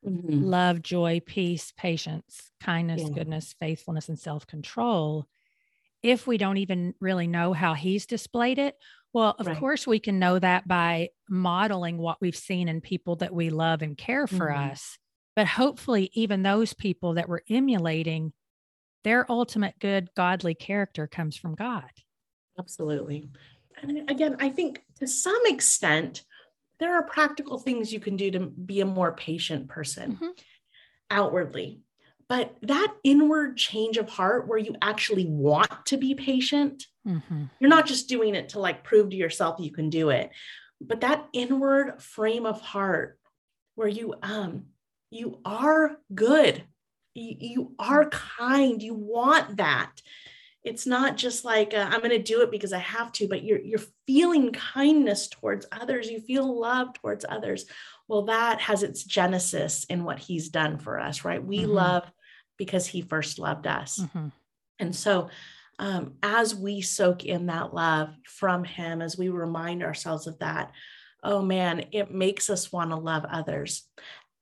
mm-hmm. 0.05 0.43
love, 0.43 0.81
joy, 0.81 1.21
peace, 1.25 1.73
patience, 1.77 2.51
kindness, 2.61 3.03
yeah. 3.03 3.09
goodness, 3.09 3.55
faithfulness, 3.59 4.09
and 4.09 4.19
self 4.19 4.47
control 4.47 5.27
if 6.03 6.25
we 6.25 6.37
don't 6.37 6.57
even 6.57 6.95
really 6.99 7.27
know 7.27 7.53
how 7.53 7.73
he's 7.73 8.05
displayed 8.05 8.57
it? 8.57 8.75
Well, 9.13 9.35
of 9.37 9.47
right. 9.47 9.57
course, 9.57 9.85
we 9.85 9.99
can 9.99 10.19
know 10.19 10.39
that 10.39 10.67
by 10.67 11.09
modeling 11.29 11.97
what 11.97 12.19
we've 12.21 12.35
seen 12.35 12.67
in 12.67 12.81
people 12.81 13.17
that 13.17 13.33
we 13.33 13.49
love 13.49 13.81
and 13.81 13.97
care 13.97 14.25
for 14.25 14.47
mm-hmm. 14.47 14.71
us. 14.71 14.97
But 15.35 15.47
hopefully, 15.47 16.09
even 16.13 16.43
those 16.43 16.73
people 16.73 17.15
that 17.15 17.29
we're 17.29 17.41
emulating, 17.49 18.33
their 19.03 19.29
ultimate 19.31 19.75
good, 19.79 20.09
godly 20.15 20.55
character 20.55 21.07
comes 21.07 21.35
from 21.35 21.55
God. 21.55 21.89
Absolutely. 22.59 23.29
And 23.81 24.09
again, 24.09 24.37
I 24.39 24.49
think 24.49 24.83
to 24.99 25.07
some 25.07 25.41
extent, 25.45 26.23
there 26.81 26.95
are 26.95 27.03
practical 27.03 27.59
things 27.59 27.93
you 27.93 27.99
can 27.99 28.17
do 28.17 28.31
to 28.31 28.39
be 28.39 28.81
a 28.81 28.85
more 28.85 29.13
patient 29.13 29.69
person 29.69 30.13
mm-hmm. 30.13 30.29
outwardly. 31.09 31.79
But 32.27 32.55
that 32.63 32.93
inward 33.03 33.55
change 33.57 33.97
of 33.97 34.09
heart 34.09 34.47
where 34.47 34.57
you 34.57 34.75
actually 34.81 35.25
want 35.25 35.85
to 35.85 35.97
be 35.97 36.15
patient, 36.15 36.85
mm-hmm. 37.07 37.43
you're 37.59 37.69
not 37.69 37.85
just 37.85 38.09
doing 38.09 38.35
it 38.35 38.49
to 38.49 38.59
like 38.59 38.83
prove 38.83 39.11
to 39.11 39.15
yourself 39.15 39.59
you 39.59 39.71
can 39.71 39.89
do 39.89 40.09
it, 40.09 40.31
but 40.81 41.01
that 41.01 41.27
inward 41.33 42.01
frame 42.01 42.45
of 42.45 42.59
heart 42.61 43.19
where 43.75 43.87
you 43.87 44.15
um 44.23 44.65
you 45.11 45.39
are 45.45 45.97
good 46.13 46.63
you, 47.13 47.35
you 47.39 47.75
are 47.79 48.09
kind 48.09 48.81
you 48.81 48.93
want 48.93 49.57
that 49.57 49.91
it's 50.63 50.85
not 50.85 51.17
just 51.17 51.43
like 51.43 51.73
uh, 51.73 51.87
i'm 51.89 51.99
going 51.99 52.09
to 52.09 52.19
do 52.19 52.41
it 52.41 52.51
because 52.51 52.73
i 52.73 52.79
have 52.79 53.11
to 53.11 53.27
but 53.27 53.43
you're 53.43 53.61
you're 53.61 53.81
feeling 54.05 54.51
kindness 54.51 55.27
towards 55.27 55.65
others 55.71 56.09
you 56.09 56.19
feel 56.19 56.59
love 56.59 56.93
towards 56.93 57.25
others 57.27 57.65
well 58.07 58.23
that 58.23 58.61
has 58.61 58.83
its 58.83 59.03
genesis 59.03 59.85
in 59.85 60.03
what 60.03 60.19
he's 60.19 60.49
done 60.49 60.77
for 60.77 60.99
us 60.99 61.25
right 61.25 61.43
we 61.43 61.59
mm-hmm. 61.59 61.71
love 61.71 62.11
because 62.57 62.85
he 62.85 63.01
first 63.01 63.39
loved 63.39 63.67
us 63.67 63.99
mm-hmm. 63.99 64.27
and 64.79 64.95
so 64.95 65.29
um, 65.81 66.13
as 66.21 66.53
we 66.53 66.81
soak 66.81 67.25
in 67.25 67.47
that 67.47 67.73
love 67.73 68.09
from 68.23 68.63
Him, 68.63 69.01
as 69.01 69.17
we 69.17 69.29
remind 69.29 69.81
ourselves 69.81 70.27
of 70.27 70.37
that, 70.37 70.71
oh 71.23 71.41
man, 71.41 71.85
it 71.91 72.11
makes 72.11 72.51
us 72.51 72.71
want 72.71 72.91
to 72.91 72.95
love 72.95 73.25
others. 73.25 73.87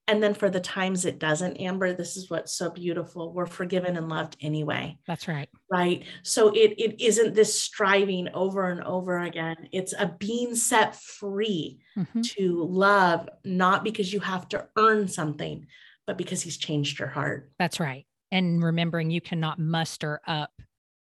And 0.09 0.23
then 0.23 0.33
for 0.33 0.49
the 0.49 0.59
times 0.59 1.05
it 1.05 1.19
doesn't, 1.19 1.57
Amber, 1.57 1.93
this 1.93 2.17
is 2.17 2.31
what's 2.31 2.51
so 2.51 2.71
beautiful. 2.71 3.31
We're 3.31 3.45
forgiven 3.45 3.95
and 3.95 4.09
loved 4.09 4.37
anyway. 4.41 4.97
That's 5.05 5.27
right. 5.27 5.47
Right. 5.71 6.03
So 6.23 6.49
it, 6.49 6.73
it 6.79 6.99
isn't 6.99 7.35
this 7.35 7.53
striving 7.61 8.27
over 8.33 8.71
and 8.71 8.83
over 8.83 9.19
again. 9.19 9.69
It's 9.71 9.93
a 9.93 10.07
being 10.17 10.55
set 10.55 10.95
free 10.95 11.79
mm-hmm. 11.95 12.21
to 12.21 12.63
love, 12.63 13.29
not 13.45 13.83
because 13.83 14.11
you 14.11 14.19
have 14.21 14.49
to 14.49 14.67
earn 14.77 15.07
something, 15.07 15.67
but 16.07 16.17
because 16.17 16.41
he's 16.41 16.57
changed 16.57 16.97
your 16.97 17.09
heart. 17.09 17.51
That's 17.59 17.79
right. 17.79 18.07
And 18.31 18.63
remembering 18.63 19.11
you 19.11 19.21
cannot 19.21 19.59
muster 19.59 20.21
up 20.25 20.49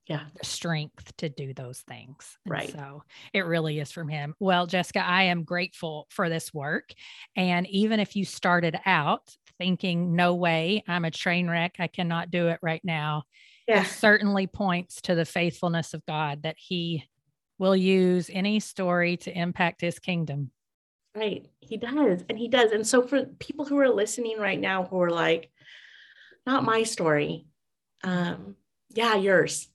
yeah. 0.08 0.24
the 0.40 0.46
strength 0.46 1.16
to 1.18 1.30
do 1.30 1.54
those 1.54 1.80
things 1.82 2.38
and 2.46 2.52
right. 2.52 2.72
so 2.72 3.04
it 3.34 3.46
really 3.46 3.80
is 3.80 3.92
from 3.92 4.10
him. 4.10 4.36
Well 4.40 4.68
jessica 4.68 5.04
i 5.06 5.24
am 5.24 5.44
grateful 5.44 6.08
for 6.10 6.30
this 6.30 6.54
work 6.54 6.92
and 7.36 7.68
even 7.68 8.00
if 8.00 8.16
you 8.16 8.26
started 8.26 8.78
out 8.86 9.36
thinking 9.58 10.16
no 10.16 10.36
way 10.36 10.84
i'm 10.88 11.06
a 11.06 11.12
train 11.12 11.50
wreck 11.50 11.76
i 11.80 11.88
cannot 11.88 12.30
do 12.30 12.48
it 12.48 12.60
right 12.62 12.82
now 12.84 13.24
yeah. 13.68 13.82
it 13.82 13.88
certainly 13.88 14.46
points 14.46 15.02
to 15.02 15.16
the 15.16 15.26
faithfulness 15.26 15.94
of 15.94 16.06
god 16.06 16.44
that 16.44 16.56
he 16.58 17.04
will 17.60 17.76
use 17.76 18.30
any 18.32 18.60
story 18.60 19.18
to 19.18 19.38
impact 19.38 19.82
his 19.82 20.00
kingdom. 20.00 20.52
Right. 21.16 21.48
He 21.62 21.78
does 21.78 22.24
and 22.30 22.38
he 22.38 22.48
does 22.48 22.72
and 22.72 22.86
so 22.86 23.02
for 23.02 23.26
people 23.40 23.66
who 23.66 23.78
are 23.80 23.90
listening 23.90 24.38
right 24.38 24.60
now 24.60 24.84
who 24.84 25.02
are 25.02 25.10
like 25.10 25.50
not 26.46 26.64
my 26.64 26.84
story. 26.84 27.48
Um 28.04 28.56
yeah 28.90 29.16
yours 29.16 29.68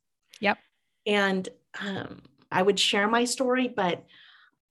Yep. 0.43 0.59
And 1.07 1.49
um, 1.80 2.22
I 2.51 2.62
would 2.62 2.78
share 2.78 3.09
my 3.09 3.24
story, 3.24 3.68
but 3.68 4.05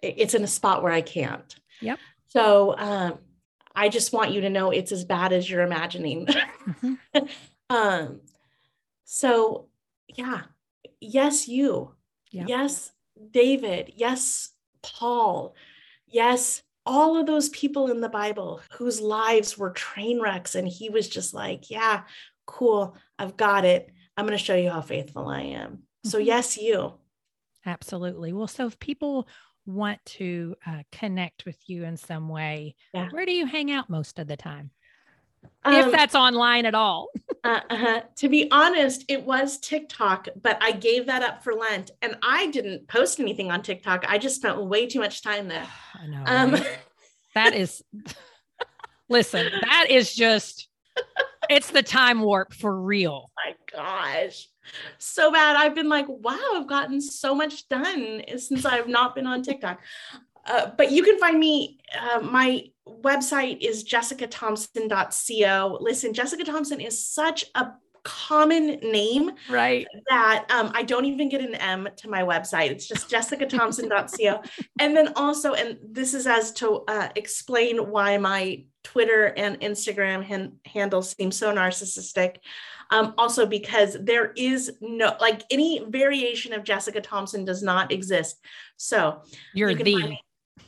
it's 0.01 0.33
in 0.33 0.43
a 0.43 0.47
spot 0.47 0.83
where 0.83 0.91
I 0.91 1.01
can't. 1.01 1.55
Yep. 1.81 1.97
So 2.27 2.77
um, 2.77 3.19
I 3.75 3.89
just 3.89 4.13
want 4.13 4.31
you 4.31 4.41
to 4.41 4.49
know 4.49 4.71
it's 4.71 4.91
as 4.91 5.05
bad 5.05 5.33
as 5.33 5.49
you're 5.49 5.63
imagining. 5.63 6.27
Mm-hmm. 6.27 6.93
um, 7.69 8.21
so, 9.05 9.69
yeah. 10.07 10.41
Yes, 10.99 11.47
you. 11.47 11.93
Yep. 12.31 12.49
Yes, 12.49 12.91
David. 13.31 13.93
Yes, 13.95 14.49
Paul. 14.81 15.55
Yes, 16.07 16.63
all 16.85 17.17
of 17.17 17.27
those 17.27 17.49
people 17.49 17.89
in 17.89 18.01
the 18.01 18.09
Bible 18.09 18.61
whose 18.71 18.99
lives 18.99 19.57
were 19.57 19.71
train 19.71 20.21
wrecks. 20.21 20.55
And 20.55 20.67
he 20.67 20.89
was 20.89 21.07
just 21.07 21.33
like, 21.33 21.69
yeah, 21.69 22.03
cool. 22.45 22.95
I've 23.17 23.37
got 23.37 23.65
it. 23.65 23.89
I'm 24.17 24.25
going 24.25 24.37
to 24.37 24.43
show 24.43 24.55
you 24.55 24.69
how 24.69 24.81
faithful 24.81 25.27
I 25.27 25.41
am. 25.41 25.83
So, 26.03 26.17
mm-hmm. 26.17 26.27
yes, 26.27 26.57
you. 26.57 26.93
Absolutely. 27.65 28.33
Well, 28.33 28.47
so 28.47 28.67
if 28.67 28.79
people 28.79 29.27
want 29.65 29.99
to 30.05 30.55
uh, 30.65 30.83
connect 30.91 31.45
with 31.45 31.57
you 31.67 31.83
in 31.83 31.97
some 31.97 32.27
way, 32.27 32.75
yeah. 32.93 33.09
where 33.09 33.25
do 33.25 33.31
you 33.31 33.45
hang 33.45 33.71
out 33.71 33.89
most 33.89 34.19
of 34.19 34.27
the 34.27 34.37
time? 34.37 34.71
Um, 35.63 35.75
if 35.75 35.91
that's 35.91 36.15
online 36.15 36.65
at 36.65 36.75
all. 36.75 37.09
uh, 37.43 37.61
uh, 37.69 38.01
to 38.17 38.29
be 38.29 38.49
honest, 38.51 39.05
it 39.07 39.23
was 39.23 39.59
TikTok, 39.59 40.27
but 40.41 40.57
I 40.61 40.71
gave 40.71 41.05
that 41.07 41.23
up 41.23 41.43
for 41.43 41.53
Lent 41.53 41.91
and 42.01 42.15
I 42.23 42.47
didn't 42.47 42.87
post 42.87 43.19
anything 43.19 43.51
on 43.51 43.61
TikTok. 43.61 44.05
I 44.07 44.17
just 44.17 44.35
spent 44.35 44.63
way 44.63 44.87
too 44.87 44.99
much 44.99 45.21
time 45.21 45.47
there. 45.47 45.67
I 45.95 46.07
know. 46.07 46.23
Um, 46.25 46.57
that 47.35 47.53
is, 47.53 47.83
listen, 49.09 49.51
that 49.61 49.87
is 49.89 50.13
just 50.13 50.67
it's 51.51 51.71
the 51.71 51.83
time 51.83 52.21
warp 52.21 52.53
for 52.53 52.79
real. 52.79 53.31
My 53.35 53.55
gosh. 53.71 54.47
So 54.97 55.31
bad. 55.31 55.55
I've 55.55 55.75
been 55.75 55.89
like, 55.89 56.05
wow, 56.07 56.39
I've 56.55 56.67
gotten 56.67 57.01
so 57.01 57.35
much 57.35 57.67
done 57.67 58.21
since 58.37 58.65
I've 58.65 58.87
not 58.87 59.15
been 59.15 59.27
on 59.27 59.43
TikTok. 59.43 59.79
Uh, 60.45 60.71
but 60.77 60.91
you 60.91 61.03
can 61.03 61.19
find 61.19 61.39
me. 61.39 61.79
Uh, 61.99 62.19
my 62.21 62.65
website 62.87 63.59
is 63.61 63.83
jessicathompson.co. 63.83 65.77
Listen, 65.81 66.13
Jessica 66.13 66.43
Thompson 66.43 66.81
is 66.81 67.05
such 67.05 67.45
a 67.55 67.71
common 68.03 68.79
name 68.81 69.29
right 69.47 69.85
that 70.09 70.45
um, 70.49 70.71
i 70.73 70.81
don't 70.81 71.05
even 71.05 71.29
get 71.29 71.39
an 71.39 71.53
m 71.55 71.87
to 71.95 72.09
my 72.09 72.23
website 72.23 72.71
it's 72.71 72.87
just 72.87 73.09
jessicathompson.co 73.11 74.41
and 74.79 74.97
then 74.97 75.13
also 75.15 75.53
and 75.53 75.77
this 75.83 76.15
is 76.15 76.25
as 76.25 76.51
to 76.51 76.83
uh, 76.87 77.09
explain 77.15 77.77
why 77.91 78.17
my 78.17 78.63
twitter 78.83 79.33
and 79.37 79.59
instagram 79.61 80.23
han- 80.23 80.53
handles 80.65 81.11
seem 81.11 81.31
so 81.31 81.53
narcissistic 81.53 82.37
um, 82.91 83.13
also 83.17 83.45
because 83.45 83.95
there 84.01 84.33
is 84.35 84.73
no 84.81 85.15
like 85.19 85.43
any 85.51 85.83
variation 85.89 86.53
of 86.53 86.63
jessica 86.63 87.01
thompson 87.01 87.45
does 87.45 87.63
not 87.63 87.91
exist 87.91 88.39
so 88.77 89.21
you're 89.53 89.71
you 89.71 89.83
the 89.83 90.17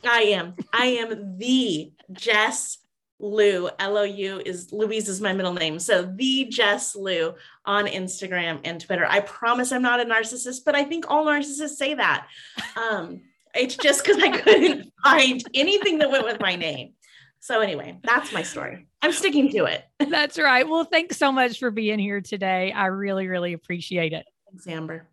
i 0.04 0.22
am 0.22 0.54
i 0.72 0.86
am 0.86 1.38
the 1.38 1.92
jess 2.12 2.78
Lou, 3.20 3.70
L 3.78 3.96
O 3.96 4.02
U 4.02 4.42
is 4.44 4.72
Louise 4.72 5.08
is 5.08 5.20
my 5.20 5.32
middle 5.32 5.52
name. 5.52 5.78
So 5.78 6.02
the 6.02 6.46
Jess 6.46 6.96
Lou 6.96 7.34
on 7.64 7.86
Instagram 7.86 8.60
and 8.64 8.80
Twitter. 8.80 9.06
I 9.06 9.20
promise 9.20 9.72
I'm 9.72 9.82
not 9.82 10.00
a 10.00 10.04
narcissist, 10.04 10.64
but 10.66 10.74
I 10.74 10.84
think 10.84 11.06
all 11.08 11.24
narcissists 11.24 11.76
say 11.76 11.94
that. 11.94 12.26
Um, 12.76 13.22
it's 13.54 13.76
just 13.76 14.04
because 14.04 14.22
I 14.22 14.36
couldn't 14.36 14.92
find 15.04 15.42
anything 15.54 15.98
that 15.98 16.10
went 16.10 16.24
with 16.24 16.40
my 16.40 16.56
name. 16.56 16.94
So 17.44 17.60
anyway, 17.60 17.98
that's 18.02 18.32
my 18.32 18.40
story. 18.40 18.86
I'm 19.02 19.12
sticking 19.22 19.50
to 19.50 19.66
it. 19.66 19.84
That's 20.08 20.38
right. 20.38 20.66
Well, 20.66 20.84
thanks 20.84 21.18
so 21.18 21.30
much 21.30 21.58
for 21.58 21.70
being 21.70 21.98
here 21.98 22.22
today. 22.22 22.72
I 22.72 22.86
really, 22.86 23.28
really 23.28 23.52
appreciate 23.52 24.14
it. 24.14 24.24
Thanks, 24.48 24.66
Amber. 24.66 25.08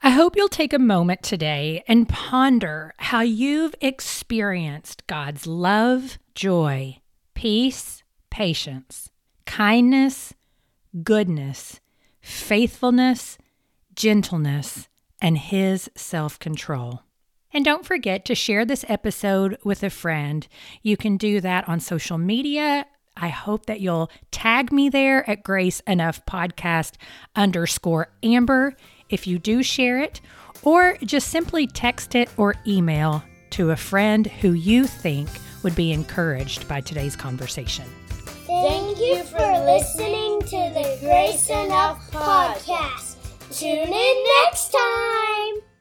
I 0.00 0.10
hope 0.10 0.36
you'll 0.36 0.48
take 0.48 0.72
a 0.72 0.78
moment 0.78 1.24
today 1.24 1.82
and 1.88 2.08
ponder 2.08 2.94
how 2.98 3.22
you've 3.22 3.74
experienced 3.80 5.04
God's 5.08 5.48
love, 5.48 6.18
joy, 6.36 6.98
peace, 7.34 8.04
patience, 8.30 9.10
kindness, 9.44 10.32
goodness, 11.02 11.80
faithfulness, 12.20 13.36
gentleness, 13.96 14.88
and 15.20 15.36
His 15.36 15.90
self 15.96 16.38
control. 16.38 17.03
And 17.54 17.64
don't 17.64 17.86
forget 17.86 18.24
to 18.24 18.34
share 18.34 18.64
this 18.64 18.84
episode 18.88 19.58
with 19.62 19.84
a 19.84 19.90
friend. 19.90 20.46
You 20.82 20.96
can 20.96 21.16
do 21.16 21.40
that 21.40 21.68
on 21.68 21.78
social 21.78 22.18
media. 22.18 22.84
I 23.16 23.28
hope 23.28 23.66
that 23.66 23.80
you'll 23.80 24.10
tag 24.32 24.72
me 24.72 24.88
there 24.88 25.28
at 25.30 25.44
Grace 25.44 25.78
Enough 25.86 26.26
Podcast 26.26 26.94
underscore 27.36 28.08
Amber 28.24 28.74
if 29.08 29.28
you 29.28 29.38
do 29.38 29.62
share 29.62 30.00
it, 30.00 30.20
or 30.62 30.98
just 31.04 31.28
simply 31.28 31.68
text 31.68 32.16
it 32.16 32.28
or 32.36 32.56
email 32.66 33.22
to 33.50 33.70
a 33.70 33.76
friend 33.76 34.26
who 34.26 34.52
you 34.52 34.84
think 34.88 35.28
would 35.62 35.76
be 35.76 35.92
encouraged 35.92 36.66
by 36.66 36.80
today's 36.80 37.14
conversation. 37.14 37.84
Thank 38.46 38.98
you 38.98 39.22
for 39.22 39.38
listening 39.38 40.40
to 40.40 40.72
the 40.74 40.98
Grace 41.00 41.48
Enough 41.48 42.10
podcast. 42.10 43.16
Tune 43.56 43.92
in 43.92 44.24
next 44.42 44.72
time. 44.72 45.73